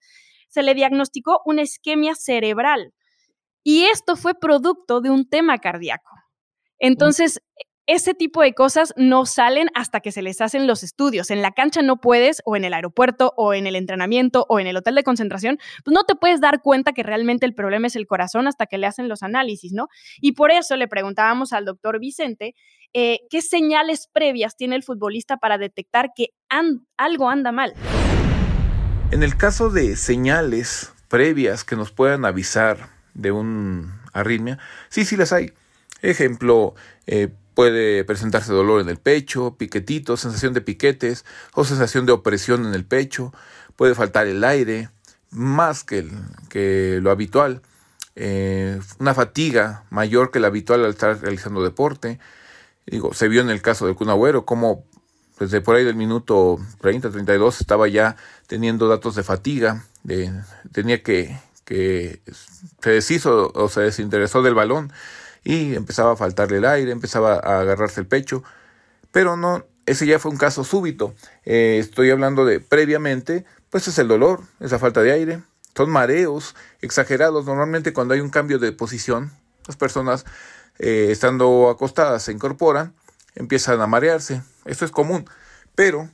se 0.49 0.64
le 0.64 0.74
diagnosticó 0.74 1.39
una 1.45 1.62
isquemia 1.62 2.16
cerebral 2.16 2.93
Y 3.64 3.84
esto 3.86 4.16
fue 4.16 4.34
producto 4.34 5.01
de 5.01 5.09
un 5.09 5.28
tema 5.28 5.57
cardíaco. 5.59 6.12
Entonces, 6.80 7.41
ese 7.88 8.14
tipo 8.14 8.41
de 8.41 8.53
cosas 8.53 8.93
no 8.95 9.26
salen 9.26 9.70
hasta 9.74 9.99
que 9.99 10.12
se 10.12 10.22
les 10.22 10.39
hacen 10.39 10.66
los 10.66 10.82
estudios. 10.82 11.30
En 11.30 11.41
la 11.41 11.51
cancha 11.51 11.82
no 11.82 11.97
puedes, 11.97 12.41
o 12.45 12.55
en 12.55 12.64
el 12.64 12.74
aeropuerto, 12.74 13.34
o 13.36 13.53
en 13.53 13.68
el 13.68 13.76
entrenamiento, 13.76 14.45
o 14.49 14.59
en 14.59 14.68
el 14.68 14.78
hotel 14.78 14.95
de 14.95 15.03
concentración, 15.03 15.57
pues 15.84 15.93
no 15.93 16.03
te 16.05 16.16
puedes 16.16 16.39
dar 16.39 16.62
cuenta 16.62 16.93
que 16.93 17.03
realmente 17.03 17.45
el 17.45 17.53
problema 17.53 17.88
es 17.88 17.95
el 17.95 18.07
corazón 18.07 18.47
hasta 18.47 18.66
que 18.66 18.78
le 18.78 18.88
hacen 18.88 19.09
los 19.09 19.24
análisis, 19.24 19.74
¿no? 19.74 19.88
Y 20.22 20.34
por 20.34 20.51
eso 20.51 20.76
le 20.78 20.88
preguntábamos 20.88 21.53
al 21.53 21.66
doctor 21.66 21.99
Vicente 21.99 22.55
eh, 22.93 23.20
qué 23.30 23.41
señales 23.41 24.07
previas 24.12 24.55
tiene 24.55 24.76
el 24.76 24.84
futbolista 24.84 25.38
para 25.38 25.57
detectar 25.57 26.12
que 26.16 26.30
algo 26.97 27.30
anda 27.30 27.51
mal. 27.51 27.74
En 29.12 29.24
el 29.24 29.36
caso 29.36 29.70
de 29.70 29.95
señales 29.97 30.93
previas 31.09 31.64
que 31.64 31.76
nos 31.76 31.91
puedan 31.91 32.24
avisar 32.26 33.01
de 33.14 33.32
un 33.32 33.93
arritmia, 34.14 34.59
sí, 34.89 35.05
sí 35.05 35.18
las 35.18 35.34
hay. 35.34 35.53
Ejemplo, 36.01 36.74
eh, 37.07 37.30
puede 37.53 38.03
presentarse 38.03 38.53
dolor 38.53 38.82
en 38.82 38.89
el 38.89 38.97
pecho, 38.97 39.55
piquetitos, 39.57 40.22
sensación 40.22 40.53
de 40.53 40.62
piquetes 40.62 41.26
o 41.53 41.64
sensación 41.64 42.05
de 42.05 42.14
opresión 42.14 42.66
en 42.66 42.74
el 42.74 42.86
pecho, 42.86 43.34
puede 43.76 43.95
faltar 43.95 44.28
el 44.28 44.43
aire, 44.43 44.89
más 45.30 45.84
que, 45.84 46.09
que 46.49 46.99
lo 47.01 47.12
habitual, 47.12 47.62
eh, 48.16 48.80
una 48.99 49.14
fatiga 49.14 49.86
mayor 49.89 50.32
que 50.32 50.39
la 50.39 50.47
habitual 50.47 50.84
al 50.84 50.91
estar 50.91 51.22
realizando 51.22 51.64
deporte. 51.64 52.20
Digo, 52.86 53.14
se 53.14 53.28
vio 53.28 53.41
en 53.41 53.49
el 53.49 53.62
caso 53.62 53.86
del 53.86 53.95
Cunagüero 53.95 54.45
como 54.45 54.84
desde 55.39 55.62
por 55.62 55.76
ahí 55.76 55.84
del 55.84 55.95
minuto 55.95 56.59
30, 56.82 57.09
32 57.09 57.62
estaba 57.62 57.88
ya 57.88 58.16
teniendo 58.47 58.88
datos 58.88 59.16
de 59.16 59.24
fatiga, 59.24 59.86
de, 60.03 60.32
tenía 60.72 61.01
que, 61.01 61.36
que 61.72 62.22
se 62.84 62.89
deshizo 62.89 63.49
o 63.55 63.69
se 63.69 63.80
desinteresó 63.80 64.41
del 64.41 64.53
balón 64.53 64.91
y 65.41 65.74
empezaba 65.74 66.11
a 66.11 66.15
faltarle 66.17 66.57
el 66.57 66.65
aire, 66.65 66.91
empezaba 66.91 67.36
a 67.36 67.61
agarrarse 67.61 68.01
el 68.01 68.07
pecho, 68.07 68.43
pero 69.13 69.38
no, 69.38 69.63
ese 69.86 70.05
ya 70.05 70.19
fue 70.19 70.32
un 70.32 70.38
caso 70.38 70.65
súbito. 70.65 71.15
Eh, 71.45 71.78
estoy 71.80 72.09
hablando 72.09 72.43
de 72.43 72.59
previamente, 72.59 73.45
pues 73.69 73.88
es 73.88 73.97
el 73.99 74.09
dolor, 74.09 74.41
esa 74.59 74.80
falta 74.80 75.01
de 75.01 75.13
aire, 75.13 75.43
son 75.74 75.89
mareos 75.89 76.55
exagerados. 76.82 77.45
Normalmente 77.45 77.93
cuando 77.93 78.15
hay 78.15 78.19
un 78.19 78.32
cambio 78.32 78.59
de 78.59 78.74
posición, 78.74 79.32
las 79.65 79.78
personas 79.78 80.26
eh, 80.78 81.07
estando 81.09 81.69
acostadas 81.69 82.24
se 82.24 82.34
incorporan, 82.34 82.93
empiezan 83.34 83.80
a 83.80 83.88
marearse. 83.88 84.41
Esto 84.65 84.84
es 84.84 84.91
común, 84.91 85.24
pero 85.74 86.09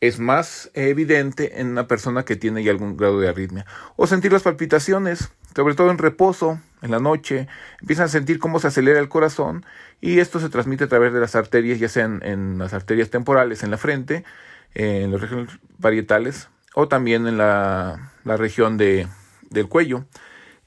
es 0.00 0.18
más 0.18 0.70
evidente 0.74 1.60
en 1.60 1.68
una 1.68 1.86
persona 1.86 2.24
que 2.24 2.36
tiene 2.36 2.62
ya 2.62 2.70
algún 2.70 2.96
grado 2.96 3.20
de 3.20 3.28
arritmia. 3.28 3.66
O 3.96 4.06
sentir 4.06 4.32
las 4.32 4.42
palpitaciones, 4.42 5.30
sobre 5.54 5.74
todo 5.74 5.90
en 5.90 5.98
reposo, 5.98 6.60
en 6.82 6.90
la 6.90 6.98
noche, 6.98 7.48
empiezan 7.80 8.06
a 8.06 8.08
sentir 8.08 8.38
cómo 8.38 8.58
se 8.58 8.68
acelera 8.68 9.00
el 9.00 9.08
corazón 9.08 9.64
y 10.00 10.18
esto 10.20 10.38
se 10.40 10.48
transmite 10.48 10.84
a 10.84 10.88
través 10.88 11.12
de 11.12 11.20
las 11.20 11.34
arterias, 11.34 11.78
ya 11.78 11.88
sean 11.88 12.20
en 12.22 12.58
las 12.58 12.74
arterias 12.74 13.10
temporales, 13.10 13.62
en 13.62 13.70
la 13.70 13.78
frente, 13.78 14.24
en 14.74 15.10
las 15.10 15.20
regiones 15.20 15.58
parietales 15.80 16.48
o 16.74 16.88
también 16.88 17.26
en 17.26 17.38
la, 17.38 18.12
región 18.24 18.76
de, 18.76 19.08
del 19.48 19.68
cuello. 19.68 20.04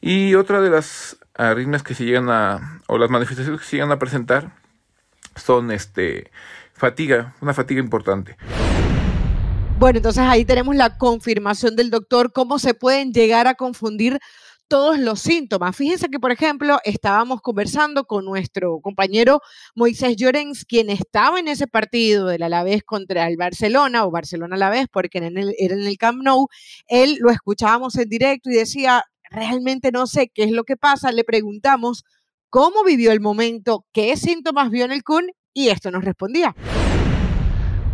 Y 0.01 0.33
otra 0.35 0.61
de 0.61 0.71
las 0.71 1.17
arritmias 1.35 1.83
que 1.83 1.93
se 1.93 2.05
llegan 2.05 2.29
a, 2.29 2.81
o 2.87 2.97
las 2.97 3.11
manifestaciones 3.11 3.61
que 3.61 3.67
se 3.67 3.75
llegan 3.75 3.91
a 3.91 3.99
presentar 3.99 4.55
son 5.35 5.71
este, 5.71 6.31
fatiga, 6.73 7.35
una 7.41 7.53
fatiga 7.53 7.79
importante. 7.79 8.37
Bueno, 9.79 9.95
entonces 9.95 10.23
ahí 10.27 10.43
tenemos 10.43 10.75
la 10.75 10.97
confirmación 10.97 11.77
del 11.77 11.89
doctor, 11.89 12.33
cómo 12.33 12.59
se 12.59 12.73
pueden 12.73 13.13
llegar 13.13 13.47
a 13.47 13.55
confundir 13.55 14.19
todos 14.67 14.99
los 14.99 15.21
síntomas. 15.21 15.73
Fíjense 15.73 16.09
que, 16.09 16.19
por 16.19 16.33
ejemplo, 16.33 16.79
estábamos 16.83 17.39
conversando 17.39 18.03
con 18.03 18.25
nuestro 18.25 18.81
compañero 18.81 19.39
Moisés 19.75 20.17
Llorens, 20.17 20.65
quien 20.65 20.89
estaba 20.89 21.39
en 21.39 21.47
ese 21.47 21.65
partido 21.65 22.27
del 22.27 22.43
Alavés 22.43 22.83
contra 22.83 23.25
el 23.29 23.37
Barcelona, 23.37 24.05
o 24.05 24.11
Barcelona 24.11 24.57
Alavés, 24.57 24.87
porque 24.91 25.19
era 25.19 25.27
en, 25.27 25.37
el, 25.37 25.55
era 25.57 25.75
en 25.75 25.87
el 25.87 25.97
Camp 25.97 26.23
Nou. 26.23 26.49
Él 26.87 27.15
lo 27.21 27.31
escuchábamos 27.31 27.95
en 27.95 28.09
directo 28.09 28.49
y 28.49 28.55
decía, 28.55 29.05
realmente 29.31 29.93
no 29.93 30.07
sé 30.07 30.27
qué 30.27 30.43
es 30.43 30.51
lo 30.51 30.65
que 30.65 30.75
pasa. 30.75 31.13
Le 31.13 31.23
preguntamos 31.23 32.03
cómo 32.49 32.83
vivió 32.83 33.13
el 33.13 33.21
momento, 33.21 33.85
qué 33.93 34.17
síntomas 34.17 34.71
vio 34.71 34.83
en 34.83 34.91
el 34.91 35.03
CUN, 35.03 35.31
y 35.53 35.69
esto 35.69 35.89
nos 35.89 36.03
respondía. 36.03 36.53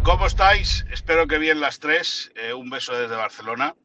¿Cómo 0.06 0.28
estáis? 0.28 0.86
Espero 0.92 1.26
que 1.26 1.40
bien 1.40 1.60
las 1.60 1.80
tres. 1.80 2.32
Eh, 2.36 2.54
un 2.54 2.70
beso 2.70 2.94
desde 2.94 3.16
Barcelona. 3.16 3.76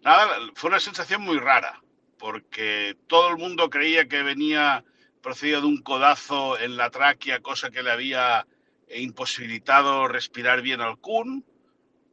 Nada, 0.00 0.26
fue 0.54 0.70
una 0.70 0.80
sensación 0.80 1.20
muy 1.20 1.38
rara 1.38 1.82
porque 2.18 2.96
todo 3.06 3.28
el 3.28 3.36
mundo 3.36 3.68
creía 3.68 4.08
que 4.08 4.22
venía 4.22 4.82
procedido 5.22 5.60
de 5.60 5.66
un 5.66 5.82
codazo 5.82 6.58
en 6.58 6.78
la 6.78 6.88
tráquea, 6.88 7.40
cosa 7.40 7.70
que 7.70 7.82
le 7.82 7.90
había 7.90 8.46
imposibilitado 8.88 10.08
respirar 10.08 10.62
bien 10.62 10.80
al 10.80 10.96
Kun, 10.96 11.44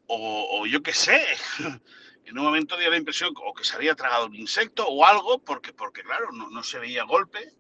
o, 0.07 0.65
yo 0.67 0.83
qué 0.83 0.91
sé, 0.91 1.25
en 2.25 2.37
un 2.37 2.43
momento 2.43 2.75
dio 2.75 2.89
la 2.89 2.97
impresión 2.97 3.33
o 3.37 3.53
que 3.53 3.63
se 3.63 3.77
había 3.77 3.95
tragado 3.95 4.25
un 4.25 4.35
insecto 4.35 4.85
o 4.85 5.05
algo, 5.05 5.39
porque, 5.39 5.71
porque 5.71 6.03
claro, 6.03 6.29
no, 6.33 6.61
se 6.61 6.77
veía 6.77 7.05
golpe, 7.05 7.53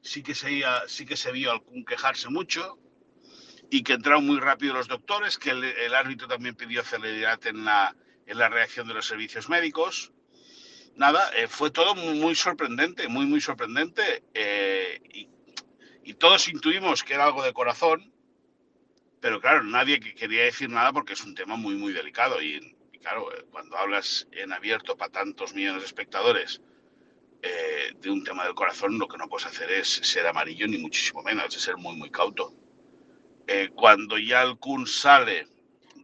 sí 0.00 0.22
que, 0.22 0.34
se 0.34 0.62
sí 0.88 1.04
que 1.04 1.18
se 1.18 1.30
vio 1.30 1.52
al 1.52 1.62
Kun 1.62 1.84
quejarse 1.84 2.30
mucho, 2.30 2.78
y 3.72 3.82
que 3.82 3.94
entraron 3.94 4.26
muy 4.26 4.38
rápido 4.38 4.74
los 4.74 4.86
doctores, 4.86 5.38
que 5.38 5.48
el, 5.50 5.94
árbitro 5.94 6.28
también 6.28 6.54
pidió 6.54 6.84
celeridad 6.84 7.44
en 7.46 7.64
la, 7.64 7.96
en 8.26 8.36
la 8.36 8.50
reacción 8.50 8.86
de 8.86 8.92
los 8.92 9.06
servicios 9.06 9.48
médicos 9.48 10.12
nada, 10.96 11.30
eh, 11.34 11.48
fue 11.48 11.70
todo 11.70 11.94
muy, 11.94 12.34
sorprendente, 12.34 13.08
muy, 13.08 13.24
muy 13.24 13.40
sorprendente. 13.40 14.24
Eh, 14.34 15.00
y, 16.04 16.14
todos 16.18 16.46
intuimos 16.48 17.02
que 17.02 17.14
era 17.14 17.24
algo 17.24 17.42
de 17.42 17.54
corazón, 17.54 18.12
pero 19.20 19.40
claro, 19.40 19.64
nadie 19.64 19.98
quería 19.98 20.44
decir 20.44 20.68
nada 20.68 20.92
porque 20.92 21.14
es 21.14 21.24
un 21.24 21.34
tema 21.34 21.56
muy, 21.56 21.74
muy 21.74 21.94
delicado. 21.94 22.42
Y, 22.42 22.76
claro, 23.00 23.32
eh, 23.34 23.46
cuando 23.50 23.78
hablas 23.78 24.28
en 24.32 24.52
abierto 24.52 24.96
para 24.96 25.10
tantos 25.10 25.54
millones 25.54 25.80
de 25.80 25.86
espectadores 25.86 26.60
de 27.42 28.10
un 28.10 28.22
tema 28.22 28.44
del 28.44 28.54
corazón, 28.54 28.98
lo 28.98 29.08
que 29.08 29.18
no 29.18 29.28
puedes 29.28 29.46
hacer 29.46 29.68
es 29.72 29.88
ser 29.88 30.26
amarillo, 30.28 30.68
ni 30.68 30.78
muchísimo 30.78 31.22
menos, 31.22 31.56
es 31.56 31.62
ser 31.62 31.76
muy, 31.76 31.96
muy 31.96 32.10
cauto. 32.10 32.54
Cuando 33.74 34.18
ya 34.18 34.42
el 34.42 34.56
Kun 34.58 34.86
sale 34.86 35.46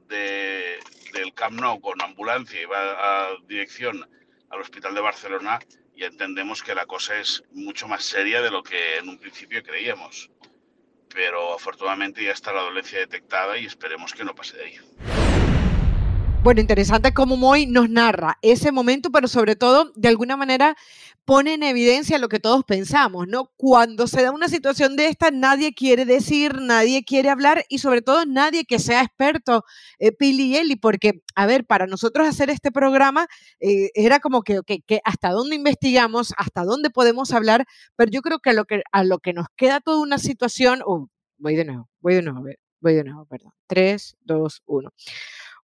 de, 0.09 0.79
del 1.13 1.33
Camp 1.35 1.61
Nou 1.61 1.81
con 1.81 2.01
ambulancia 2.01 2.61
y 2.61 2.65
va 2.65 2.81
a 2.99 3.37
dirección 3.47 4.09
al 4.51 4.61
Hospital 4.61 4.95
de 4.95 5.01
Barcelona 5.01 5.59
y 5.95 6.05
entendemos 6.05 6.63
que 6.63 6.75
la 6.75 6.87
cosa 6.87 7.19
es 7.19 7.43
mucho 7.53 7.89
más 7.89 8.05
seria 8.05 8.41
de 8.41 8.51
lo 8.51 8.63
que 8.63 8.99
en 8.99 9.09
un 9.09 9.19
principio 9.19 9.63
creíamos. 9.63 10.31
Pero 11.13 11.55
afortunadamente 11.55 12.23
ya 12.23 12.33
está 12.33 12.53
la 12.53 12.63
dolencia 12.63 12.99
detectada 13.01 13.59
y 13.59 13.67
esperemos 13.67 14.13
que 14.13 14.25
no 14.25 14.35
pase 14.35 14.57
de 14.57 14.65
ahí. 14.65 15.18
Bueno, 16.49 16.63
interesante 16.63 17.13
cómo 17.13 17.37
Moy 17.37 17.67
nos 17.67 17.91
narra 17.91 18.39
ese 18.41 18.73
momento, 18.73 19.11
pero 19.13 19.29
sobre 19.29 19.55
todo, 19.55 19.93
de 19.97 20.09
alguna 20.09 20.35
manera, 20.35 20.79
pone 21.27 21.53
en 21.53 21.63
evidencia 21.63 22.19
lo 22.19 22.31
que 22.31 22.41
todos 22.41 22.65
pensamos, 22.65 23.29
¿no? 23.29 23.53
Cuando 23.59 24.07
se 24.07 24.23
da 24.23 24.31
una 24.31 24.49
situación 24.49 24.97
de 24.97 25.09
esta, 25.09 25.31
nadie 25.31 25.75
quiere 25.75 26.07
decir, 26.07 26.55
nadie 26.63 27.05
quiere 27.05 27.29
hablar 27.29 27.67
y 27.69 27.81
sobre 27.81 28.01
todo 28.01 28.25
nadie 28.25 28.65
que 28.65 28.79
sea 28.79 29.03
experto, 29.03 29.63
eh, 29.99 30.11
Pili 30.11 30.45
y 30.45 30.57
Eli, 30.57 30.77
porque, 30.77 31.23
a 31.35 31.45
ver, 31.45 31.67
para 31.67 31.87
nosotros 31.87 32.27
hacer 32.27 32.49
este 32.49 32.73
programa 32.73 33.27
eh, 33.61 33.91
era 33.93 34.19
como 34.19 34.41
que, 34.41 34.63
que, 34.65 35.01
hasta 35.05 35.33
dónde 35.33 35.55
investigamos, 35.55 36.33
hasta 36.39 36.65
dónde 36.65 36.89
podemos 36.89 37.31
hablar, 37.33 37.67
pero 37.95 38.11
yo 38.11 38.23
creo 38.23 38.39
que 38.39 38.49
a 38.49 38.55
lo 38.55 38.65
que, 38.65 38.81
a 38.91 39.05
lo 39.05 39.19
que 39.19 39.35
nos 39.35 39.49
queda 39.55 39.81
toda 39.81 40.01
una 40.01 40.17
situación, 40.17 40.81
oh, 40.87 41.11
voy 41.37 41.57
de 41.57 41.67
nuevo, 41.67 41.91
voy 42.01 42.15
de 42.15 42.23
nuevo, 42.23 42.43
voy 42.81 42.95
de 42.95 43.05
nuevo, 43.05 43.27
perdón, 43.27 43.53
Tres, 43.67 44.17
dos, 44.25 44.63
uno. 44.65 44.95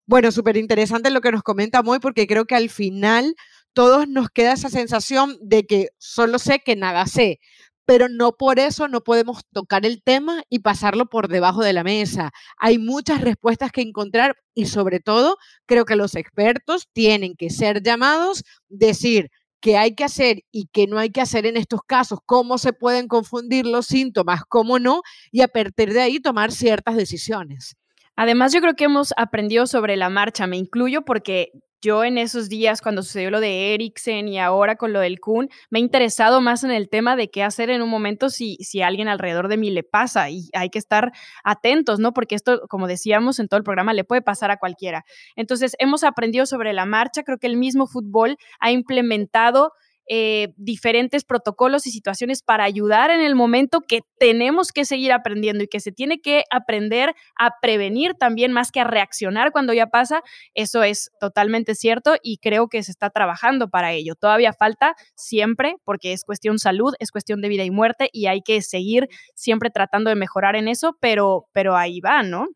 Bueno, 0.07 0.31
súper 0.33 0.57
interesante 0.59 1.11
lo 1.11 1.23
que 1.23 1.33
nos 1.33 1.43
comenta 1.43 1.83
Moy, 1.83 1.99
porque 1.99 2.27
creo 2.27 2.45
que 2.45 2.55
al 2.55 2.69
final 2.69 3.35
todos 3.73 4.07
nos 4.07 4.29
queda 4.29 4.53
esa 4.53 4.69
sensación 4.69 5.39
de 5.41 5.65
que 5.65 5.89
solo 5.99 6.39
sé 6.39 6.61
que 6.61 6.77
nada 6.77 7.07
sé, 7.07 7.41
pero 7.87 8.09
no 8.11 8.33
por 8.37 8.59
eso 8.59 8.87
no 8.89 9.03
podemos 9.03 9.43
tocar 9.53 9.87
el 9.87 10.03
tema 10.03 10.43
y 10.51 10.59
pasarlo 10.59 11.07
por 11.07 11.29
debajo 11.29 11.63
de 11.63 11.73
la 11.73 11.85
mesa. 11.85 12.33
Hay 12.59 12.77
muchas 12.79 13.23
respuestas 13.23 13.73
que 13.73 13.81
encontrar 13.81 14.37
y 14.55 14.67
sobre 14.67 15.01
todo 15.01 15.39
creo 15.67 15.87
que 15.87 15.97
los 15.97 16.17
expertos 16.17 16.87
tienen 16.93 17.35
que 17.35 17.49
ser 17.49 17.83
llamados, 17.83 18.45
decir 18.69 19.31
qué 19.61 19.79
hay 19.79 19.95
que 19.95 20.05
hacer 20.05 20.43
y 20.53 20.67
qué 20.71 20.87
no 20.87 20.99
hay 20.99 21.11
que 21.11 21.23
hacer 21.23 21.47
en 21.47 21.57
estos 21.57 21.81
casos, 21.87 22.19
cómo 22.27 22.59
se 22.59 22.75
pueden 22.75 23.09
confundir 23.09 23.65
los 23.67 23.87
síntomas, 23.87 24.43
cómo 24.47 24.79
no, 24.79 25.01
y 25.33 25.41
a 25.41 25.49
partir 25.49 25.95
de 25.95 26.03
ahí 26.03 26.21
tomar 26.21 26.53
ciertas 26.53 26.95
decisiones. 26.97 27.75
Además, 28.17 28.53
yo 28.53 28.61
creo 28.61 28.75
que 28.75 28.85
hemos 28.85 29.13
aprendido 29.17 29.67
sobre 29.67 29.97
la 29.97 30.09
marcha, 30.09 30.47
me 30.47 30.57
incluyo 30.57 31.03
porque 31.03 31.53
yo 31.85 32.03
en 32.03 32.17
esos 32.17 32.49
días, 32.49 32.81
cuando 32.81 33.03
sucedió 33.03 33.31
lo 33.31 33.41
de 33.41 33.75
Eriksen 33.75 34.27
y 34.27 34.39
ahora 34.39 34.77
con 34.77 34.95
lo 34.95 35.01
del 35.01 35.21
Kun, 35.21 35.51
me 35.69 35.79
he 35.79 35.83
interesado 35.83 36.41
más 36.41 36.65
en 36.65 36.71
el 36.71 36.89
tema 36.89 37.15
de 37.15 37.29
qué 37.29 37.43
hacer 37.43 37.69
en 37.69 37.83
un 37.83 37.91
momento 37.91 38.31
si, 38.31 38.57
si 38.57 38.81
alguien 38.81 39.07
alrededor 39.07 39.49
de 39.49 39.59
mí 39.59 39.71
le 39.71 39.83
pasa 39.83 40.31
y 40.31 40.49
hay 40.55 40.71
que 40.71 40.79
estar 40.79 41.13
atentos, 41.45 42.01
¿no? 42.01 42.15
Porque 42.15 42.37
esto, 42.37 42.63
como 42.71 42.87
decíamos 42.87 43.39
en 43.39 43.49
todo 43.49 43.59
el 43.59 43.65
programa, 43.65 43.93
le 43.93 44.05
puede 44.05 44.23
pasar 44.23 44.51
a 44.51 44.57
cualquiera. 44.57 45.05
Entonces, 45.37 45.77
hemos 45.79 46.05
aprendido 46.05 46.47
sobre 46.47 46.73
la 46.73 46.87
marcha, 46.87 47.23
creo 47.23 47.37
que 47.37 47.49
el 47.49 47.59
mismo 47.59 47.87
fútbol 47.87 48.39
ha 48.61 48.71
implementado 48.71 49.73
eh, 50.09 50.53
diferentes 50.57 51.25
protocolos 51.25 51.87
y 51.87 51.91
situaciones 51.91 52.43
para 52.43 52.65
ayudar 52.65 53.11
en 53.11 53.21
el 53.21 53.35
momento 53.35 53.81
que 53.81 54.01
tenemos 54.19 54.73
que 54.73 54.85
seguir 54.85 55.13
aprendiendo 55.13 55.65
y 55.65 55.69
que 55.69 55.81
se 55.81 55.93
tiene 55.93 56.21
que 56.21 56.45
aprender 56.51 57.15
a 57.39 57.53
prevenir 57.61 58.15
también 58.15 58.53
más 58.53 58.71
que 58.71 58.81
a 58.81 58.85
reaccionar 58.85 59.53
cuando 59.53 59.73
ya 59.73 59.87
pasa. 59.87 60.23
Eso 60.55 60.83
es 60.83 61.11
totalmente 61.21 61.75
cierto 61.75 62.17
y 62.23 62.39
creo 62.39 62.69
que 62.69 62.83
se 62.83 62.91
está 62.91 63.11
trabajando 63.11 63.69
para 63.69 63.93
ello. 63.93 64.15
Todavía 64.15 64.53
falta 64.53 64.95
siempre 65.15 65.77
porque 65.85 66.13
es 66.13 66.25
cuestión 66.25 66.59
salud, 66.59 66.95
es 66.99 67.11
cuestión 67.11 67.41
de 67.41 67.49
vida 67.49 67.65
y 67.65 67.71
muerte 67.71 68.11
y 68.13 68.27
hay 68.27 68.43
que 68.43 68.61
seguir 68.63 69.09
siempre 69.35 69.71
tratando 69.71 70.11
de 70.11 70.17
mejorar 70.17 70.57
en 70.57 70.69
eso, 70.69 70.97
pero, 71.01 71.47
pero 71.53 71.77
ahí 71.77 72.01
va, 72.01 72.23
¿no? 72.23 72.49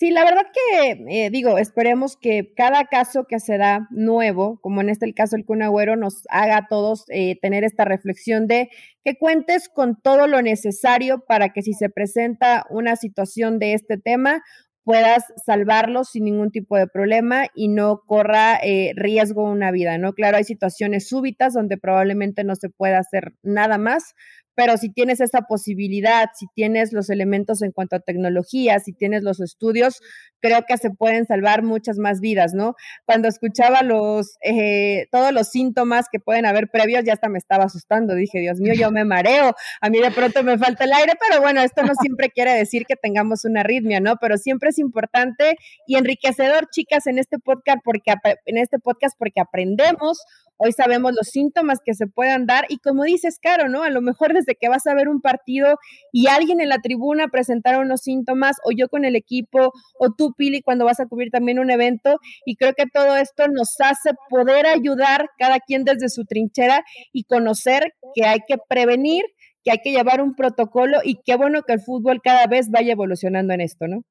Sí, 0.00 0.10
la 0.10 0.24
verdad 0.24 0.46
que 0.50 1.26
eh, 1.26 1.28
digo, 1.30 1.58
esperemos 1.58 2.16
que 2.16 2.54
cada 2.56 2.86
caso 2.86 3.26
que 3.28 3.38
se 3.38 3.58
da 3.58 3.86
nuevo, 3.90 4.58
como 4.62 4.80
en 4.80 4.88
este 4.88 5.04
el 5.04 5.14
caso 5.14 5.36
del 5.36 5.44
Kun 5.44 5.58
nos 5.58 6.22
haga 6.30 6.56
a 6.56 6.68
todos 6.68 7.04
eh, 7.10 7.38
tener 7.42 7.64
esta 7.64 7.84
reflexión 7.84 8.46
de 8.46 8.70
que 9.04 9.18
cuentes 9.18 9.68
con 9.68 10.00
todo 10.00 10.26
lo 10.26 10.40
necesario 10.40 11.22
para 11.28 11.50
que 11.50 11.60
si 11.60 11.74
se 11.74 11.90
presenta 11.90 12.64
una 12.70 12.96
situación 12.96 13.58
de 13.58 13.74
este 13.74 13.98
tema, 13.98 14.42
puedas 14.84 15.22
salvarlo 15.44 16.04
sin 16.04 16.24
ningún 16.24 16.50
tipo 16.50 16.78
de 16.78 16.86
problema 16.86 17.48
y 17.54 17.68
no 17.68 18.00
corra 18.06 18.56
eh, 18.56 18.92
riesgo 18.96 19.44
una 19.44 19.70
vida, 19.70 19.98
¿no? 19.98 20.14
Claro, 20.14 20.38
hay 20.38 20.44
situaciones 20.44 21.10
súbitas 21.10 21.52
donde 21.52 21.76
probablemente 21.76 22.42
no 22.42 22.56
se 22.56 22.70
pueda 22.70 23.00
hacer 23.00 23.34
nada 23.42 23.76
más, 23.76 24.14
pero 24.60 24.76
si 24.76 24.90
tienes 24.90 25.22
esa 25.22 25.40
posibilidad, 25.48 26.28
si 26.34 26.44
tienes 26.54 26.92
los 26.92 27.08
elementos 27.08 27.62
en 27.62 27.72
cuanto 27.72 27.96
a 27.96 28.00
tecnología, 28.00 28.78
si 28.78 28.92
tienes 28.92 29.22
los 29.22 29.40
estudios, 29.40 30.02
creo 30.38 30.66
que 30.68 30.76
se 30.76 30.90
pueden 30.90 31.24
salvar 31.24 31.62
muchas 31.62 31.96
más 31.96 32.20
vidas, 32.20 32.52
¿no? 32.52 32.74
Cuando 33.06 33.26
escuchaba 33.26 33.80
los, 33.80 34.36
eh, 34.44 35.06
todos 35.10 35.32
los 35.32 35.48
síntomas 35.48 36.08
que 36.12 36.20
pueden 36.20 36.44
haber 36.44 36.68
previos, 36.68 37.04
ya 37.06 37.14
hasta 37.14 37.30
me 37.30 37.38
estaba 37.38 37.64
asustando. 37.64 38.14
Dije, 38.14 38.38
Dios 38.38 38.60
mío, 38.60 38.74
yo 38.74 38.90
me 38.90 39.06
mareo, 39.06 39.54
a 39.80 39.88
mí 39.88 39.98
de 39.98 40.10
pronto 40.10 40.42
me 40.42 40.58
falta 40.58 40.84
el 40.84 40.92
aire, 40.92 41.14
pero 41.26 41.40
bueno, 41.40 41.62
esto 41.62 41.82
no 41.82 41.94
siempre 41.98 42.28
quiere 42.28 42.52
decir 42.52 42.84
que 42.86 42.96
tengamos 42.96 43.46
una 43.46 43.60
arritmia, 43.60 44.00
¿no? 44.00 44.16
Pero 44.20 44.36
siempre 44.36 44.68
es 44.68 44.78
importante 44.78 45.56
y 45.86 45.96
enriquecedor, 45.96 46.68
chicas, 46.70 47.06
en 47.06 47.18
este 47.18 47.38
podcast, 47.38 47.78
porque 47.82 48.12
en 48.44 48.58
este 48.58 48.78
podcast, 48.78 49.16
porque 49.18 49.40
aprendemos 49.40 50.18
Hoy 50.62 50.72
sabemos 50.72 51.14
los 51.14 51.28
síntomas 51.28 51.78
que 51.82 51.94
se 51.94 52.06
puedan 52.06 52.44
dar 52.44 52.66
y 52.68 52.80
como 52.80 53.04
dices, 53.04 53.38
Caro, 53.40 53.70
¿no? 53.70 53.82
A 53.82 53.88
lo 53.88 54.02
mejor 54.02 54.34
desde 54.34 54.49
que 54.54 54.68
vas 54.68 54.86
a 54.86 54.94
ver 54.94 55.08
un 55.08 55.20
partido 55.20 55.78
y 56.12 56.28
alguien 56.28 56.60
en 56.60 56.68
la 56.68 56.78
tribuna 56.78 57.28
presentaron 57.28 57.86
unos 57.86 58.02
síntomas 58.02 58.56
o 58.64 58.72
yo 58.72 58.88
con 58.88 59.04
el 59.04 59.16
equipo 59.16 59.72
o 59.98 60.12
tú, 60.16 60.34
Pili, 60.36 60.62
cuando 60.62 60.84
vas 60.84 61.00
a 61.00 61.06
cubrir 61.06 61.30
también 61.30 61.58
un 61.58 61.70
evento 61.70 62.18
y 62.44 62.56
creo 62.56 62.74
que 62.74 62.86
todo 62.86 63.16
esto 63.16 63.48
nos 63.48 63.80
hace 63.80 64.10
poder 64.28 64.66
ayudar 64.66 65.30
cada 65.38 65.60
quien 65.60 65.84
desde 65.84 66.08
su 66.08 66.24
trinchera 66.24 66.84
y 67.12 67.24
conocer 67.24 67.94
que 68.14 68.24
hay 68.24 68.40
que 68.46 68.56
prevenir, 68.68 69.24
que 69.64 69.72
hay 69.72 69.78
que 69.82 69.92
llevar 69.92 70.20
un 70.20 70.34
protocolo 70.34 70.98
y 71.04 71.20
qué 71.24 71.36
bueno 71.36 71.62
que 71.62 71.74
el 71.74 71.80
fútbol 71.80 72.20
cada 72.22 72.46
vez 72.46 72.70
vaya 72.70 72.92
evolucionando 72.92 73.54
en 73.54 73.60
esto, 73.60 73.86
¿no? 73.88 74.04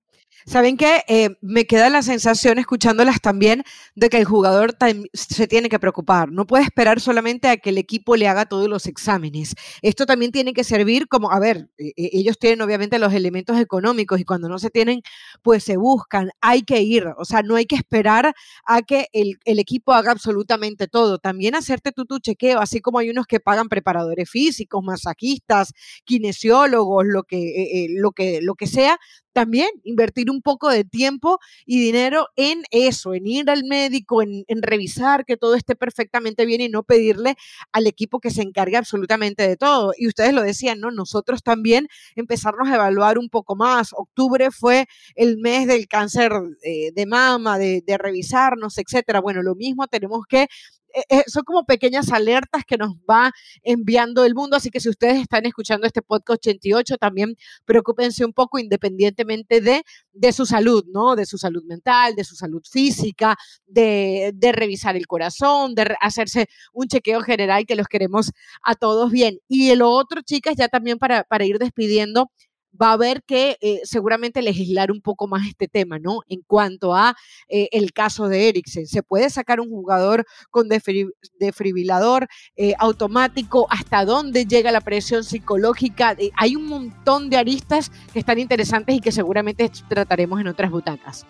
¿Saben 0.46 0.78
qué? 0.78 1.04
Eh, 1.08 1.38
me 1.42 1.66
queda 1.66 1.90
la 1.90 2.02
sensación, 2.02 2.60
escuchándolas 2.60 3.22
también, 3.22 3.64
de 3.96 4.10
que 4.10 4.18
el 4.18 4.26
jugador 4.26 4.76
se 5.14 5.48
tiene 5.48 5.70
que 5.70 5.80
preocupar. 5.80 6.32
No 6.32 6.48
puede 6.48 6.64
esperar 6.64 7.00
solamente 7.02 7.50
a 7.50 7.58
que 7.58 7.70
el 7.70 7.78
equipo 7.78 8.16
le 8.16 8.28
haga 8.28 8.46
todos 8.46 8.68
los 8.70 8.86
exámenes. 8.88 9.56
Esto 9.82 10.06
también 10.06 10.32
tiene 10.32 10.54
que 10.54 10.64
servir 10.64 11.08
como, 11.08 11.32
a 11.32 11.40
ver, 11.40 11.70
e, 11.78 11.90
e, 11.96 12.10
ellos 12.14 12.40
tienen 12.40 12.62
obviamente 12.62 13.00
los 13.00 13.14
elementos 13.14 13.60
económicos 13.60 14.20
y 14.20 14.26
cuando 14.26 14.50
no 14.50 14.60
se 14.60 14.70
tienen, 14.70 15.02
pues 15.44 15.64
se 15.64 15.78
buscan. 15.78 16.32
Hay 16.42 16.64
que 16.64 16.82
ir, 16.82 17.06
o 17.18 17.26
sea, 17.26 17.42
no 17.44 17.56
hay 17.56 17.66
que 17.66 17.76
esperar 17.76 18.34
a 18.66 18.82
que 18.82 19.08
el, 19.14 19.38
equipo 19.46 19.94
haga 19.94 20.12
absolutamente 20.12 20.88
todo. 20.88 21.20
También 21.20 21.54
hacerte 21.54 21.92
tú 21.92 22.06
tu 22.06 22.20
chequeo, 22.20 22.60
así 22.60 22.80
como 22.80 23.00
hay 23.00 23.10
unos 23.10 23.28
que 23.28 23.40
pagan 23.40 23.68
preparadores 23.68 24.30
físicos, 24.30 24.84
masajistas, 24.84 25.74
kinesiólogos, 26.06 27.06
lo 27.06 27.24
que, 27.24 27.84
eh, 27.84 27.88
lo 27.90 28.12
que, 28.12 28.42
lo 28.42 28.56
que 28.56 28.68
sea, 28.68 28.98
también 29.34 29.70
invertir 29.84 30.30
un 30.30 30.42
poco 30.42 30.70
de 30.70 30.84
tiempo 30.84 31.40
y 31.66 31.80
dinero 31.80 32.28
en 32.36 32.64
eso, 32.72 33.14
en 33.14 33.28
ir 33.28 33.50
al 33.50 33.64
médico, 33.64 34.22
en, 34.22 34.44
revisar 34.62 35.26
que 35.26 35.38
todo 35.38 35.56
esté 35.56 35.76
perfectamente 35.76 36.46
bien 36.46 36.62
y 36.62 36.70
no 36.70 36.84
pedirle 36.84 37.36
al 37.72 37.88
equipo 37.88 38.20
que 38.20 38.30
se 38.32 38.42
encargue 38.42 38.78
absolutamente 38.78 39.48
de 39.48 39.58
todo. 39.58 39.94
Y 39.98 40.08
ustedes 40.08 40.34
lo 40.34 40.42
decían, 40.44 40.80
¿no? 40.80 40.92
Nosotros 40.92 41.44
también 41.44 41.88
empezarnos 42.16 42.68
a 42.68 42.76
evaluar 42.76 43.18
un 43.18 43.30
poco 43.30 43.56
más. 43.56 43.94
Octubre 43.94 44.52
fue 44.52 44.88
el 45.16 45.38
mes 45.38 45.68
del 45.68 45.88
cáncer 45.88 46.32
eh, 46.64 46.92
de 46.94 47.06
mama, 47.06 47.58
de, 47.58 47.82
de 47.86 47.98
revisarnos, 47.98 48.78
etcétera. 48.78 49.22
Bueno, 49.22 49.42
lo 49.42 49.56
mismo 49.56 49.88
tenemos 49.88 50.26
que 50.28 50.48
eh, 50.94 51.04
eh, 51.10 51.24
son 51.28 51.44
como 51.44 51.66
pequeñas 51.66 52.12
alertas 52.12 52.64
que 52.66 52.78
nos 52.78 52.94
va 53.10 53.32
enviando 53.64 54.26
el 54.26 54.36
mundo, 54.36 54.58
así 54.58 54.70
que 54.70 54.80
si 54.80 54.90
ustedes 54.90 55.22
están 55.22 55.46
escuchando 55.46 55.86
este 55.86 56.02
podcast 56.02 56.40
88, 56.40 56.98
también 56.98 57.36
preocúpense 57.66 58.26
un 58.26 58.34
poco 58.34 58.60
independientemente 58.60 59.62
de, 59.62 59.84
de 60.14 60.34
su 60.34 60.46
salud, 60.46 60.84
¿no? 60.88 61.16
De 61.16 61.26
su 61.26 61.38
salud 61.38 61.64
mental, 61.66 62.16
de 62.16 62.24
su 62.24 62.36
salud 62.36 62.62
física, 62.70 63.36
de, 63.68 64.32
de 64.34 64.52
revisar 64.52 64.96
el 64.96 65.08
corazón, 65.08 65.76
de 65.76 65.96
hacerse 66.02 66.48
un 66.74 66.88
chequeo 66.88 67.22
general 67.22 67.66
que 67.66 67.76
los 67.76 67.88
queremos 67.88 68.32
a 68.64 68.76
todos 68.76 69.12
bien. 69.12 69.40
Y 69.48 69.76
lo 69.76 69.92
otro, 69.92 70.22
chicas, 70.22 70.56
ya 70.58 70.68
también 70.68 70.98
para, 70.98 71.24
para 71.24 71.46
ir 71.46 71.60
despidiendo, 71.60 72.32
va 72.80 72.90
a 72.90 72.94
haber 72.94 73.24
que 73.24 73.58
eh, 73.62 73.82
seguramente 73.84 74.42
legislar 74.42 74.92
un 74.92 75.02
poco 75.02 75.28
más 75.28 75.48
este 75.48 75.68
tema, 75.68 76.00
¿no? 76.00 76.22
En 76.28 76.42
cuanto 76.42 76.96
a 76.96 77.16
eh, 77.48 77.70
el 77.72 77.94
caso 77.94 78.28
de 78.28 78.50
Eriksen, 78.50 78.88
se 78.88 79.04
puede 79.04 79.30
sacar 79.30 79.60
un 79.60 79.70
jugador 79.70 80.26
con 80.50 80.68
defibrilador 80.70 82.28
eh, 82.56 82.74
automático, 82.80 83.68
hasta 83.70 84.06
dónde 84.06 84.46
llega 84.46 84.72
la 84.72 84.82
presión 84.82 85.24
psicológica. 85.24 86.16
hay 86.36 86.56
un 86.56 86.68
montón 86.68 87.30
de 87.30 87.38
aristas 87.38 87.92
que 88.14 88.20
están 88.20 88.40
interesantes 88.40 88.96
y 88.96 89.02
que 89.02 89.12
seguramente 89.12 89.70
trataremos 89.88 90.40
en 90.40 90.48
otras 90.48 90.72
butacas. 90.72 91.26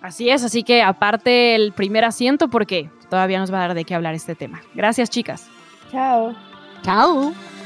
Así 0.00 0.30
es, 0.30 0.44
así 0.44 0.62
que 0.62 0.82
aparte 0.82 1.56
el 1.56 1.72
primer 1.72 2.04
asiento 2.04 2.48
porque 2.48 2.88
todavía 3.10 3.40
nos 3.40 3.52
va 3.52 3.58
a 3.58 3.68
dar 3.68 3.74
de 3.74 3.84
qué 3.84 3.94
hablar 3.94 4.14
este 4.14 4.34
tema. 4.34 4.62
Gracias, 4.74 5.10
chicas. 5.10 5.48
Chao. 5.90 6.34
Chao. 6.82 7.57